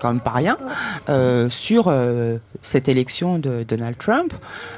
Quand 0.00 0.12
même 0.12 0.20
pas 0.20 0.32
rien, 0.32 0.56
euh, 1.08 1.48
sur 1.48 1.86
euh, 1.88 2.38
cette 2.62 2.88
élection 2.88 3.38
de 3.38 3.64
Donald 3.66 3.96
Trump. 3.98 4.32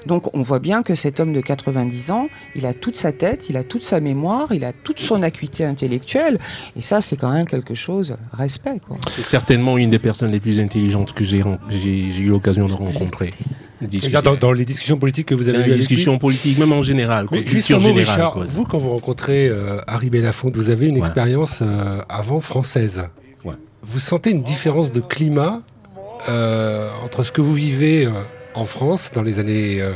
Donc 0.07 0.35
on 0.35 0.43
voit 0.43 0.59
bien 0.59 0.83
que 0.83 0.95
cet 0.95 1.21
homme 1.21 1.33
de 1.33 1.41
90 1.41 2.11
ans, 2.11 2.29
il 2.55 2.67
a 2.67 2.75
toute 2.75 2.97
sa 2.97 3.13
tête, 3.13 3.49
il 3.51 3.57
a 3.57 3.65
toute 3.65 3.83
sa 3.83 4.01
mémoire, 4.01 4.49
il 4.53 4.65
a 4.65 4.73
toute 4.73 5.01
son 5.01 5.23
acuité 5.23 5.65
intellectuelle. 5.65 6.39
Et 6.77 6.83
ça, 6.83 7.01
c'est 7.01 7.17
quand 7.17 7.33
même 7.33 7.47
quelque 7.47 7.75
chose, 7.75 8.17
respect. 8.33 8.79
C'est 9.11 9.23
certainement 9.23 9.79
une 9.79 9.91
des 9.91 9.99
personnes 9.99 10.31
les 10.31 10.41
plus 10.41 10.61
intelligentes 10.61 11.13
que 11.13 11.25
j'ai 11.25 11.39
eu 11.39 12.29
l'occasion 12.29 12.67
de 12.67 12.73
rencontrer. 12.73 13.31
Dans, 14.23 14.35
dans, 14.35 14.53
les 14.53 14.67
discussions 14.67 14.99
politiques 14.99 15.29
que 15.29 15.35
vous 15.35 15.49
avez 15.49 15.61
eues 15.61 15.71
Les 15.71 15.77
discussions 15.77 16.19
politiques, 16.19 16.59
même 16.59 16.73
en 16.73 16.83
général. 16.83 17.27
Mais 17.33 17.43
justement, 17.47 17.95
Richard, 17.95 18.45
vous, 18.47 18.67
quand 18.67 18.77
vous 18.77 18.91
rencontrez 18.91 19.49
euh, 19.49 19.81
Harry 19.87 20.11
Belafonte, 20.11 20.55
vous 20.57 20.69
avez 20.69 20.89
une 20.89 20.99
expérience 20.99 21.63
avant 22.09 22.41
française 22.41 23.05
vous 23.83 23.99
sentez 23.99 24.31
une 24.31 24.43
différence 24.43 24.93
de 24.93 25.01
climat 25.01 25.63
euh, 26.29 26.91
entre 27.03 27.23
ce 27.23 27.33
que 27.33 27.41
vous 27.41 27.55
vivez 27.55 28.05
euh, 28.05 28.11
en 28.55 28.67
France 28.67 29.11
dans 29.15 29.23
les 29.23 29.39
années, 29.39 29.81
euh, 29.81 29.95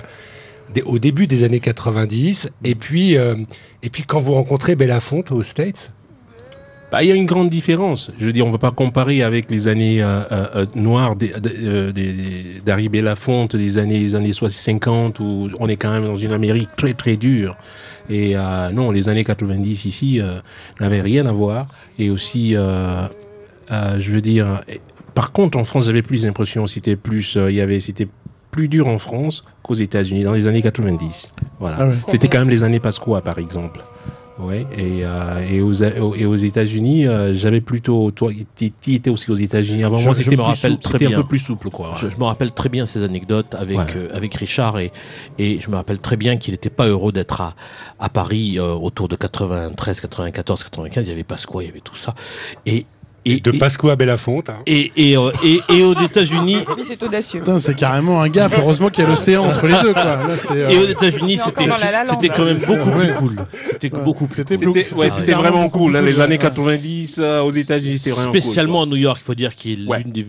au 0.86 0.98
début 0.98 1.26
des 1.26 1.44
années 1.44 1.60
90 1.60 2.50
et 2.64 2.74
puis, 2.74 3.14
et 3.14 3.90
puis 3.90 4.02
quand 4.04 4.18
vous 4.18 4.32
rencontrez 4.32 4.74
Belafonte 4.76 5.30
aux 5.32 5.42
States? 5.42 5.90
Bah, 6.90 7.02
il 7.02 7.08
y 7.08 7.12
a 7.12 7.14
une 7.14 7.26
grande 7.26 7.50
différence. 7.50 8.12
Je 8.18 8.26
veux 8.26 8.32
dire, 8.32 8.44
on 8.44 8.48
ne 8.48 8.54
va 8.54 8.58
pas 8.58 8.70
comparer 8.70 9.22
avec 9.22 9.50
les 9.50 9.68
années 9.68 10.02
noires 10.74 11.16
d'Harry 12.64 12.88
Belafonte, 12.88 13.56
des 13.56 13.78
années, 13.78 14.14
années 14.14 14.32
50, 14.32 15.18
où 15.18 15.50
on 15.58 15.68
est 15.68 15.76
quand 15.76 15.90
même 15.90 16.06
dans 16.06 16.16
une 16.16 16.32
Amérique 16.32 16.70
très 16.76 16.94
très 16.94 17.16
dure. 17.16 17.56
Et 18.08 18.34
non, 18.72 18.92
les 18.92 19.08
années 19.08 19.24
90 19.24 19.84
ici 19.84 20.20
n'avaient 20.80 21.00
rien 21.00 21.26
à 21.26 21.32
voir. 21.32 21.66
Et 21.98 22.10
aussi, 22.10 22.54
euh, 23.70 23.96
je 23.98 24.10
veux 24.10 24.20
dire, 24.20 24.62
par 25.14 25.32
contre, 25.32 25.58
en 25.58 25.64
France, 25.64 25.86
j'avais 25.86 26.02
plus 26.02 26.24
l'impression, 26.24 26.66
c'était 26.66 26.96
plus, 26.96 27.36
euh, 27.36 27.50
il 27.50 27.56
y 27.56 27.60
avait, 27.60 27.80
c'était 27.80 28.08
plus 28.50 28.68
dur 28.68 28.88
en 28.88 28.98
France 28.98 29.44
qu'aux 29.62 29.74
États-Unis 29.74 30.24
dans 30.24 30.32
les 30.32 30.46
années 30.46 30.62
90. 30.62 31.32
Voilà. 31.58 31.76
Ah 31.80 31.92
c'était 31.92 32.28
quand 32.28 32.38
même 32.38 32.50
les 32.50 32.62
années 32.62 32.80
Pasqua, 32.80 33.20
par 33.20 33.38
exemple. 33.38 33.80
Ouais, 34.36 34.66
et, 34.76 35.04
euh, 35.04 35.48
et, 35.48 35.60
aux, 35.60 35.74
et 35.74 36.26
aux 36.26 36.36
États-Unis, 36.36 37.06
j'avais 37.34 37.60
plutôt. 37.60 38.10
Toi, 38.10 38.32
tu 38.56 38.72
étais 38.92 39.08
aussi 39.08 39.30
aux 39.30 39.36
États-Unis 39.36 39.84
avant 39.84 40.00
moi, 40.00 40.12
c'était 40.12 41.06
un 41.06 41.10
peu 41.12 41.24
plus 41.24 41.38
souple. 41.38 41.70
Quoi, 41.70 41.92
je, 41.96 42.08
me 42.08 42.24
rappelle 42.24 42.50
très 42.50 42.68
bien 42.68 42.84
ces 42.84 43.04
anecdotes 43.04 43.54
avec, 43.54 43.78
avec 44.12 44.34
Richard, 44.34 44.80
et, 44.80 44.90
et 45.38 45.60
je 45.60 45.70
me 45.70 45.76
rappelle 45.76 46.00
très 46.00 46.16
bien 46.16 46.36
qu'il 46.36 46.52
n'était 46.52 46.68
pas 46.68 46.88
heureux 46.88 47.12
d'être 47.12 47.40
à, 47.40 47.54
à 48.00 48.08
Paris 48.08 48.58
autour 48.58 49.06
de 49.06 49.14
93, 49.14 50.00
94, 50.00 50.64
95. 50.64 51.06
Il 51.06 51.10
y 51.10 51.12
avait 51.12 51.22
Pasqua, 51.22 51.62
il 51.62 51.66
y 51.66 51.70
avait 51.70 51.78
tout 51.78 51.96
ça. 51.96 52.12
Et, 52.66 52.86
et, 53.24 53.40
de 53.40 53.50
Pasqua 53.52 53.92
à 53.92 53.96
Belafonte. 53.96 54.50
Hein. 54.50 54.62
Et, 54.66 54.92
et, 54.96 55.16
euh, 55.16 55.30
et, 55.44 55.60
et, 55.68 55.82
aux 55.82 55.94
États-Unis. 55.94 56.58
c'est 56.82 57.02
audacieux. 57.02 57.42
C'est 57.58 57.76
carrément 57.76 58.20
un 58.20 58.28
gap. 58.28 58.52
Heureusement 58.56 58.90
qu'il 58.90 59.04
y 59.04 59.06
a 59.06 59.10
l'océan 59.10 59.44
entre 59.44 59.66
les 59.66 59.80
deux. 59.82 59.92
Quoi. 59.92 60.18
Euh, 60.50 60.68
et 60.68 60.78
aux 60.78 60.84
États-Unis, 60.84 61.38
c'était 61.44 62.28
quand 62.28 62.44
même 62.44 62.58
beaucoup 62.58 62.90
plus 62.90 63.14
cool. 63.14 63.36
C'était 63.70 63.90
beaucoup. 63.90 64.28
C'était 64.30 64.56
ouais, 64.94 65.08
vraiment 65.34 65.68
cool. 65.68 65.96
Hein, 65.96 66.02
les 66.02 66.20
années 66.20 66.38
90 66.38 67.16
euh, 67.18 67.40
aux 67.40 67.50
États-Unis, 67.50 67.98
c'était 67.98 68.10
vraiment 68.10 68.32
Spécialement 68.32 68.82
à 68.82 68.86
New 68.86 68.96
York, 68.96 69.18
il 69.22 69.24
faut 69.24 69.34
dire 69.34 69.54
qu'il 69.54 69.90
est 69.90 69.98
l'une 69.98 70.12
des 70.12 70.26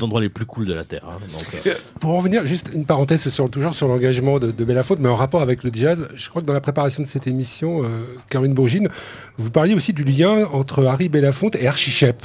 endroits 0.00 0.20
les 0.20 0.28
plus 0.28 0.46
cools 0.46 0.66
de 0.66 0.72
la 0.72 0.84
Terre. 0.84 1.04
Hein, 1.06 1.18
euh. 1.66 1.74
Pour 2.00 2.12
revenir, 2.12 2.46
juste 2.46 2.70
une 2.72 2.86
parenthèse 2.86 3.28
sur, 3.28 3.50
toujours 3.50 3.74
sur 3.74 3.88
l'engagement 3.88 4.38
de, 4.38 4.64
Belafonte, 4.64 5.00
mais 5.00 5.08
en 5.08 5.16
rapport 5.16 5.42
avec 5.42 5.64
le 5.64 5.70
jazz, 5.72 6.08
je 6.14 6.28
crois 6.30 6.40
que 6.40 6.46
dans 6.46 6.52
la 6.52 6.60
préparation 6.60 7.02
de 7.02 7.08
cette 7.08 7.26
émission, 7.26 7.84
euh, 7.84 7.88
Caroline 8.30 8.54
Bourgine, 8.54 8.88
vous 9.36 9.50
parliez 9.50 9.74
aussi 9.74 9.92
du 9.92 10.04
lien 10.04 10.46
entre 10.52 10.84
Harry 10.84 11.08
Belafonte 11.08 11.56
et 11.56 11.66
Archie 11.66 11.90
Shep. 11.90 12.24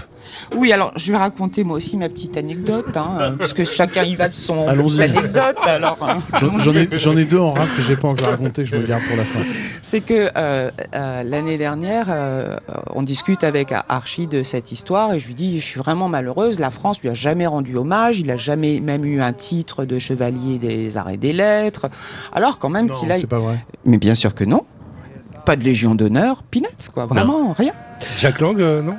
Oui, 0.56 0.72
alors 0.72 0.92
je 0.96 1.12
vais 1.12 1.18
raconter 1.18 1.64
moi 1.64 1.78
aussi 1.78 1.98
ma 1.98 2.10
petite 2.10 2.38
anecdote, 2.38 2.96
hein, 2.96 3.18
euh, 3.20 3.32
puisque 3.32 3.64
chacun 3.66 4.04
y 4.04 4.16
va 4.16 4.28
de 4.28 4.34
son 4.34 4.68
anecdote. 5.00 5.58
Alors, 5.64 5.98
hein. 6.02 6.20
j'en 6.98 7.18
ai, 7.18 7.26
deux 7.26 7.40
en 7.40 7.54
rap 7.54 7.68
que 7.76 7.82
j'ai 7.82 7.96
pas 7.96 8.08
encore 8.08 8.30
raconté, 8.30 8.64
que 8.64 8.70
je 8.70 8.76
me 8.76 8.86
garde 8.86 9.04
pour 9.04 9.18
la 9.18 9.24
fin. 9.24 9.40
C'est 9.82 10.02
que 10.02 10.30
euh, 10.36 10.72
euh, 10.96 11.24
l'année 11.24 11.58
dernière, 11.58 12.08
on 12.94 13.02
discute 13.02 13.44
avec 13.44 13.74
Archie 13.90 14.28
de 14.28 14.44
cette 14.44 14.72
histoire 14.72 15.14
et 15.14 15.20
je 15.20 15.28
lui 15.28 15.34
dis, 15.34 15.60
je 15.60 15.66
suis 15.66 15.80
vraiment 15.80 16.10
malheureuse. 16.10 16.60
La 16.60 16.70
France 16.70 17.02
lui 17.02 17.10
a 17.10 17.14
jamais 17.14 17.48
rendu 17.48 17.76
hommage, 17.76 18.20
il 18.20 18.30
a 18.32 18.38
jamais 18.38 18.80
même 18.80 19.06
eu 19.06 19.22
un 19.22 19.34
titre 19.34 19.86
de 19.86 20.00
chevalier 20.00 20.60
des 20.60 20.98
arts 20.98 21.10
et 21.10 21.18
des 21.18 21.34
lettres. 21.34 21.88
Alors 22.34 22.60
quand 22.60 22.70
même 22.70 22.90
qu'il 22.90 23.12
a. 23.12 23.18
C'est 23.18 23.28
pas 23.28 23.40
vrai. 23.40 23.64
Mais 23.86 23.98
bien 23.98 24.16
sûr 24.16 24.36
que 24.36 24.44
non. 24.44 24.64
Pas 25.46 25.56
de 25.56 25.64
légion 25.64 25.96
d'honneur, 25.96 26.44
peanuts 26.44 26.90
quoi, 26.94 27.06
vraiment 27.06 27.54
rien. 27.54 27.72
Jacques 28.18 28.40
Lang, 28.40 28.58
non? 28.58 28.98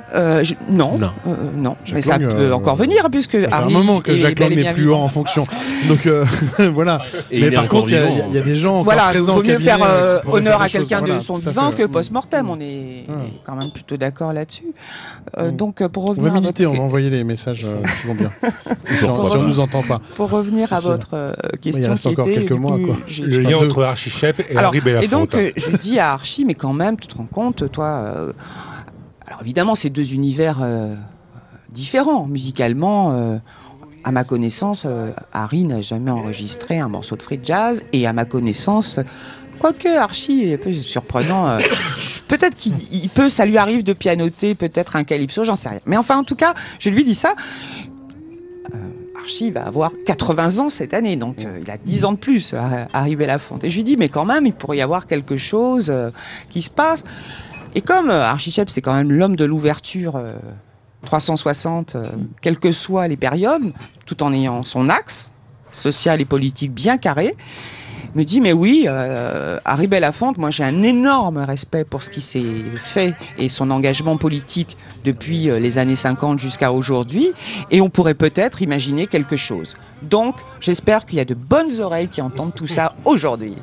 Non, 0.69 0.97
non, 0.97 1.11
non. 1.55 1.75
mais 1.93 2.01
ça 2.01 2.19
peut 2.19 2.53
encore 2.53 2.75
venir 2.75 3.09
puisque 3.11 3.39
ça 3.41 3.47
fait 3.47 3.53
un 3.53 3.69
moment 3.69 4.01
que 4.01 4.15
Jacques 4.15 4.39
Lang 4.39 4.53
n'est 4.53 4.73
plus 4.73 4.91
en 4.91 5.09
fonction. 5.09 5.45
Donc 5.87 6.07
voilà. 6.73 6.99
mais 7.31 7.51
par 7.51 7.67
contre, 7.67 7.89
il 7.91 8.33
y, 8.33 8.37
a 8.37 8.41
des 8.41 8.55
gens 8.55 8.73
encore 8.73 8.83
voilà, 8.85 9.09
présents. 9.09 9.33
Il 9.33 9.35
vaut 9.35 9.53
mieux 9.53 9.59
faire 9.59 10.21
honneur 10.27 10.61
à 10.61 10.69
quelqu'un 10.69 11.01
de 11.01 11.19
son 11.19 11.35
vivant 11.35 11.71
que 11.71 11.85
post-mortem. 11.85 12.49
On 12.49 12.59
est 12.59 13.05
quand 13.45 13.55
même 13.55 13.71
plutôt 13.71 13.97
d'accord 13.97 14.33
là-dessus. 14.33 14.73
Donc 15.51 15.85
pour 15.87 16.05
revenir. 16.05 16.31
On 16.31 16.35
va 16.35 16.41
militer, 16.41 16.65
on 16.65 16.73
va 16.73 16.83
envoyer 16.83 17.09
les 17.09 17.23
messages 17.23 17.65
qui 17.65 18.07
vont 18.07 18.15
bien. 18.15 18.31
si 18.85 19.05
on 19.05 19.43
nous 19.43 19.59
entend 19.59 19.83
pas. 19.83 20.01
Pour 20.15 20.29
revenir 20.29 20.71
à 20.73 20.79
votre 20.79 21.35
question. 21.61 21.83
Il 21.83 21.89
reste 21.89 22.07
encore 22.07 22.25
quelques 22.25 22.51
mois. 22.51 22.77
Le 23.19 23.39
lien 23.39 23.57
entre 23.57 23.83
Archie 23.83 24.09
Shep 24.09 24.39
et 24.39 24.81
Belafonte. 24.81 25.03
Et 25.03 25.07
donc, 25.07 25.53
je 25.55 25.75
dis 25.77 25.99
à 25.99 26.13
Archie, 26.13 26.45
mais 26.45 26.55
quand 26.55 26.73
même, 26.73 26.97
tu 26.97 27.07
te 27.07 27.15
rends 27.15 27.27
compte, 27.31 27.71
toi. 27.71 28.33
Évidemment, 29.41 29.75
c'est 29.75 29.89
deux 29.89 30.13
univers 30.13 30.57
différents 31.71 32.25
musicalement. 32.25 33.39
à 34.03 34.11
ma 34.11 34.23
connaissance, 34.23 34.85
Harry 35.33 35.63
n'a 35.63 35.81
jamais 35.81 36.11
enregistré 36.11 36.79
un 36.79 36.87
morceau 36.87 37.15
de 37.15 37.21
free 37.21 37.39
jazz 37.43 37.83
et 37.93 38.07
à 38.07 38.13
ma 38.13 38.25
connaissance, 38.25 38.99
quoique 39.59 39.89
Archie 39.97 40.43
est 40.43 40.53
un 40.55 40.57
peu 40.57 40.73
surprenant, 40.73 41.57
peut-être 42.27 42.55
qu'il 42.55 43.09
peut, 43.09 43.29
ça 43.29 43.45
lui 43.45 43.57
arrive 43.57 43.83
de 43.83 43.93
pianoter 43.93 44.55
peut-être 44.55 44.95
un 44.95 45.03
calypso, 45.03 45.43
j'en 45.43 45.55
sais 45.55 45.69
rien. 45.69 45.79
Mais 45.85 45.97
enfin, 45.97 46.17
en 46.17 46.23
tout 46.23 46.35
cas, 46.35 46.53
je 46.79 46.89
lui 46.89 47.03
dis 47.03 47.15
ça. 47.15 47.33
Archie 49.21 49.51
va 49.51 49.65
avoir 49.67 49.91
80 50.05 50.59
ans 50.59 50.69
cette 50.69 50.93
année, 50.93 51.15
donc 51.15 51.45
il 51.61 51.69
a 51.69 51.77
10 51.77 52.05
ans 52.05 52.13
de 52.13 52.17
plus 52.17 52.53
à 52.53 52.87
arriver 52.93 53.25
à 53.25 53.27
la 53.27 53.37
fonte. 53.37 53.63
Et 53.63 53.69
je 53.69 53.75
lui 53.75 53.83
dis, 53.83 53.97
mais 53.97 54.09
quand 54.09 54.25
même, 54.25 54.45
il 54.45 54.53
pourrait 54.53 54.77
y 54.77 54.81
avoir 54.81 55.07
quelque 55.07 55.37
chose 55.37 55.93
qui 56.49 56.61
se 56.61 56.69
passe. 56.69 57.03
Et 57.75 57.81
comme 57.81 58.09
Archie 58.09 58.51
Shep, 58.51 58.69
c'est 58.69 58.81
quand 58.81 58.93
même 58.93 59.11
l'homme 59.11 59.35
de 59.35 59.45
l'ouverture 59.45 60.19
360, 61.05 61.97
quelles 62.41 62.59
que 62.59 62.71
soient 62.71 63.07
les 63.07 63.17
périodes, 63.17 63.73
tout 64.05 64.23
en 64.23 64.33
ayant 64.33 64.63
son 64.63 64.89
axe 64.89 65.31
social 65.71 66.19
et 66.19 66.25
politique 66.25 66.73
bien 66.73 66.97
carré, 66.97 67.35
me 68.15 68.23
dit 68.23 68.41
mais 68.41 68.53
oui, 68.53 68.85
euh, 68.87 69.59
Harry 69.65 69.87
Belafonte, 69.87 70.37
moi 70.37 70.49
j'ai 70.49 70.63
un 70.63 70.81
énorme 70.81 71.37
respect 71.37 71.83
pour 71.83 72.01
ce 72.01 72.09
qui 72.09 72.21
s'est 72.21 72.41
fait 72.83 73.13
et 73.37 73.49
son 73.49 73.69
engagement 73.69 74.17
politique 74.17 74.77
depuis 75.05 75.45
les 75.45 75.77
années 75.77 75.95
50 75.95 76.39
jusqu'à 76.39 76.71
aujourd'hui, 76.71 77.31
et 77.71 77.81
on 77.81 77.89
pourrait 77.89 78.15
peut-être 78.15 78.61
imaginer 78.61 79.07
quelque 79.07 79.37
chose. 79.37 79.77
Donc 80.01 80.35
j'espère 80.59 81.05
qu'il 81.05 81.17
y 81.17 81.21
a 81.21 81.25
de 81.25 81.35
bonnes 81.35 81.81
oreilles 81.81 82.07
qui 82.07 82.21
entendent 82.21 82.55
tout 82.55 82.67
ça 82.67 82.93
aujourd'hui. 83.05 83.55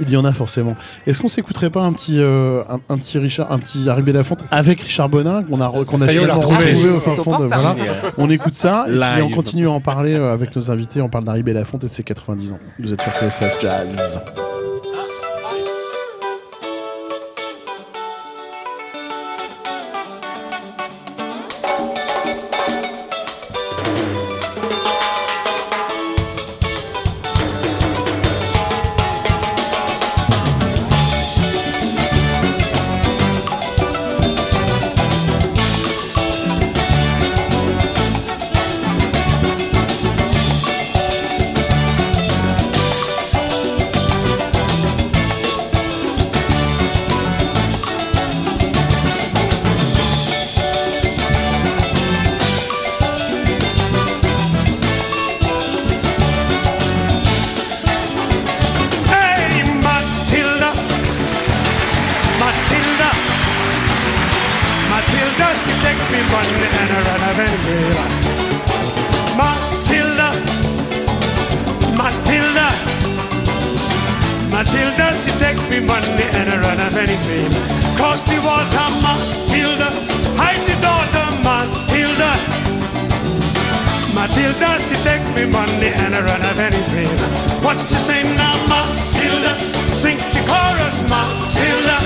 Il 0.00 0.10
y 0.10 0.16
en 0.16 0.24
a 0.24 0.32
forcément. 0.32 0.76
Est-ce 1.06 1.20
qu'on 1.20 1.28
s'écouterait 1.28 1.70
pas 1.70 1.82
un 1.82 1.92
petit, 1.92 2.18
euh, 2.18 2.62
un, 2.88 2.98
petit 2.98 3.18
Richard, 3.18 3.50
un 3.52 3.58
petit 3.58 3.88
Harry 3.88 4.02
Belafonte 4.02 4.40
avec 4.50 4.80
Richard 4.80 5.08
Bonin 5.08 5.42
qu'on 5.42 5.60
a, 5.60 5.70
qu'on 5.84 6.00
a 6.00 6.08
finalement 6.08 6.40
retrouvé 6.40 6.88
au 6.90 6.96
fin 6.96 7.16
fond 7.16 7.38
de, 7.38 7.46
voilà. 7.46 7.76
On 8.18 8.30
écoute 8.30 8.56
ça 8.56 8.86
et 8.88 8.98
puis 8.98 9.22
on 9.22 9.30
continue 9.30 9.66
à 9.66 9.70
en 9.70 9.80
parler 9.80 10.14
avec 10.14 10.54
nos 10.56 10.70
invités. 10.70 11.00
On 11.00 11.08
parle 11.08 11.24
d'Harry 11.24 11.42
Belafonte 11.42 11.84
et 11.84 11.88
de 11.88 11.92
ses 11.92 12.02
90 12.02 12.52
ans. 12.52 12.58
Vous 12.78 12.92
êtes 12.92 13.02
sur 13.02 13.12
TSF 13.12 13.60
Jazz. 13.60 14.20
his 77.08 77.24
name. 77.26 77.52
Cause 77.96 78.22
the 78.24 78.38
Walter 78.44 78.88
Matilda, 79.02 79.88
hide 80.38 80.62
your 80.68 80.78
daughter 80.80 81.26
Matilda. 81.42 82.32
Matilda, 84.14 84.78
she 84.78 84.96
take 85.02 85.24
me 85.34 85.50
money 85.50 85.90
and 85.90 86.14
I 86.14 86.20
run 86.22 86.42
up 86.42 86.58
in 86.58 86.72
his. 86.72 86.90
What 87.64 87.78
you 87.90 87.98
say 87.98 88.22
now, 88.36 88.54
Matilda? 88.70 89.52
Sing 89.94 90.18
the 90.34 90.42
chorus, 90.46 91.02
Matilda. 91.10 91.96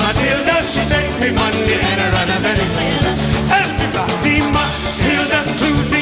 Matilda, 0.00 0.56
she 0.64 0.80
take 0.88 1.12
me 1.20 1.30
money 1.36 1.76
and 1.76 2.00
I 2.00 2.06
run 2.14 2.30
up 2.30 2.44
in 2.46 2.56
his. 2.56 2.72
Everybody, 3.52 4.40
Matilda, 4.48 5.38
including 5.50 5.99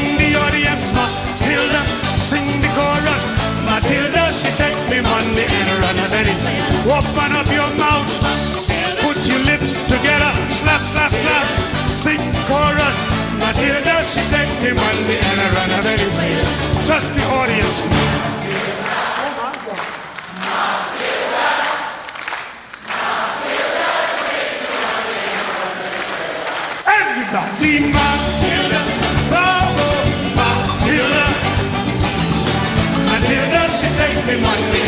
ladies. 6.10 6.40
Open 6.86 7.32
up 7.32 7.48
your 7.48 7.70
mouth, 7.76 8.08
put 9.00 9.18
your 9.26 9.40
lips 9.44 9.72
together, 9.88 10.32
slap, 10.52 10.82
slap, 10.88 11.10
slap. 11.10 11.46
Sing 11.86 12.20
chorus. 12.46 12.98
Matilda, 13.40 14.02
she 14.04 14.20
take 14.30 14.48
him 14.60 14.78
and 14.78 14.98
the 15.08 15.16
Anna 15.30 15.48
Rana 15.54 15.82
ladies. 15.84 16.14
Just 16.86 17.14
the 17.14 17.24
audience. 17.40 17.82
Everybody, 26.86 27.74
Matilda, 27.94 28.80
Matilda. 30.38 31.24
Matilda, 33.06 33.62
she 33.70 33.88
take 33.96 34.18
me 34.26 34.40
money. 34.40 34.87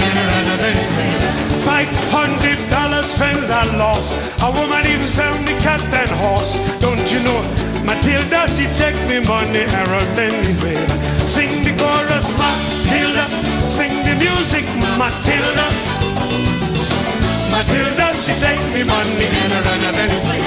Hundred 2.11 2.59
dollars 2.71 3.15
friends 3.15 3.51
I 3.51 3.65
lost. 3.77 4.17
A 4.43 4.51
woman 4.51 4.87
even 4.87 5.07
sell 5.07 5.37
me 5.43 5.53
cat 5.61 5.83
and 5.93 6.11
horse. 6.23 6.59
Don't 6.81 7.07
you 7.11 7.21
know? 7.27 7.41
Matilda, 7.85 8.47
she 8.47 8.67
take 8.79 8.99
me 9.09 9.19
money 9.27 9.65
and 9.65 9.87
run 9.89 10.07
Benny's 10.15 10.63
way. 10.63 10.79
Sing 11.27 11.51
the 11.65 11.73
chorus, 11.81 12.37
Matilda. 12.39 13.25
Sing 13.71 13.91
the 14.07 14.15
music, 14.19 14.67
Matilda. 15.01 15.67
Matilda, 17.51 18.07
she 18.15 18.33
take 18.39 18.63
me 18.75 18.83
money 18.85 19.27
and 19.27 19.53
run 19.67 19.83
Benny's 19.95 20.27
way. 20.29 20.43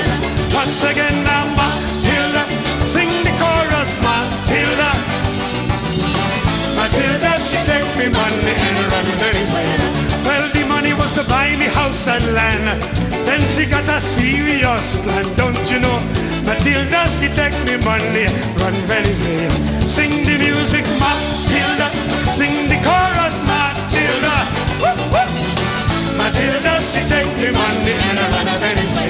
Once 0.54 0.84
again 0.84 1.24
now, 1.24 1.46
Matilda. 1.58 2.44
Sing 2.86 3.10
the 3.28 3.34
chorus, 3.42 4.00
Matilda. 4.00 4.90
Matilda, 6.78 7.32
she 7.40 7.60
take 7.68 7.90
me 7.98 8.08
money 8.12 8.54
and 8.56 8.92
run 8.92 9.08
Benny's 9.20 9.52
way 9.52 10.03
money 10.84 11.00
was 11.00 11.16
to 11.16 11.24
buy 11.30 11.56
me 11.56 11.66
house 11.72 12.08
and 12.10 12.26
land. 12.34 12.68
Then 13.24 13.40
she 13.48 13.66
got 13.66 13.88
a 13.88 14.02
serious 14.02 15.00
plan, 15.04 15.24
don't 15.40 15.64
you 15.72 15.80
know? 15.80 16.00
Matilda, 16.44 17.08
she 17.08 17.32
take 17.40 17.56
me 17.64 17.80
money, 17.88 18.28
run 18.60 18.76
Venice 18.84 19.22
way. 19.24 19.48
Sing 19.88 20.12
the 20.28 20.36
music, 20.36 20.84
Matilda. 21.00 21.88
Sing 22.36 22.68
the 22.68 22.76
chorus, 22.84 23.40
Matilda. 23.48 24.36
Matilda, 26.20 26.74
she 26.84 27.00
take 27.08 27.32
me 27.40 27.50
money 27.56 27.96
and 27.96 28.20
I 28.20 28.28
run 28.36 28.50
Venice 28.60 28.94
way. 28.96 29.08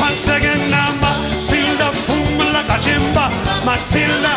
Once 0.00 0.26
again, 0.32 0.64
now 0.72 0.96
Matilda, 0.96 1.92
fumble 2.08 2.56
kajimba, 2.64 3.28
Matilda. 3.68 4.32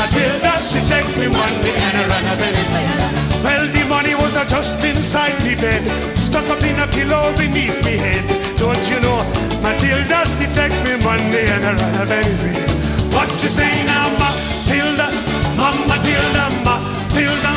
Matilda, 0.00 0.52
she 0.64 0.80
take 0.88 1.10
me 1.20 1.28
money 1.28 1.72
and 1.76 1.96
I 1.98 2.08
run 2.08 2.38
Venice 2.40 2.72
way 2.72 3.17
was 4.28 4.36
uh, 4.36 4.44
just 4.44 4.84
inside 4.84 5.32
me 5.40 5.54
bed, 5.56 5.80
stuck 6.12 6.44
up 6.52 6.60
in 6.60 6.76
a 6.76 6.86
pillow 6.92 7.32
beneath 7.40 7.76
me 7.84 7.96
head. 7.96 8.24
Don't 8.60 8.84
you 8.92 9.00
know, 9.00 9.24
Matilda, 9.64 10.20
she 10.28 10.44
take 10.52 10.76
me 10.84 11.00
Monday 11.00 11.48
and 11.48 11.64
I 11.64 11.72
run 11.72 11.96
up 11.96 12.12
in. 12.12 12.28
What 13.16 13.30
you 13.40 13.48
say 13.48 13.72
now, 13.88 14.12
Matilda, 14.20 15.08
Mama 15.56 15.80
Matilda, 15.88 16.44
Matilda, 16.60 17.52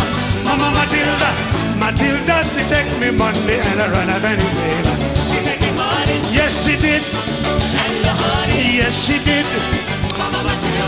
Mama 0.48 0.72
Matilda, 0.72 1.30
Matilda, 1.76 2.40
she 2.48 2.64
take 2.72 2.88
me 3.04 3.12
Monday 3.12 3.60
and 3.60 3.82
I 3.82 3.92
run 3.92 4.08
up 4.08 4.24
in. 4.24 4.40
She 5.28 5.44
take 5.44 5.60
me 5.60 5.72
money 5.76 6.18
Yes, 6.32 6.64
she 6.64 6.80
did. 6.80 7.04
And 7.84 7.96
the 8.06 8.14
honey. 8.16 8.80
Yes, 8.80 8.96
she 8.96 9.20
did. 9.28 10.01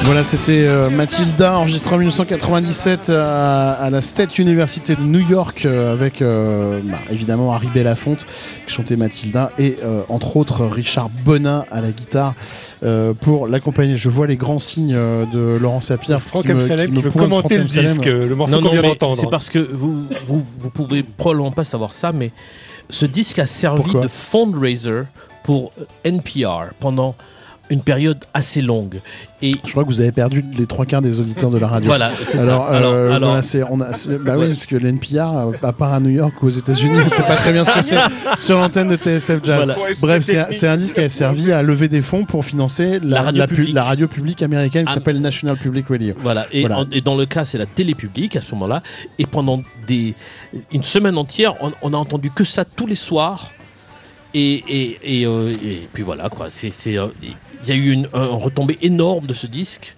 Voilà, 0.04 0.26
c'était 0.26 0.68
euh, 0.68 0.90
Mathilda, 0.90 1.58
enregistré 1.58 1.96
en 1.96 1.98
1997 1.98 3.10
à, 3.10 3.90
la 3.90 4.02
State 4.02 4.38
University 4.38 4.96
de 4.96 5.02
New 5.02 5.28
York 5.28 5.66
euh, 5.66 5.94
avec 5.94 6.22
euh, 6.22 6.82
bah, 6.84 6.98
évidemment 7.10 7.54
Harry 7.54 7.70
Belafonte 7.74 8.26
qui 8.68 8.74
chantait 8.74 8.98
Mathilda 8.98 9.52
et 9.58 9.78
entre 10.10 10.38
autres 10.38 10.66
Richard 10.66 11.10
Bonin 11.24 11.66
à 11.72 11.82
la 11.82 11.92
guitare 11.92 12.34
pour 13.22 13.48
l'accompagner. 13.48 13.98
Je 13.98 14.10
vois 14.10 14.28
les 14.28 14.36
grands 14.36 14.60
signes 14.60 14.96
de 14.96 15.58
Laurent 15.60 15.82
Sapir. 15.82 16.22
Franck 16.22 16.50
M. 16.50 16.60
Salem 16.60 16.94
qui 16.94 17.02
veut 17.02 17.12
commenter 17.12 17.58
le 17.58 17.64
disque, 17.64 18.06
le 18.06 18.36
morceau 18.36 18.62
qu'on 18.62 18.70
vient 18.70 18.82
d'entendre. 18.82 19.22
C'est 19.22 19.30
parce 19.30 19.50
que 19.50 19.60
vous, 19.60 20.08
vous, 20.26 20.46
vous 20.60 20.70
pouvez 20.70 21.04
probablement 21.04 21.52
pas 21.52 21.64
savoir 21.64 21.94
ça, 21.94 22.12
mais 22.12 22.32
ce 22.90 23.06
disque 23.06 23.40
a 23.40 23.48
servi 23.48 23.94
de 23.94 24.08
fundraiser 24.08 25.04
pour 25.44 25.72
NPR 26.04 26.74
pendant 26.80 27.16
une 27.70 27.82
période 27.82 28.24
assez 28.34 28.62
longue. 28.62 29.02
Et 29.42 29.54
je 29.66 29.72
crois 29.72 29.84
que 29.84 29.90
vous 29.90 30.00
avez 30.00 30.12
perdu 30.12 30.44
les 30.58 30.66
trois 30.66 30.86
quarts 30.86 31.02
des 31.02 31.20
auditeurs 31.20 31.50
de 31.50 31.58
la 31.58 31.68
radio. 31.68 31.88
Voilà, 31.88 32.12
c'est 32.28 32.38
ça. 32.38 32.44
Alors, 32.44 32.68
euh, 32.72 33.12
alors, 33.12 33.42
on 33.70 33.82
a, 33.82 33.92
bah 34.20 34.36
oui, 34.38 34.50
parce 34.50 34.66
que 34.66 34.76
l'NPR, 34.76 35.54
à 35.62 35.74
part 35.74 35.94
à 35.94 36.00
New 36.00 36.10
York 36.10 36.34
ou 36.42 36.48
aux 36.48 36.50
États-Unis, 36.50 37.00
on 37.00 37.04
ne 37.04 37.10
sait 37.10 37.24
pas 37.24 37.36
très 37.36 37.52
bien 37.52 37.66
ce 37.66 37.72
que 37.72 37.82
c'est 37.82 37.98
sur 38.38 38.58
l'antenne 38.58 38.90
de 38.90 38.96
TSF 38.96 39.40
Jazz. 39.44 39.74
Bref, 40.02 40.24
c'est 40.24 40.68
un 40.68 40.78
disque 40.78 40.96
qui 40.96 41.02
a 41.02 41.10
servi 41.10 41.52
à 41.52 41.62
lever 41.64 41.88
des 41.88 42.02
fonds 42.02 42.26
pour 42.26 42.46
financer 42.46 43.00
la, 43.00 43.22
radio, 43.24 43.46
publique. 43.48 43.74
la 43.74 43.84
radio, 43.84 44.08
publique. 44.08 44.42
américaine 44.42 44.86
qui 44.86 44.92
ah. 44.92 44.96
s'appelle 44.96 45.20
National 45.20 45.58
Public 45.58 45.88
Radio. 45.90 46.14
Voilà, 46.20 46.48
et, 46.52 46.66
et, 46.92 47.02
dans 47.02 47.16
le 47.16 47.26
cas, 47.26 47.46
c'est 47.46 47.58
la 47.58 47.66
télé 47.66 47.96
publique 47.96 48.36
à 48.36 48.42
ce 48.42 48.52
moment-là. 48.52 48.82
Et 49.20 49.26
pendant 49.26 49.62
des, 49.88 50.16
une 50.72 50.84
semaine 50.84 51.18
entière, 51.18 51.56
on, 51.62 51.72
on 51.82 51.94
a 51.94 51.98
entendu 51.98 52.30
que 52.30 52.44
ça 52.44 52.66
tous 52.66 52.88
les 52.88 52.96
soirs. 52.96 53.52
Et, 54.34 54.64
et, 54.68 55.22
et, 55.22 55.26
euh, 55.26 55.54
et, 55.64 55.88
puis 55.94 56.04
voilà, 56.04 56.30
quoi. 56.30 56.48
C'est, 56.50 56.72
euh, 56.98 57.08
il 57.22 57.70
y 57.70 57.72
a 57.72 57.76
eu 57.76 57.92
une, 57.92 58.08
un 58.14 58.26
retombée 58.26 58.78
énorme 58.82 59.28
de 59.28 59.34
ce 59.34 59.48
disque 59.48 59.96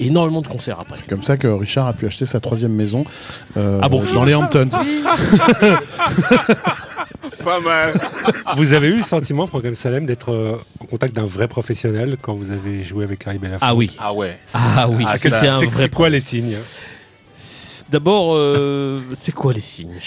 énormément 0.00 0.40
de 0.40 0.48
concerts 0.48 0.78
après. 0.80 0.96
C'est 0.96 1.06
comme 1.06 1.22
ça 1.22 1.36
que 1.36 1.46
Richard 1.46 1.86
a 1.86 1.92
pu 1.92 2.06
acheter 2.06 2.26
sa 2.26 2.40
troisième 2.40 2.72
maison 2.72 3.04
euh, 3.56 3.78
ah 3.82 3.88
bon 3.88 4.02
dans 4.14 4.24
les 4.24 4.34
Hamptons. 4.34 4.68
Pas 7.44 7.60
mal. 7.60 7.94
Vous 8.56 8.72
avez 8.72 8.88
eu 8.88 8.98
le 8.98 9.04
sentiment, 9.04 9.46
Franck 9.46 9.64
Salem, 9.74 10.04
d'être 10.06 10.32
euh, 10.32 10.58
en 10.80 10.86
contact 10.86 11.14
d'un 11.14 11.26
vrai 11.26 11.48
professionnel 11.48 12.16
quand 12.20 12.34
vous 12.34 12.50
avez 12.50 12.82
joué 12.82 13.04
avec 13.04 13.26
Harry 13.26 13.38
Belafonte? 13.38 13.62
Ah 13.62 13.74
oui. 13.74 13.90
Ah 13.98 14.12
ouais. 14.12 14.38
Ah 14.52 14.88
oui. 14.90 15.04
Ah, 15.06 15.16
c'est 15.76 15.90
quoi 15.94 16.08
les 16.08 16.20
signes 16.20 16.56
D'abord, 17.90 18.34
euh, 18.34 19.00
c'est 19.18 19.32
quoi 19.32 19.52
les 19.52 19.60
signes? 19.60 19.98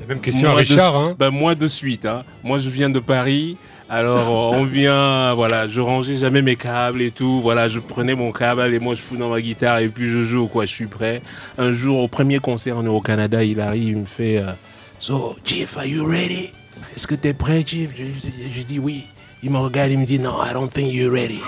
La 0.00 0.06
même 0.06 0.20
question 0.20 0.50
à 0.50 0.54
Richard. 0.54 0.96
Hein. 0.96 1.16
Ben, 1.18 1.30
moi 1.30 1.54
de 1.54 1.66
suite. 1.66 2.06
Hein. 2.06 2.24
Moi, 2.42 2.58
je 2.58 2.68
viens 2.68 2.90
de 2.90 2.98
Paris. 2.98 3.56
Alors 3.88 4.56
on 4.56 4.64
vient, 4.64 5.34
voilà, 5.34 5.68
je 5.68 5.80
rangeais 5.80 6.16
jamais 6.16 6.40
mes 6.40 6.56
câbles 6.56 7.02
et 7.02 7.10
tout. 7.10 7.40
Voilà, 7.42 7.68
je 7.68 7.78
prenais 7.78 8.14
mon 8.14 8.32
câble 8.32 8.72
et 8.72 8.78
moi 8.78 8.94
je 8.94 9.02
fous 9.02 9.16
dans 9.16 9.28
ma 9.28 9.42
guitare 9.42 9.80
et 9.80 9.88
puis 9.88 10.10
je 10.10 10.22
joue 10.22 10.46
quoi. 10.46 10.64
Je 10.64 10.70
suis 10.70 10.86
prêt. 10.86 11.20
Un 11.58 11.72
jour 11.72 11.98
au 11.98 12.08
premier 12.08 12.38
concert 12.38 12.78
au 12.78 13.00
Canada, 13.02 13.44
il 13.44 13.60
arrive, 13.60 13.90
il 13.90 13.96
me 13.98 14.06
fait 14.06 14.38
euh, 14.38 14.52
So 14.98 15.36
Chief, 15.44 15.76
are 15.76 15.84
you 15.84 16.06
ready? 16.06 16.50
Est-ce 16.96 17.06
que 17.06 17.14
tu 17.14 17.28
es 17.28 17.34
prêt, 17.34 17.62
Chief 17.64 17.90
je, 17.94 18.62
dis 18.62 18.78
oui. 18.78 19.04
Il 19.42 19.50
me 19.50 19.58
regarde, 19.58 19.92
il 19.92 19.98
me 19.98 20.06
dit 20.06 20.18
non, 20.18 20.42
I 20.42 20.54
don't 20.54 20.68
think 20.68 20.90
you're 20.90 21.12
ready. 21.12 21.42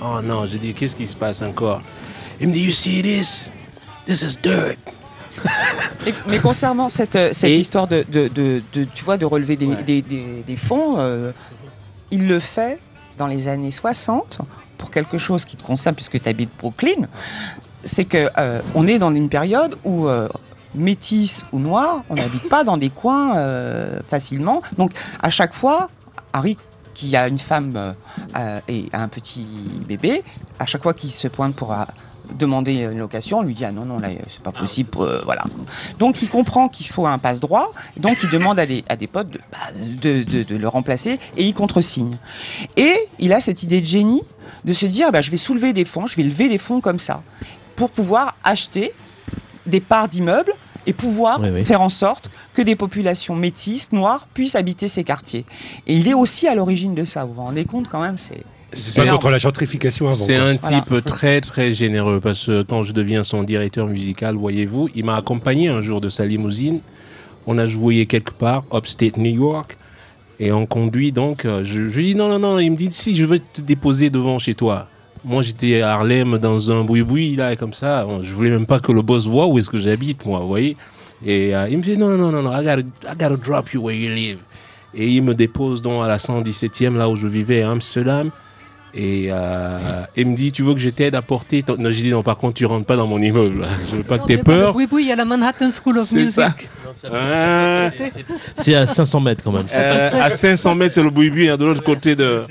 Oh 0.00 0.22
non, 0.22 0.46
je 0.46 0.56
dis 0.56 0.72
qu'est-ce 0.72 0.96
qui 0.96 1.06
se 1.06 1.14
passe 1.14 1.42
encore? 1.42 1.82
Il 2.40 2.48
me 2.48 2.52
dit 2.54 2.64
You 2.64 2.72
see 2.72 3.02
this? 3.02 3.50
This 4.06 4.22
is 4.22 4.38
dirt 4.42 4.78
mais, 6.28 6.38
concernant 6.38 6.88
cette, 6.88 7.16
euh, 7.16 7.30
cette 7.32 7.50
histoire 7.50 7.86
de, 7.86 8.04
de, 8.08 8.28
de, 8.28 8.62
tu 8.94 9.04
vois, 9.04 9.16
de 9.16 9.24
relever 9.24 9.56
des, 9.56 10.02
des, 10.02 10.02
des, 10.46 10.56
fonds, 10.56 10.96
euh, 10.98 11.32
il 12.10 12.26
le 12.26 12.38
fait 12.38 12.78
dans 13.18 13.26
les 13.26 13.48
années 13.48 13.70
60 13.70 14.38
pour 14.78 14.90
quelque 14.90 15.18
chose 15.18 15.44
qui 15.44 15.56
te 15.56 15.62
concerne 15.62 15.94
puisque 15.94 16.20
tu 16.20 16.28
habites 16.28 16.50
Brooklyn. 16.58 17.08
C'est 17.84 18.04
que 18.04 18.28
euh, 18.38 18.60
on 18.74 18.86
est 18.86 18.98
dans 18.98 19.14
une 19.14 19.28
période 19.28 19.76
où 19.84 20.08
métis 20.74 21.44
ou 21.52 21.58
noir, 21.58 22.02
on 22.08 22.14
n'habite 22.14 22.48
pas 22.48 22.64
dans 22.64 22.76
des 22.76 22.90
coins 22.90 23.34
facilement. 24.08 24.62
Donc 24.78 24.92
à 25.20 25.30
chaque 25.30 25.54
fois, 25.54 25.90
Harry 26.32 26.56
qui 26.94 27.16
a 27.16 27.26
une 27.26 27.38
femme 27.38 27.94
et 28.68 28.88
un 28.92 29.08
petit 29.08 29.46
bébé, 29.86 30.22
à 30.58 30.66
chaque 30.66 30.82
fois 30.82 30.94
qu'il 30.94 31.10
se 31.10 31.26
pointe 31.28 31.54
pour 31.54 31.74
demander 32.32 32.72
une 32.72 32.98
location, 32.98 33.38
on 33.38 33.42
lui 33.42 33.54
dit 33.54 33.64
ah 33.64 33.72
non 33.72 33.84
non 33.84 33.98
là 33.98 34.08
c'est 34.28 34.42
pas 34.42 34.52
possible, 34.52 34.90
euh, 35.00 35.22
voilà. 35.24 35.44
Donc 35.98 36.22
il 36.22 36.28
comprend 36.28 36.68
qu'il 36.68 36.86
faut 36.86 37.06
un 37.06 37.18
passe 37.18 37.40
droit, 37.40 37.72
donc 37.96 38.18
il 38.22 38.30
demande 38.30 38.58
à 38.58 38.66
des, 38.66 38.84
à 38.88 38.96
des 38.96 39.06
potes 39.06 39.28
bah, 39.50 39.58
de, 39.74 40.22
de, 40.22 40.42
de, 40.42 40.56
le 40.56 40.68
remplacer 40.68 41.18
et 41.36 41.44
il 41.44 41.54
contresigne. 41.54 42.16
Et 42.76 42.94
il 43.18 43.32
a 43.32 43.40
cette 43.40 43.62
idée 43.62 43.80
de 43.80 43.86
génie 43.86 44.22
de 44.64 44.72
se 44.72 44.86
dire 44.86 45.12
bah, 45.12 45.22
je 45.22 45.30
vais 45.30 45.36
soulever 45.36 45.72
des 45.72 45.84
fonds, 45.84 46.06
je 46.06 46.16
vais 46.16 46.22
lever 46.22 46.48
des 46.48 46.58
fonds 46.58 46.80
comme 46.80 46.98
ça 46.98 47.22
pour 47.76 47.90
pouvoir 47.90 48.36
acheter 48.44 48.92
des 49.66 49.80
parts 49.80 50.08
d'immeubles 50.08 50.52
et 50.86 50.92
pouvoir 50.92 51.40
faire 51.64 51.80
en 51.80 51.88
sorte 51.88 52.30
que 52.54 52.62
des 52.62 52.76
populations 52.76 53.36
métisses, 53.36 53.92
noires, 53.92 54.26
puissent 54.34 54.56
habiter 54.56 54.88
ces 54.88 55.04
quartiers. 55.04 55.44
Et 55.86 55.94
il 55.94 56.08
est 56.08 56.14
aussi 56.14 56.48
à 56.48 56.54
l'origine 56.54 56.94
de 56.94 57.04
ça. 57.04 57.24
Vous 57.24 57.34
vous 57.34 57.42
rendez 57.42 57.64
compte 57.64 57.88
quand 57.88 58.00
même, 58.00 58.16
c'est 58.16 58.42
c'est 58.72 59.06
contre 59.06 59.30
la 59.30 59.38
gentrification 59.38 60.06
avant. 60.06 60.14
C'est 60.14 60.36
un 60.36 60.56
type 60.56 61.04
très 61.04 61.40
très 61.40 61.72
généreux 61.72 62.20
parce 62.20 62.46
que 62.46 62.62
quand 62.62 62.82
je 62.82 62.92
deviens 62.92 63.22
son 63.22 63.42
directeur 63.42 63.86
musical, 63.86 64.34
voyez-vous, 64.34 64.88
il 64.94 65.04
m'a 65.04 65.16
accompagné 65.16 65.68
un 65.68 65.80
jour 65.80 66.00
de 66.00 66.08
sa 66.08 66.24
limousine. 66.24 66.80
On 67.46 67.58
a 67.58 67.66
joué 67.66 68.06
quelque 68.06 68.32
part, 68.32 68.64
upstate 68.72 69.16
New 69.16 69.34
York, 69.34 69.76
et 70.38 70.52
on 70.52 70.66
conduit 70.66 71.12
donc. 71.12 71.44
Euh, 71.44 71.62
je, 71.64 71.78
lui 71.78 72.06
dis 72.06 72.14
non, 72.14 72.28
non, 72.28 72.38
non. 72.38 72.58
Il 72.58 72.70
me 72.70 72.76
dit 72.76 72.88
si 72.90 73.16
je 73.16 73.24
veux 73.24 73.38
te 73.38 73.60
déposer 73.60 74.10
devant 74.10 74.38
chez 74.38 74.54
toi. 74.54 74.88
Moi, 75.24 75.42
j'étais 75.42 75.82
à 75.82 75.92
Harlem 75.92 76.38
dans 76.38 76.72
un 76.72 76.82
boui-boui, 76.82 77.36
là, 77.36 77.54
comme 77.54 77.72
ça. 77.72 78.04
Je 78.22 78.32
voulais 78.32 78.50
même 78.50 78.66
pas 78.66 78.80
que 78.80 78.90
le 78.90 79.02
boss 79.02 79.24
voit 79.24 79.46
où 79.46 79.56
est-ce 79.56 79.70
que 79.70 79.78
j'habite, 79.78 80.26
moi, 80.26 80.40
vous 80.40 80.48
voyez. 80.48 80.76
Et 81.24 81.54
euh, 81.54 81.68
il 81.70 81.78
me 81.78 81.82
dit 81.82 81.96
non, 81.96 82.08
non, 82.08 82.32
non, 82.32 82.42
non, 82.42 82.50
I 82.50 82.64
gotta, 82.64 82.80
I 82.80 83.16
gotta 83.16 83.36
drop 83.36 83.72
you 83.72 83.82
where 83.82 83.96
you 83.96 84.10
live. 84.10 84.38
Et 84.94 85.08
il 85.08 85.22
me 85.22 85.34
dépose 85.34 85.80
donc 85.80 86.04
à 86.04 86.08
la 86.08 86.16
117e, 86.16 86.96
là 86.96 87.08
où 87.08 87.14
je 87.14 87.28
vivais 87.28 87.62
à 87.62 87.70
Amsterdam. 87.70 88.30
Et 88.94 89.28
euh, 89.30 89.78
il 90.16 90.26
me 90.26 90.36
dit, 90.36 90.52
tu 90.52 90.62
veux 90.62 90.74
que 90.74 90.80
je 90.80 90.90
t'aide 90.90 91.14
à 91.14 91.22
porter 91.22 91.62
ton... 91.62 91.76
Non, 91.76 91.90
j'ai 91.90 92.02
dit, 92.02 92.10
non, 92.10 92.22
par 92.22 92.36
contre, 92.36 92.54
tu 92.54 92.66
rentres 92.66 92.84
pas 92.84 92.96
dans 92.96 93.06
mon 93.06 93.20
immeuble. 93.20 93.66
Je 93.90 93.96
veux 93.96 94.02
pas 94.02 94.18
que 94.18 94.26
tu 94.26 94.32
aies 94.34 94.42
peur. 94.42 94.76
Oui, 94.76 94.86
oui, 94.90 95.04
il 95.04 95.08
y 95.08 95.12
a 95.12 95.16
la 95.16 95.24
Manhattan 95.24 95.70
School 95.70 95.98
of 95.98 96.12
Music. 96.12 96.68
C'est 98.56 98.74
à 98.74 98.86
500 98.86 99.20
mètres 99.20 99.44
quand 99.44 99.52
même. 99.52 99.64
Euh, 99.74 100.10
à 100.22 100.30
500 100.30 100.74
mètres, 100.74 100.94
c'est 100.94 101.02
le 101.02 101.10
boui 101.10 101.48
hein, 101.48 101.56
de 101.56 101.64
l'autre 101.64 101.82
côté 101.82 102.14
de. 102.14 102.44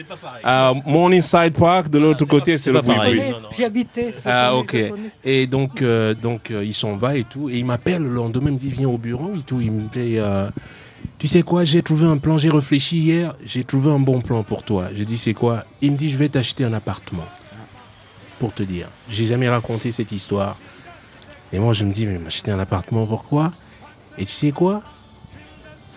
À 0.43 0.73
Morningside 0.85 1.53
Park, 1.57 1.89
de 1.89 1.99
l'autre 1.99 2.25
côté, 2.25 2.57
c'est 2.57 2.71
le 2.71 2.81
boui 2.81 2.95
J'y 3.55 3.63
habitais. 3.63 4.13
Ah, 4.25 4.55
ok. 4.55 4.75
Et 5.23 5.45
donc, 5.47 5.81
euh, 5.81 6.13
donc 6.15 6.51
euh, 6.51 6.65
il 6.65 6.73
s'en 6.73 6.95
va 6.95 7.15
et 7.15 7.23
tout. 7.23 7.49
Et 7.49 7.59
il 7.59 7.65
m'appelle 7.65 8.01
le 8.01 8.09
lendemain, 8.09 8.49
il 8.49 8.53
me 8.53 8.59
dit, 8.59 8.69
viens 8.69 8.89
au 8.89 8.97
bureau 8.97 9.31
et 9.35 9.43
tout. 9.43 9.61
Il 9.61 9.71
me 9.71 9.89
fait. 9.89 10.19
Tu 11.21 11.27
sais 11.27 11.43
quoi, 11.43 11.65
j'ai 11.65 11.83
trouvé 11.83 12.07
un 12.07 12.17
plan, 12.17 12.39
j'ai 12.39 12.49
réfléchi 12.49 12.97
hier, 12.97 13.35
j'ai 13.45 13.63
trouvé 13.63 13.91
un 13.91 13.99
bon 13.99 14.21
plan 14.21 14.41
pour 14.41 14.63
toi. 14.63 14.87
J'ai 14.95 15.05
dit, 15.05 15.19
c'est 15.19 15.35
quoi? 15.35 15.65
Il 15.79 15.91
me 15.91 15.95
dit, 15.95 16.09
je 16.09 16.17
vais 16.17 16.29
t'acheter 16.29 16.63
un 16.63 16.73
appartement. 16.73 17.27
Pour 18.39 18.51
te 18.51 18.63
dire. 18.63 18.87
J'ai 19.07 19.27
jamais 19.27 19.47
raconté 19.47 19.91
cette 19.91 20.11
histoire. 20.11 20.57
Et 21.53 21.59
moi, 21.59 21.73
je 21.73 21.85
me 21.85 21.93
dis, 21.93 22.07
mais 22.07 22.17
m'acheter 22.17 22.49
un 22.49 22.57
appartement, 22.57 23.05
pourquoi? 23.05 23.51
Et 24.17 24.25
tu 24.25 24.31
sais 24.31 24.49
quoi? 24.51 24.81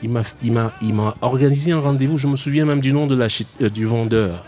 Il 0.03 0.11
m'a, 0.11 1.15
organisé 1.23 1.73
un 1.73 1.81
rendez-vous, 1.81 2.19
je 2.19 2.29
me 2.29 2.37
souviens 2.37 2.67
même 2.67 2.81
du 2.81 2.93
nom 2.93 3.07
de 3.07 3.15
la, 3.15 3.29
euh, 3.63 3.71
du 3.71 3.87
vendeur, 3.87 4.45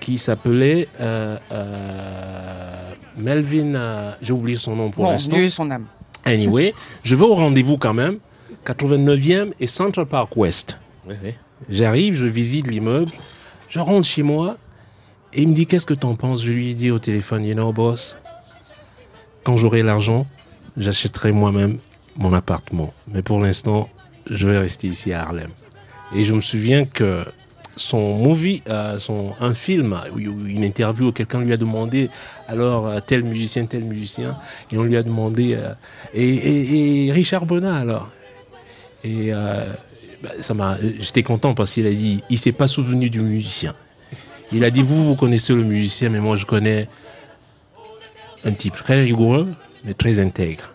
qui 0.00 0.18
s'appelait 0.18 0.88
euh, 0.98 1.38
euh, 1.52 2.90
Melvin, 3.16 4.16
j'ai 4.20 4.32
oublié 4.32 4.58
son 4.58 4.74
nom 4.74 4.90
pour 4.90 5.04
bon, 5.04 5.10
l'instant. 5.12 5.36
son 5.50 5.70
âme. 5.70 5.86
Anyway, 6.24 6.74
je 7.04 7.14
vais 7.14 7.24
au 7.24 7.36
rendez-vous 7.36 7.78
quand 7.78 7.94
même. 7.94 8.18
89e 8.66 9.52
et 9.60 9.66
Central 9.66 10.06
Park 10.06 10.36
West. 10.36 10.78
J'arrive, 11.68 12.14
je 12.14 12.26
visite 12.26 12.66
l'immeuble, 12.66 13.12
je 13.68 13.78
rentre 13.78 14.06
chez 14.06 14.22
moi 14.22 14.56
et 15.32 15.42
il 15.42 15.48
me 15.48 15.54
dit 15.54 15.66
Qu'est-ce 15.66 15.86
que 15.86 15.94
t'en 15.94 16.14
penses? 16.14 16.44
Je 16.44 16.52
lui 16.52 16.74
dis 16.74 16.90
au 16.90 16.98
téléphone 16.98 17.44
You 17.44 17.54
know, 17.54 17.72
boss, 17.72 18.18
quand 19.44 19.56
j'aurai 19.56 19.82
l'argent, 19.82 20.26
j'achèterai 20.76 21.32
moi-même 21.32 21.78
mon 22.16 22.32
appartement. 22.32 22.92
Mais 23.08 23.22
pour 23.22 23.40
l'instant, 23.40 23.88
je 24.28 24.48
vais 24.48 24.58
rester 24.58 24.88
ici 24.88 25.12
à 25.12 25.22
Harlem. 25.22 25.50
Et 26.14 26.24
je 26.24 26.34
me 26.34 26.40
souviens 26.40 26.84
que 26.84 27.24
son 27.76 28.16
movie, 28.16 28.62
euh, 28.68 28.98
son, 28.98 29.34
un 29.40 29.54
film, 29.54 29.98
une 30.16 30.64
interview 30.64 31.08
où 31.08 31.12
quelqu'un 31.12 31.40
lui 31.40 31.52
a 31.52 31.56
demandé 31.56 32.08
alors 32.48 32.86
euh, 32.86 33.00
tel 33.06 33.22
musicien, 33.22 33.66
tel 33.66 33.84
musicien, 33.84 34.36
et 34.72 34.78
on 34.78 34.82
lui 34.82 34.96
a 34.96 35.02
demandé 35.02 35.54
euh, 35.54 35.74
et, 36.14 37.06
et, 37.06 37.12
Richard 37.12 37.44
Bonnat 37.44 37.76
alors. 37.76 38.10
Et 39.06 39.32
euh, 39.32 39.72
bah, 40.22 40.30
ça 40.40 40.54
m'a, 40.54 40.78
j'étais 40.98 41.22
content 41.22 41.54
parce 41.54 41.72
qu'il 41.72 41.86
a 41.86 41.92
dit, 41.92 42.22
il 42.28 42.38
s'est 42.38 42.52
pas 42.52 42.66
souvenu 42.66 43.08
du 43.08 43.20
musicien. 43.20 43.74
Il 44.52 44.64
a 44.64 44.70
dit, 44.70 44.82
vous, 44.82 45.04
vous 45.06 45.16
connaissez 45.16 45.54
le 45.54 45.62
musicien, 45.62 46.08
mais 46.08 46.18
moi, 46.18 46.36
je 46.36 46.44
connais 46.44 46.88
un 48.44 48.52
type 48.52 48.74
très 48.74 49.02
rigoureux, 49.02 49.48
mais 49.84 49.94
très 49.94 50.18
intègre. 50.18 50.70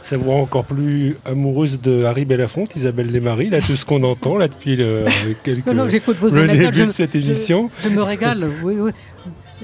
Ça 0.00 0.16
vous 0.16 0.30
rend 0.30 0.42
encore 0.42 0.64
plus 0.64 1.16
amoureuse 1.24 1.80
de 1.80 2.04
Harry 2.04 2.24
Belafonte, 2.24 2.76
Isabelle 2.76 3.10
Desmaris, 3.10 3.48
là, 3.50 3.60
tout 3.60 3.76
ce 3.76 3.86
qu'on 3.86 4.02
entend 4.02 4.36
là 4.36 4.48
depuis 4.48 4.76
le, 4.76 5.06
quelques, 5.42 5.66
non, 5.68 5.88
j'écoute 5.88 6.16
vos 6.18 6.28
le 6.28 6.48
début 6.48 6.86
de 6.86 6.90
cette 6.90 7.14
émission. 7.14 7.70
Je, 7.82 7.88
je 7.88 7.94
me 7.94 8.02
régale, 8.02 8.46
oui, 8.62 8.76
oui. 8.78 8.90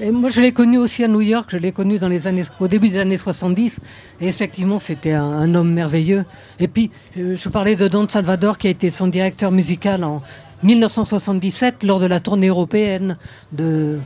Et 0.01 0.11
moi, 0.11 0.29
je 0.29 0.39
l'ai 0.39 0.53
connu 0.53 0.77
aussi 0.77 1.03
à 1.03 1.07
New 1.07 1.21
York, 1.21 1.49
je 1.51 1.57
l'ai 1.57 1.71
connu 1.71 1.99
dans 1.99 2.07
les 2.07 2.25
années, 2.25 2.43
au 2.59 2.67
début 2.67 2.89
des 2.89 2.99
années 2.99 3.17
70. 3.17 3.79
Et 4.21 4.27
effectivement, 4.27 4.79
c'était 4.79 5.11
un, 5.11 5.23
un, 5.23 5.53
homme 5.55 5.73
merveilleux. 5.73 6.25
Et 6.59 6.67
puis, 6.67 6.89
je, 7.17 7.35
je 7.35 7.49
parlais 7.49 7.75
de 7.75 7.87
Don 7.87 8.07
Salvador, 8.07 8.57
qui 8.57 8.67
a 8.67 8.69
été 8.69 8.91
son 8.91 9.07
directeur 9.07 9.51
musical 9.51 10.03
en 10.03 10.21
1977, 10.63 11.83
lors 11.83 11.99
de 11.99 12.05
la 12.05 12.19
tournée 12.19 12.47
européenne 12.47 13.17
de, 13.51 13.99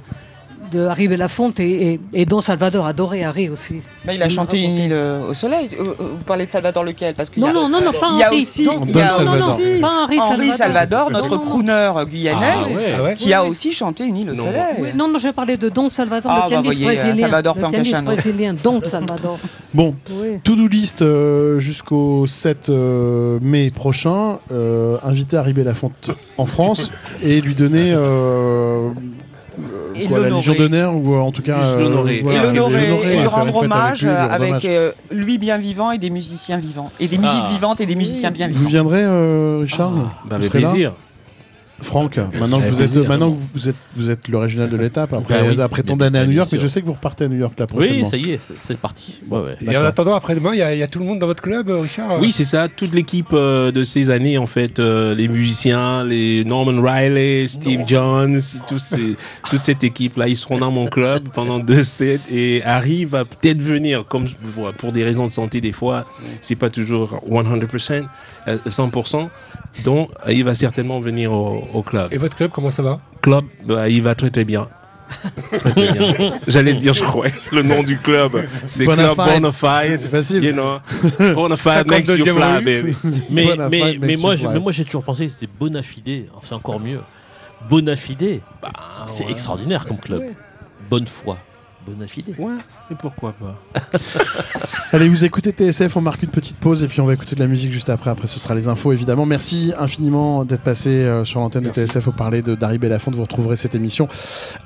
de 0.74 0.86
Harry 0.86 1.08
Belafonte 1.08 1.60
et, 1.60 1.94
et, 1.94 2.00
et 2.14 2.26
dont 2.26 2.42
Salvador 2.42 2.86
adorait 2.86 3.24
Harry 3.24 3.50
aussi. 3.50 3.76
Bah, 4.06 4.14
il 4.14 4.22
a 4.22 4.30
chanté 4.30 4.62
Une 4.62 4.78
île 4.78 4.94
au 5.30 5.34
soleil. 5.34 5.70
Vous 5.78 6.18
parlez 6.26 6.46
de 6.46 6.52
Salvador 6.52 6.84
lequel? 6.84 7.14
Parce 7.16 7.30
qu'il 7.30 7.42
non, 7.42 7.48
y 7.48 7.52
a, 7.52 7.54
non, 7.54 7.70
non, 7.70 7.82
non, 7.82 7.92
pas 7.94 8.08
Henri. 8.10 8.42
aussi, 8.42 8.62
il 8.64 8.66
y 8.66 8.70
a 8.70 8.74
non, 9.18 9.26
non, 9.26 9.36
non, 9.38 9.54
aussi 9.54 9.80
pas 9.80 10.04
Henri 10.04 10.20
Henri 10.20 10.52
Salvador. 10.52 10.58
Salvador, 10.58 11.12
notre 11.12 11.30
non, 11.38 11.44
non. 11.44 11.50
crooner 11.50 11.92
guyanais, 12.10 12.46
Ah 12.56 12.68
ouais, 12.68 12.94
ah 12.98 13.04
ouais. 13.04 13.16
qui 13.16 13.34
a 13.34 13.44
aussi 13.46 13.72
chanté 13.72 14.04
Une 14.06 14.18
île 14.18 14.32
au 14.32 14.36
soleil. 14.36 14.54
Oui, 14.80 14.90
non, 14.96 15.08
non, 15.08 15.20
je 15.20 15.30
parlais 15.30 15.58
de 15.58 15.70
Don 15.70 15.90
Salvador, 15.90 16.32
Ah, 16.32 16.48
le 16.50 16.56
bah, 16.56 16.62
pianiste 16.62 16.82
voyez, 16.82 17.00
brésilien. 17.00 17.22
Salvador 17.28 17.56
le 17.60 17.70
pianiste 17.70 18.04
brésilien, 18.04 18.54
Don 18.64 18.82
Salvador. 18.84 19.40
Bon, 19.74 19.96
Oui. 20.12 20.40
to-do 20.44 20.68
list 20.68 21.02
euh, 21.02 21.60
jusqu'au 21.60 22.26
7 22.28 22.70
euh, 22.70 23.40
mai 23.42 23.72
prochain. 23.72 24.40
euh, 24.52 24.98
inviter 25.04 25.38
Harry 25.38 25.54
Belafonte 25.54 26.10
en 26.38 26.46
France 26.46 26.92
et 27.22 27.42
lui 27.42 27.56
donner 27.56 27.92
euh, 27.94 27.98
euh, 28.04 28.90
Et 29.96 30.06
quoi, 30.08 30.18
la 30.20 30.24
l'honorer. 30.26 30.40
Légion 30.48 30.54
d'honneur 30.56 30.96
ou 30.96 31.14
euh, 31.16 31.20
en 31.20 31.32
tout 31.32 31.42
cas 31.42 31.58
euh, 31.62 31.80
l'honorer. 31.80 32.18
Et 32.18 32.22
voilà, 32.22 32.52
lui 32.52 32.60
rendre 33.28 33.42
avec 33.44 33.56
hommage 33.56 34.06
avec 34.06 34.66
euh, 34.66 34.92
lui 35.12 35.38
bien 35.38 35.58
vivant 35.58 35.92
et 35.92 35.98
des 35.98 36.10
musiciens 36.10 36.58
vivants. 36.58 36.92
Et 37.00 37.08
des 37.08 37.18
musiques 37.18 37.44
Ah. 37.46 37.52
vivantes 37.52 37.82
et 37.82 37.86
des 37.86 37.96
musiciens 37.96 38.32
bien 38.32 38.48
Vous 38.48 38.54
vivants. 38.58 38.70
viendrez, 38.70 39.04
euh, 39.04 39.60
Richard 39.62 39.92
Bah, 39.92 40.10
Vous 40.26 40.34
avec 40.36 40.50
plaisir. 40.52 40.94
Franck, 41.84 42.18
maintenant 42.40 42.60
que 42.60 42.68
vous 42.70 42.82
êtes, 42.82 42.92
plaisir. 42.92 43.08
maintenant 43.10 43.32
que 43.32 43.38
vous 43.54 43.70
êtes, 43.70 43.76
vous 43.96 44.10
êtes 44.10 44.28
le 44.28 44.38
régional 44.38 44.70
de 44.70 44.78
l'étape 44.78 45.14
après, 45.14 45.42
Bah 45.42 45.48
oui, 45.56 45.62
après 45.62 45.84
tant 45.84 45.96
d'années 45.98 46.20
à 46.20 46.26
New 46.26 46.32
York, 46.34 46.50
mais 46.52 46.60
je 46.60 46.68
sais 46.68 46.82
que 46.82 46.86
vous 46.88 46.94
repartez 46.94 47.26
à 47.26 47.28
New 47.28 47.38
York 47.38 47.60
là 47.60 47.68
prochainement. 47.68 48.06
Oui, 48.06 48.10
ça 48.10 48.18
y 48.18 48.32
est, 48.32 48.40
c'est- 48.62 48.78
parti. 48.78 49.22
Ouais, 49.30 49.40
ouais. 49.40 49.56
Et 49.74 49.78
en 49.78 49.84
attendant, 49.84 50.16
après-demain, 50.16 50.52
il 50.54 50.60
y, 50.60 50.62
a- 50.62 50.74
il 50.74 50.80
y 50.80 50.84
a 50.84 50.88
tout 50.88 51.00
le 51.00 51.06
monde 51.06 51.20
dans 51.20 51.28
votre 51.28 51.44
club, 51.44 51.68
Richard 51.70 52.20
Oui, 52.20 52.32
c'est 52.32 52.44
ça. 52.46 52.68
Toute 52.68 52.94
l'équipe 52.94 53.28
euh, 53.34 53.72
de 53.72 53.84
ces 53.84 54.10
années, 54.10 54.38
en 54.38 54.48
fait, 54.48 54.80
euh, 54.80 55.14
les 55.16 55.28
musiciens, 55.28 56.04
les 56.04 56.44
Norman 56.46 56.82
Riley, 56.82 57.48
Steve 57.48 57.82
Jones, 57.86 58.40
ces- 58.40 59.16
toute 59.50 59.64
cette 59.64 59.84
équipe-là, 59.84 60.28
ils 60.28 60.36
seront 60.38 60.58
dans 60.58 60.72
mon 60.72 60.88
club 60.88 61.30
pendant 61.34 61.60
deux 61.60 61.84
sets. 61.84 62.20
Et 62.32 62.62
Harry 62.66 63.06
va 63.06 63.26
peut-être 63.26 63.62
venir, 63.62 64.06
comme 64.06 64.26
pour 64.78 64.92
des 64.92 65.04
raisons 65.04 65.26
de 65.26 65.32
santé, 65.32 65.62
des 65.62 65.72
fois, 65.72 66.06
c'est 66.42 66.56
pas 66.56 66.70
toujours 66.70 67.20
100%, 67.30 68.06
euh, 68.48 68.58
100%. 68.68 69.30
Donc, 69.84 70.10
euh, 70.28 70.32
il 70.34 70.44
va 70.44 70.56
certainement 70.56 71.00
venir 71.00 71.32
au, 71.34 71.68
au 71.74 71.82
club. 71.84 72.12
Et 72.14 72.18
votre 72.18 72.36
club, 72.36 72.52
comment 72.52 72.72
ça 72.72 72.84
va? 72.84 73.00
Club, 73.22 73.46
bah, 73.66 73.90
il 73.90 74.02
va 74.04 74.16
très 74.16 74.30
très 74.30 74.44
bien. 74.46 74.68
J'allais 76.48 76.74
dire, 76.74 76.94
je 76.94 77.04
crois, 77.04 77.28
le 77.52 77.62
nom 77.64 77.84
du 77.84 77.98
club, 77.98 78.46
c'est 78.66 78.86
Club 78.86 78.98
Bonafide. 78.98 79.34
Bonafide. 79.42 79.98
C'est 80.00 80.08
facile. 80.10 80.44
You 80.44 80.54
know, 80.54 80.78
Bonafide 81.36 81.88
makes 81.88 82.08
you 82.10 82.26
52e 82.26 82.34
fly, 82.34 82.64
baby. 82.66 82.96
Mais, 83.30 83.46
mais, 83.70 83.98
mais, 84.00 84.16
moi, 84.16 84.34
fly. 84.36 84.42
j'ai- 84.42 84.48
mais 84.54 84.60
moi, 84.60 84.72
j'ai 84.72 84.84
toujours 84.86 85.04
pensé 85.04 85.28
que 85.28 85.34
c'était 85.34 85.52
Bonafide. 85.60 86.28
C'est 86.42 86.54
encore 86.56 86.80
mieux. 86.80 87.00
Bonafide, 87.70 88.42
Bah, 88.62 88.70
c'est 89.08 89.26
ouais. 89.26 89.32
extraordinaire 89.32 89.86
comme 89.86 89.98
club. 89.98 90.24
Bonne 90.90 91.08
foi. 91.08 91.38
Bonafide. 91.86 92.36
Ouais, 92.38 92.54
et 92.92 92.96
pourquoi 92.96 93.34
pas 93.34 93.62
Allez, 94.94 95.10
vous 95.10 95.26
écoutez 95.26 95.52
TSF, 95.52 95.96
on 95.98 96.02
marque 96.02 96.24
une 96.24 96.30
petite 96.30 96.58
pause 96.58 96.84
et 96.84 96.88
puis 96.88 97.02
on 97.02 97.06
va 97.06 97.14
écouter 97.14 97.36
de 97.36 97.40
la 97.40 97.48
musique 97.48 97.72
juste 97.72 97.90
après. 97.90 98.10
Après, 98.10 98.28
ce 98.28 98.40
sera 98.40 98.56
les 98.56 98.68
infos 98.68 98.92
évidemment. 98.92 99.26
Merci 99.26 99.74
infiniment 99.78 100.46
d'être 100.46 100.62
passé 100.62 100.90
euh, 100.90 101.24
sur 101.24 101.40
l'antenne 101.40 101.64
de. 101.64 101.72
TSF 101.72 102.04
pour 102.04 102.14
parler 102.14 102.42
de 102.42 102.56
Dari 102.56 102.78
Belafonte. 102.78 103.16
Vous 103.16 103.22
retrouverez 103.24 103.56
cette 103.56 103.76
émission 103.76 104.08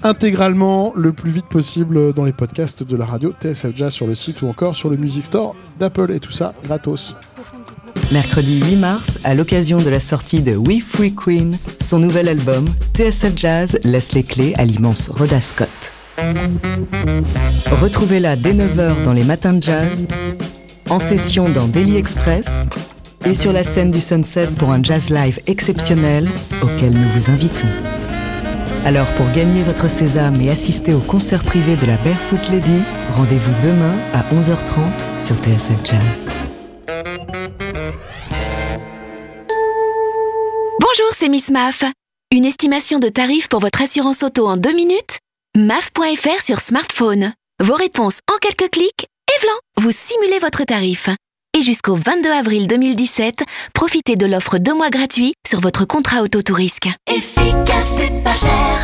intégralement 0.03 0.93
le 0.95 1.13
plus 1.13 1.31
vite 1.31 1.47
possible 1.47 2.13
dans 2.13 2.25
les 2.25 2.33
podcasts 2.33 2.83
de 2.83 2.95
la 2.95 3.05
radio 3.05 3.33
TSF 3.41 3.75
Jazz 3.75 3.93
sur 3.93 4.07
le 4.07 4.15
site 4.15 4.41
ou 4.41 4.47
encore 4.47 4.75
sur 4.75 4.89
le 4.89 4.97
Music 4.97 5.25
Store 5.25 5.55
d'Apple 5.79 6.11
et 6.11 6.19
tout 6.19 6.31
ça 6.31 6.53
gratos. 6.63 7.15
Mercredi 8.11 8.61
8 8.61 8.75
mars, 8.77 9.19
à 9.25 9.35
l'occasion 9.35 9.79
de 9.79 9.89
la 9.89 9.99
sortie 9.99 10.41
de 10.41 10.55
We 10.55 10.81
Free 10.81 11.13
Queen, 11.13 11.53
son 11.81 11.99
nouvel 11.99 12.29
album, 12.29 12.65
TSF 12.95 13.33
Jazz 13.35 13.79
laisse 13.83 14.13
les 14.13 14.23
clés 14.23 14.53
à 14.55 14.63
l'immense 14.63 15.09
Rhoda 15.09 15.41
Scott. 15.41 15.96
Retrouvez-la 17.81 18.35
dès 18.35 18.53
9h 18.53 19.03
dans 19.03 19.13
les 19.13 19.23
matins 19.23 19.53
de 19.53 19.61
jazz, 19.61 20.07
en 20.89 20.99
session 20.99 21.47
dans 21.47 21.67
Daily 21.67 21.95
Express 21.95 22.47
et 23.25 23.35
sur 23.35 23.53
la 23.53 23.63
scène 23.63 23.91
du 23.91 24.01
Sunset 24.01 24.47
pour 24.57 24.71
un 24.71 24.81
jazz 24.81 25.09
live 25.09 25.39
exceptionnel 25.45 26.27
auquel 26.63 26.93
nous 26.93 27.09
vous 27.15 27.29
invitons. 27.29 27.67
Alors 28.83 29.07
pour 29.15 29.29
gagner 29.31 29.63
votre 29.63 29.89
sésame 29.89 30.41
et 30.41 30.49
assister 30.49 30.93
au 30.93 30.99
concert 30.99 31.43
privé 31.43 31.75
de 31.75 31.85
la 31.85 31.97
Barefoot 31.97 32.49
Lady, 32.49 32.81
rendez-vous 33.11 33.53
demain 33.61 33.93
à 34.13 34.23
11h30 34.33 35.19
sur 35.19 35.35
TSF 35.35 35.85
Jazz. 35.85 36.27
Bonjour, 40.79 41.11
c'est 41.13 41.29
Miss 41.29 41.51
Maf. 41.51 41.83
Une 42.31 42.45
estimation 42.45 42.99
de 42.99 43.09
tarif 43.09 43.49
pour 43.49 43.59
votre 43.59 43.81
assurance 43.81 44.23
auto 44.23 44.47
en 44.47 44.57
deux 44.57 44.73
minutes 44.73 45.19
maf.fr 45.57 46.41
sur 46.41 46.59
smartphone. 46.59 47.33
Vos 47.63 47.73
réponses 47.73 48.19
en 48.31 48.37
quelques 48.37 48.71
clics 48.71 49.07
et 49.27 49.41
vlan, 49.41 49.55
vous 49.81 49.91
simulez 49.91 50.37
votre 50.39 50.63
tarif. 50.63 51.09
Et 51.57 51.63
jusqu'au 51.63 51.95
22 51.95 52.29
avril 52.29 52.67
2017, 52.67 53.43
profitez 53.73 54.15
de 54.15 54.27
l'offre 54.27 54.59
2 54.59 54.73
mois 54.75 54.91
gratuits 54.91 55.33
sur 55.47 55.59
votre 55.59 55.85
contrat 55.85 56.21
auto 56.21 56.43
tout 56.43 56.53
risque. 56.53 56.87
Efficace 57.07 57.99
et 58.01 58.23
pas 58.23 58.35
cher, 58.35 58.77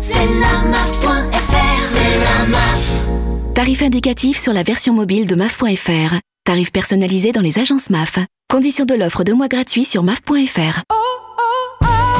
c'est 0.00 0.14
la 0.40 0.62
MAF.fr, 0.62 1.78
c'est 1.78 2.18
la 2.18 2.46
MAF. 2.46 3.54
Tarif 3.54 3.82
indicatif 3.82 4.40
sur 4.40 4.54
la 4.54 4.62
version 4.62 4.94
mobile 4.94 5.26
de 5.26 5.34
maf.fr. 5.34 6.14
Tarif 6.44 6.72
personnalisé 6.72 7.32
dans 7.32 7.42
les 7.42 7.58
agences 7.58 7.90
MAF. 7.90 8.18
Conditions 8.48 8.86
de 8.86 8.94
l'offre 8.94 9.24
2 9.24 9.34
mois 9.34 9.48
gratuits 9.48 9.84
sur 9.84 10.02
maf.fr. 10.02 10.82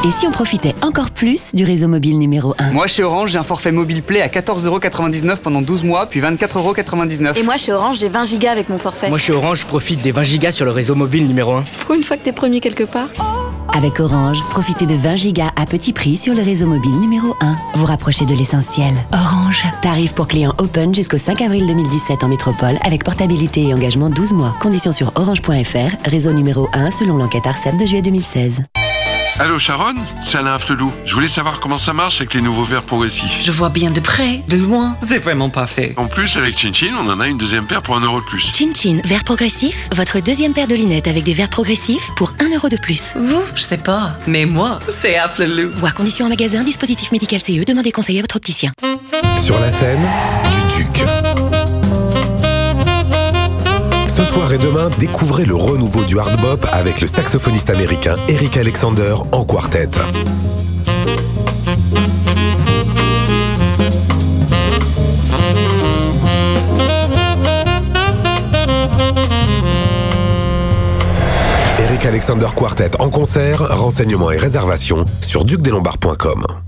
Et 0.05 0.11
si 0.11 0.27
on 0.27 0.31
profitait 0.31 0.75
encore 0.83 1.09
plus 1.09 1.55
du 1.55 1.63
réseau 1.63 1.87
mobile 1.87 2.19
numéro 2.19 2.53
1 2.59 2.73
Moi, 2.73 2.85
chez 2.85 3.01
Orange, 3.01 3.31
j'ai 3.31 3.39
un 3.39 3.43
forfait 3.43 3.71
mobile 3.71 4.03
Play 4.03 4.21
à 4.21 4.27
14,99€ 4.27 5.37
pendant 5.37 5.63
12 5.63 5.83
mois, 5.83 6.05
puis 6.05 6.21
24,99€. 6.21 7.35
Et 7.35 7.41
moi, 7.41 7.57
chez 7.57 7.73
Orange, 7.73 7.97
j'ai 7.97 8.07
20 8.07 8.25
gigas 8.25 8.51
avec 8.51 8.69
mon 8.69 8.77
forfait. 8.77 9.09
Moi, 9.09 9.17
chez 9.17 9.33
Orange, 9.33 9.61
je 9.61 9.65
profite 9.65 10.03
des 10.03 10.11
20 10.11 10.21
gigas 10.21 10.51
sur 10.51 10.63
le 10.63 10.69
réseau 10.69 10.93
mobile 10.93 11.25
numéro 11.25 11.53
1. 11.53 11.63
Pour 11.79 11.95
une 11.95 12.03
fois 12.03 12.17
que 12.17 12.21
t'es 12.21 12.33
premier 12.33 12.59
quelque 12.59 12.83
part. 12.83 13.07
Avec 13.73 13.99
Orange, 13.99 14.37
profitez 14.51 14.85
de 14.85 14.93
20 14.93 15.15
gigas 15.15 15.49
à 15.55 15.65
petit 15.65 15.91
prix 15.91 16.17
sur 16.17 16.35
le 16.35 16.43
réseau 16.43 16.67
mobile 16.67 16.99
numéro 16.99 17.35
1. 17.41 17.57
Vous 17.73 17.85
rapprochez 17.85 18.27
de 18.27 18.35
l'essentiel. 18.35 18.93
Orange. 19.11 19.63
Tarif 19.81 20.13
pour 20.13 20.27
clients 20.27 20.53
open 20.59 20.93
jusqu'au 20.93 21.17
5 21.17 21.41
avril 21.41 21.65
2017 21.65 22.23
en 22.23 22.27
métropole 22.27 22.77
avec 22.83 23.03
portabilité 23.03 23.69
et 23.69 23.73
engagement 23.73 24.11
12 24.11 24.33
mois. 24.33 24.55
Conditions 24.61 24.91
sur 24.91 25.11
orange.fr, 25.15 26.07
réseau 26.07 26.31
numéro 26.31 26.69
1 26.73 26.91
selon 26.91 27.17
l'enquête 27.17 27.47
ARCEP 27.47 27.75
de 27.77 27.87
juillet 27.87 28.03
2016. 28.03 28.65
Allô 29.37 29.59
Sharon 29.59 29.95
C'est 30.21 30.37
Alain 30.37 30.57
Flelou. 30.59 30.93
Je 31.03 31.13
voulais 31.13 31.27
savoir 31.27 31.59
comment 31.59 31.77
ça 31.77 31.91
marche 31.91 32.21
avec 32.21 32.33
les 32.33 32.41
nouveaux 32.41 32.63
verres 32.63 32.83
progressifs. 32.83 33.41
Je 33.43 33.51
vois 33.51 33.67
bien 33.67 33.91
de 33.91 33.99
près, 33.99 34.41
de 34.47 34.55
loin, 34.55 34.95
c'est 35.01 35.17
vraiment 35.17 35.49
parfait. 35.49 35.93
En 35.97 36.07
plus, 36.07 36.37
avec 36.37 36.57
Chin 36.57 36.71
Chin, 36.73 36.93
on 37.03 37.09
en 37.09 37.19
a 37.19 37.27
une 37.27 37.37
deuxième 37.37 37.65
paire 37.67 37.81
pour 37.81 37.97
un 37.97 37.99
euro 37.99 38.21
de 38.21 38.25
plus. 38.25 38.49
Chin 38.53 38.71
Chin, 38.73 39.01
verre 39.03 39.25
progressif, 39.25 39.89
votre 39.93 40.21
deuxième 40.21 40.53
paire 40.53 40.67
de 40.67 40.75
lunettes 40.75 41.09
avec 41.09 41.25
des 41.25 41.33
verres 41.33 41.49
progressifs 41.49 42.11
pour 42.15 42.33
1 42.39 42.55
euro 42.55 42.69
de 42.69 42.77
plus. 42.77 43.13
Vous, 43.17 43.43
je 43.55 43.61
sais 43.61 43.77
pas, 43.77 44.17
mais 44.25 44.45
moi, 44.45 44.79
c'est 44.89 45.17
Afflelou. 45.17 45.71
Voir 45.75 45.93
conditions 45.93 46.27
en 46.27 46.29
magasin, 46.29 46.63
dispositif 46.63 47.11
médical 47.11 47.41
CE, 47.41 47.65
demandez 47.65 47.91
conseil 47.91 48.17
à 48.19 48.21
votre 48.21 48.37
opticien. 48.37 48.71
Sur 49.43 49.59
la 49.59 49.69
scène 49.69 50.07
du 50.45 50.83
Duc. 50.83 51.14
Ce 54.15 54.23
soir 54.23 54.53
et 54.53 54.57
demain, 54.57 54.89
découvrez 54.97 55.43
le 55.43 55.55
renouveau 55.55 56.05
du 56.05 56.17
hard 56.17 56.39
bop 56.39 56.65
avec 56.71 57.01
le 57.01 57.07
saxophoniste 57.07 57.69
américain 57.69 58.15
Eric 58.29 58.55
Alexander 58.55 59.13
en 59.33 59.43
quartet. 59.43 59.89
Eric 71.79 72.05
Alexander 72.05 72.47
Quartet 72.55 72.91
en 73.01 73.09
concert, 73.09 73.67
renseignements 73.77 74.31
et 74.31 74.37
réservations 74.37 75.03
sur 75.19 75.43
ducdeslombards.com. 75.43 76.64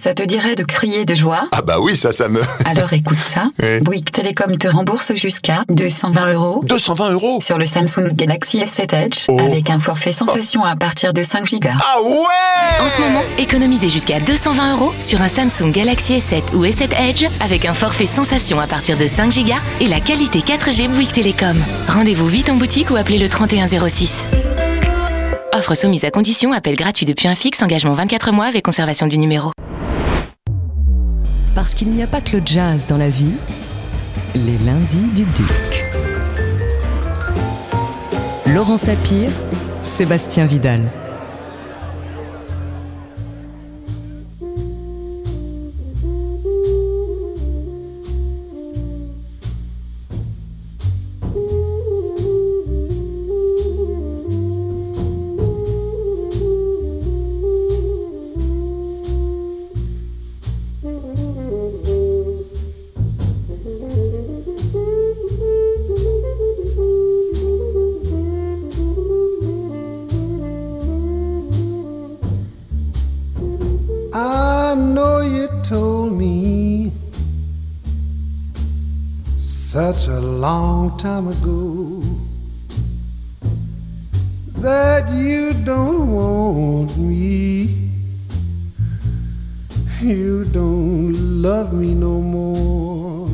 Ça 0.00 0.14
te 0.14 0.22
dirait 0.22 0.54
de 0.54 0.64
crier 0.64 1.04
de 1.04 1.14
joie? 1.14 1.48
Ah 1.52 1.62
bah 1.62 1.76
oui, 1.80 1.96
ça, 1.96 2.12
ça 2.12 2.28
me... 2.28 2.40
Alors 2.64 2.92
écoute 2.92 3.18
ça. 3.18 3.48
Bouygues 3.82 4.10
Télécom 4.10 4.56
te 4.56 4.68
rembourse 4.68 5.14
jusqu'à 5.14 5.62
220 5.68 6.32
euros. 6.32 6.64
220 6.64 7.12
euros? 7.12 7.40
Sur 7.40 7.58
le 7.58 7.66
Samsung 7.66 8.12
Galaxy 8.12 8.58
S7 8.58 8.94
Edge, 8.94 9.24
oh. 9.28 9.38
avec 9.40 9.70
un 9.70 9.78
forfait 9.78 10.12
sensation 10.12 10.64
à 10.64 10.76
partir 10.76 11.12
de 11.12 11.22
5 11.22 11.48
Go. 11.60 11.68
Ah 11.68 12.02
ouais 12.02 12.84
En 12.84 12.88
ce 12.88 13.00
moment, 13.00 13.22
économisez 13.38 13.88
jusqu'à 13.88 14.20
220 14.20 14.74
euros 14.74 14.92
sur 15.00 15.20
un 15.22 15.28
Samsung 15.28 15.72
Galaxy 15.72 16.18
S7 16.18 16.54
ou 16.54 16.64
S7 16.64 16.88
Edge, 17.08 17.26
avec 17.40 17.64
un 17.64 17.74
forfait 17.74 18.06
sensation 18.06 18.60
à 18.60 18.66
partir 18.66 18.98
de 18.98 19.06
5 19.06 19.34
Go 19.44 19.52
et 19.80 19.86
la 19.86 20.00
qualité 20.00 20.40
4G 20.40 20.88
Bouygues 20.88 21.12
Télécom. 21.12 21.56
Rendez-vous 21.88 22.26
vite 22.26 22.50
en 22.50 22.56
boutique 22.56 22.90
ou 22.90 22.96
appelez 22.96 23.18
le 23.18 23.28
3106. 23.28 24.26
Offre 25.58 25.74
soumise 25.74 26.04
à 26.04 26.12
condition, 26.12 26.52
appel 26.52 26.76
gratuit 26.76 27.04
depuis 27.04 27.26
un 27.26 27.34
fixe, 27.34 27.60
engagement 27.62 27.92
24 27.92 28.30
mois 28.30 28.44
avec 28.44 28.64
conservation 28.64 29.08
du 29.08 29.18
numéro. 29.18 29.50
Parce 31.56 31.74
qu'il 31.74 31.90
n'y 31.90 32.00
a 32.00 32.06
pas 32.06 32.20
que 32.20 32.36
le 32.36 32.42
jazz 32.46 32.86
dans 32.86 32.96
la 32.96 33.08
vie, 33.08 33.32
les 34.36 34.56
lundis 34.58 35.10
du 35.16 35.24
Duc. 35.24 35.84
Laurent 38.46 38.76
Sapir, 38.76 39.30
Sébastien 39.82 40.46
Vidal. 40.46 40.82
Time 80.98 81.28
ago 81.28 82.02
that 84.56 85.08
you 85.12 85.52
don't 85.64 86.12
want 86.12 86.98
me. 86.98 87.88
You 90.00 90.44
don't 90.46 91.12
love 91.40 91.72
me 91.72 91.94
no 91.94 92.20
more. 92.20 93.30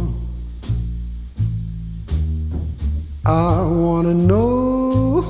I 3.25 3.63
wanna 3.63 4.13
know 4.13 5.23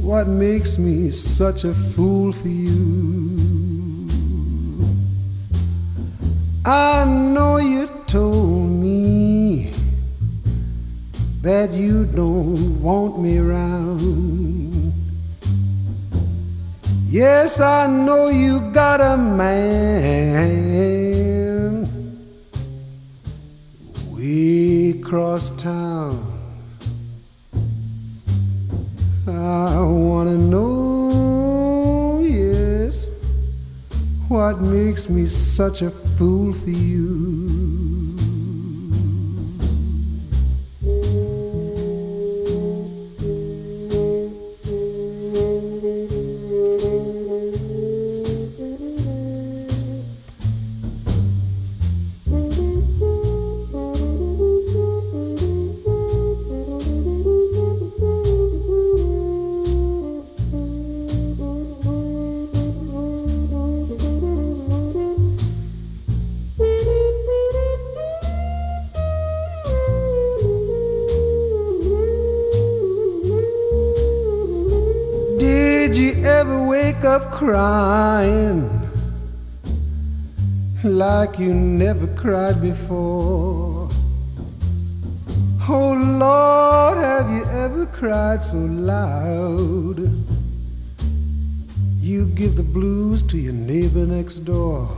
what 0.00 0.26
makes 0.26 0.78
me 0.78 1.10
such 1.10 1.64
a 1.64 1.74
fool 1.74 2.32
for 2.32 2.48
you. 2.48 4.08
I 6.64 7.04
know 7.04 7.58
you 7.58 7.88
told 8.06 8.65
that 11.46 11.70
you 11.70 12.04
don't 12.06 12.82
want 12.82 13.20
me 13.20 13.38
around. 13.38 14.92
Yes, 17.06 17.60
I 17.60 17.86
know 17.86 18.26
you 18.30 18.60
got 18.72 19.00
a 19.00 19.16
man 19.16 19.46
way 24.10 24.90
across 24.98 25.52
town. 25.52 26.26
I 29.28 29.78
wanna 29.82 30.36
know, 30.36 32.24
yes, 32.26 33.08
what 34.26 34.60
makes 34.60 35.08
me 35.08 35.26
such 35.26 35.82
a 35.82 35.90
fool 35.92 36.52
for 36.52 36.70
you. 36.70 37.65
Like 81.36 81.46
you 81.46 81.54
never 81.54 82.06
cried 82.14 82.60
before. 82.62 83.88
Oh 85.68 85.92
Lord, 86.18 86.98
have 86.98 87.30
you 87.30 87.44
ever 87.50 87.86
cried 87.86 88.42
so 88.42 88.58
loud? 88.58 89.98
You 91.98 92.26
give 92.26 92.56
the 92.56 92.62
blues 92.62 93.22
to 93.24 93.36
your 93.36 93.52
neighbor 93.52 94.06
next 94.06 94.40
door. 94.40 94.88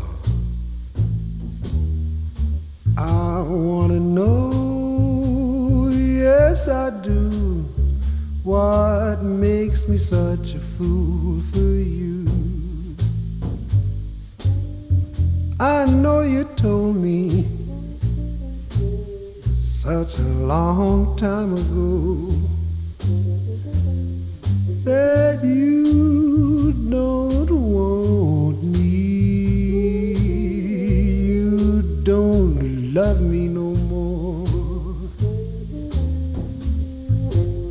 I 2.97 3.41
wanna 3.41 4.01
know, 4.01 5.89
yes 5.91 6.68
I 6.68 6.91
do, 6.91 7.64
what 8.45 9.22
makes 9.22 9.89
me 9.89 9.97
such 9.97 10.55
a 10.55 10.61
fool 10.61 11.41
for 11.53 11.59
you. 11.59 12.17
I 15.61 15.86
know 15.86 16.20
you 16.20 16.44
told 16.44 16.94
me 16.94 17.44
such 19.52 20.16
a 20.20 20.22
long 20.22 21.16
time 21.16 21.52
ago 21.52 22.32
that 24.84 25.42
you 25.42 26.72
don't 26.88 27.50
want 27.50 28.62
me, 28.62 30.14
you 31.26 31.82
don't 32.04 32.94
love 32.94 33.20
me 33.20 33.48
no 33.48 33.74
more. 33.90 34.46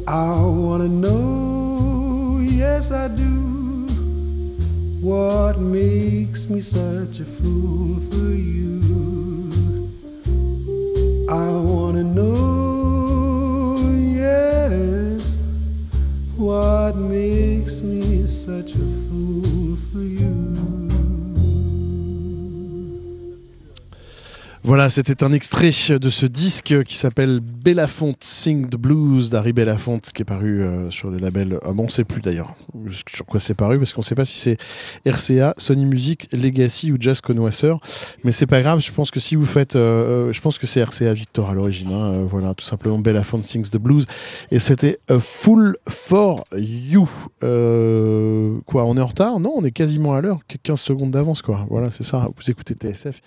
I 0.09 0.41
wanna 0.41 0.89
know, 0.89 2.39
yes, 2.41 2.91
I 2.91 3.07
do. 3.07 3.47
What 4.99 5.57
me 6.49 6.61
such 6.61 7.19
a 7.19 7.25
fool 7.25 7.99
for 8.09 8.31
you? 8.31 9.89
I 11.29 11.51
wanna 11.51 12.03
know, 12.03 13.79
yes, 13.91 15.39
what 16.35 16.95
makes 16.95 17.81
me 17.81 18.25
such 18.27 18.73
a 18.73 18.77
fool 18.77 18.96
Voilà, 24.67 24.89
c'était 24.89 25.23
un 25.23 25.31
extrait 25.31 25.71
de 25.97 26.09
ce 26.09 26.25
disque 26.25 26.83
qui 26.83 26.97
s'appelle 26.97 27.39
Belafonte 27.39 28.21
Sing 28.21 28.67
the 28.67 28.75
Blues 28.75 29.29
d'Harry 29.29 29.53
Belafonte 29.53 30.11
qui 30.11 30.23
est 30.23 30.25
paru 30.25 30.61
euh, 30.61 30.91
sur 30.91 31.09
le 31.09 31.19
label. 31.19 31.57
Ah 31.63 31.71
bon, 31.71 31.83
on 31.83 31.85
ne 31.85 31.89
sait 31.89 32.03
plus 32.03 32.19
d'ailleurs 32.19 32.53
sur 32.91 33.25
quoi 33.25 33.39
c'est 33.39 33.53
paru 33.53 33.79
parce 33.79 33.93
qu'on 33.93 34.01
ne 34.01 34.05
sait 34.05 34.13
pas 34.13 34.25
si 34.25 34.37
c'est 34.37 34.57
RCA, 35.09 35.53
Sony 35.57 35.85
Music, 35.85 36.27
Legacy 36.33 36.91
ou 36.91 36.97
Jazz 36.99 37.21
Connoisseur. 37.21 37.79
Mais 38.25 38.33
c'est 38.33 38.45
pas 38.45 38.61
grave, 38.61 38.81
je 38.81 38.91
pense 38.91 39.09
que 39.09 39.21
si 39.21 39.37
vous 39.37 39.45
faites. 39.45 39.77
Euh, 39.77 40.27
euh, 40.27 40.33
je 40.33 40.41
pense 40.41 40.57
que 40.57 40.67
c'est 40.67 40.83
RCA 40.83 41.13
Victor 41.13 41.49
à 41.49 41.53
l'origine. 41.53 41.93
Hein, 41.93 42.25
voilà, 42.29 42.53
tout 42.53 42.65
simplement 42.65 42.99
Belafonte 42.99 43.45
Sings 43.45 43.69
the 43.69 43.77
Blues. 43.77 44.05
Et 44.51 44.59
c'était 44.59 44.99
Full 45.17 45.77
for 45.87 46.43
You. 46.57 47.07
quoi, 47.39 48.83
on 48.83 48.97
est 48.97 49.01
en 49.01 49.07
retard? 49.07 49.39
Non, 49.39 49.53
on 49.55 49.63
est 49.63 49.71
quasiment 49.71 50.13
à 50.13 50.19
l'heure, 50.19 50.39
15 50.61 50.77
secondes 50.77 51.11
d'avance 51.11 51.41
quoi. 51.41 51.65
Voilà, 51.69 51.89
c'est 51.91 52.03
ça. 52.03 52.27
Vous 52.35 52.51
écoutez 52.51 52.73
TSF. 52.73 53.21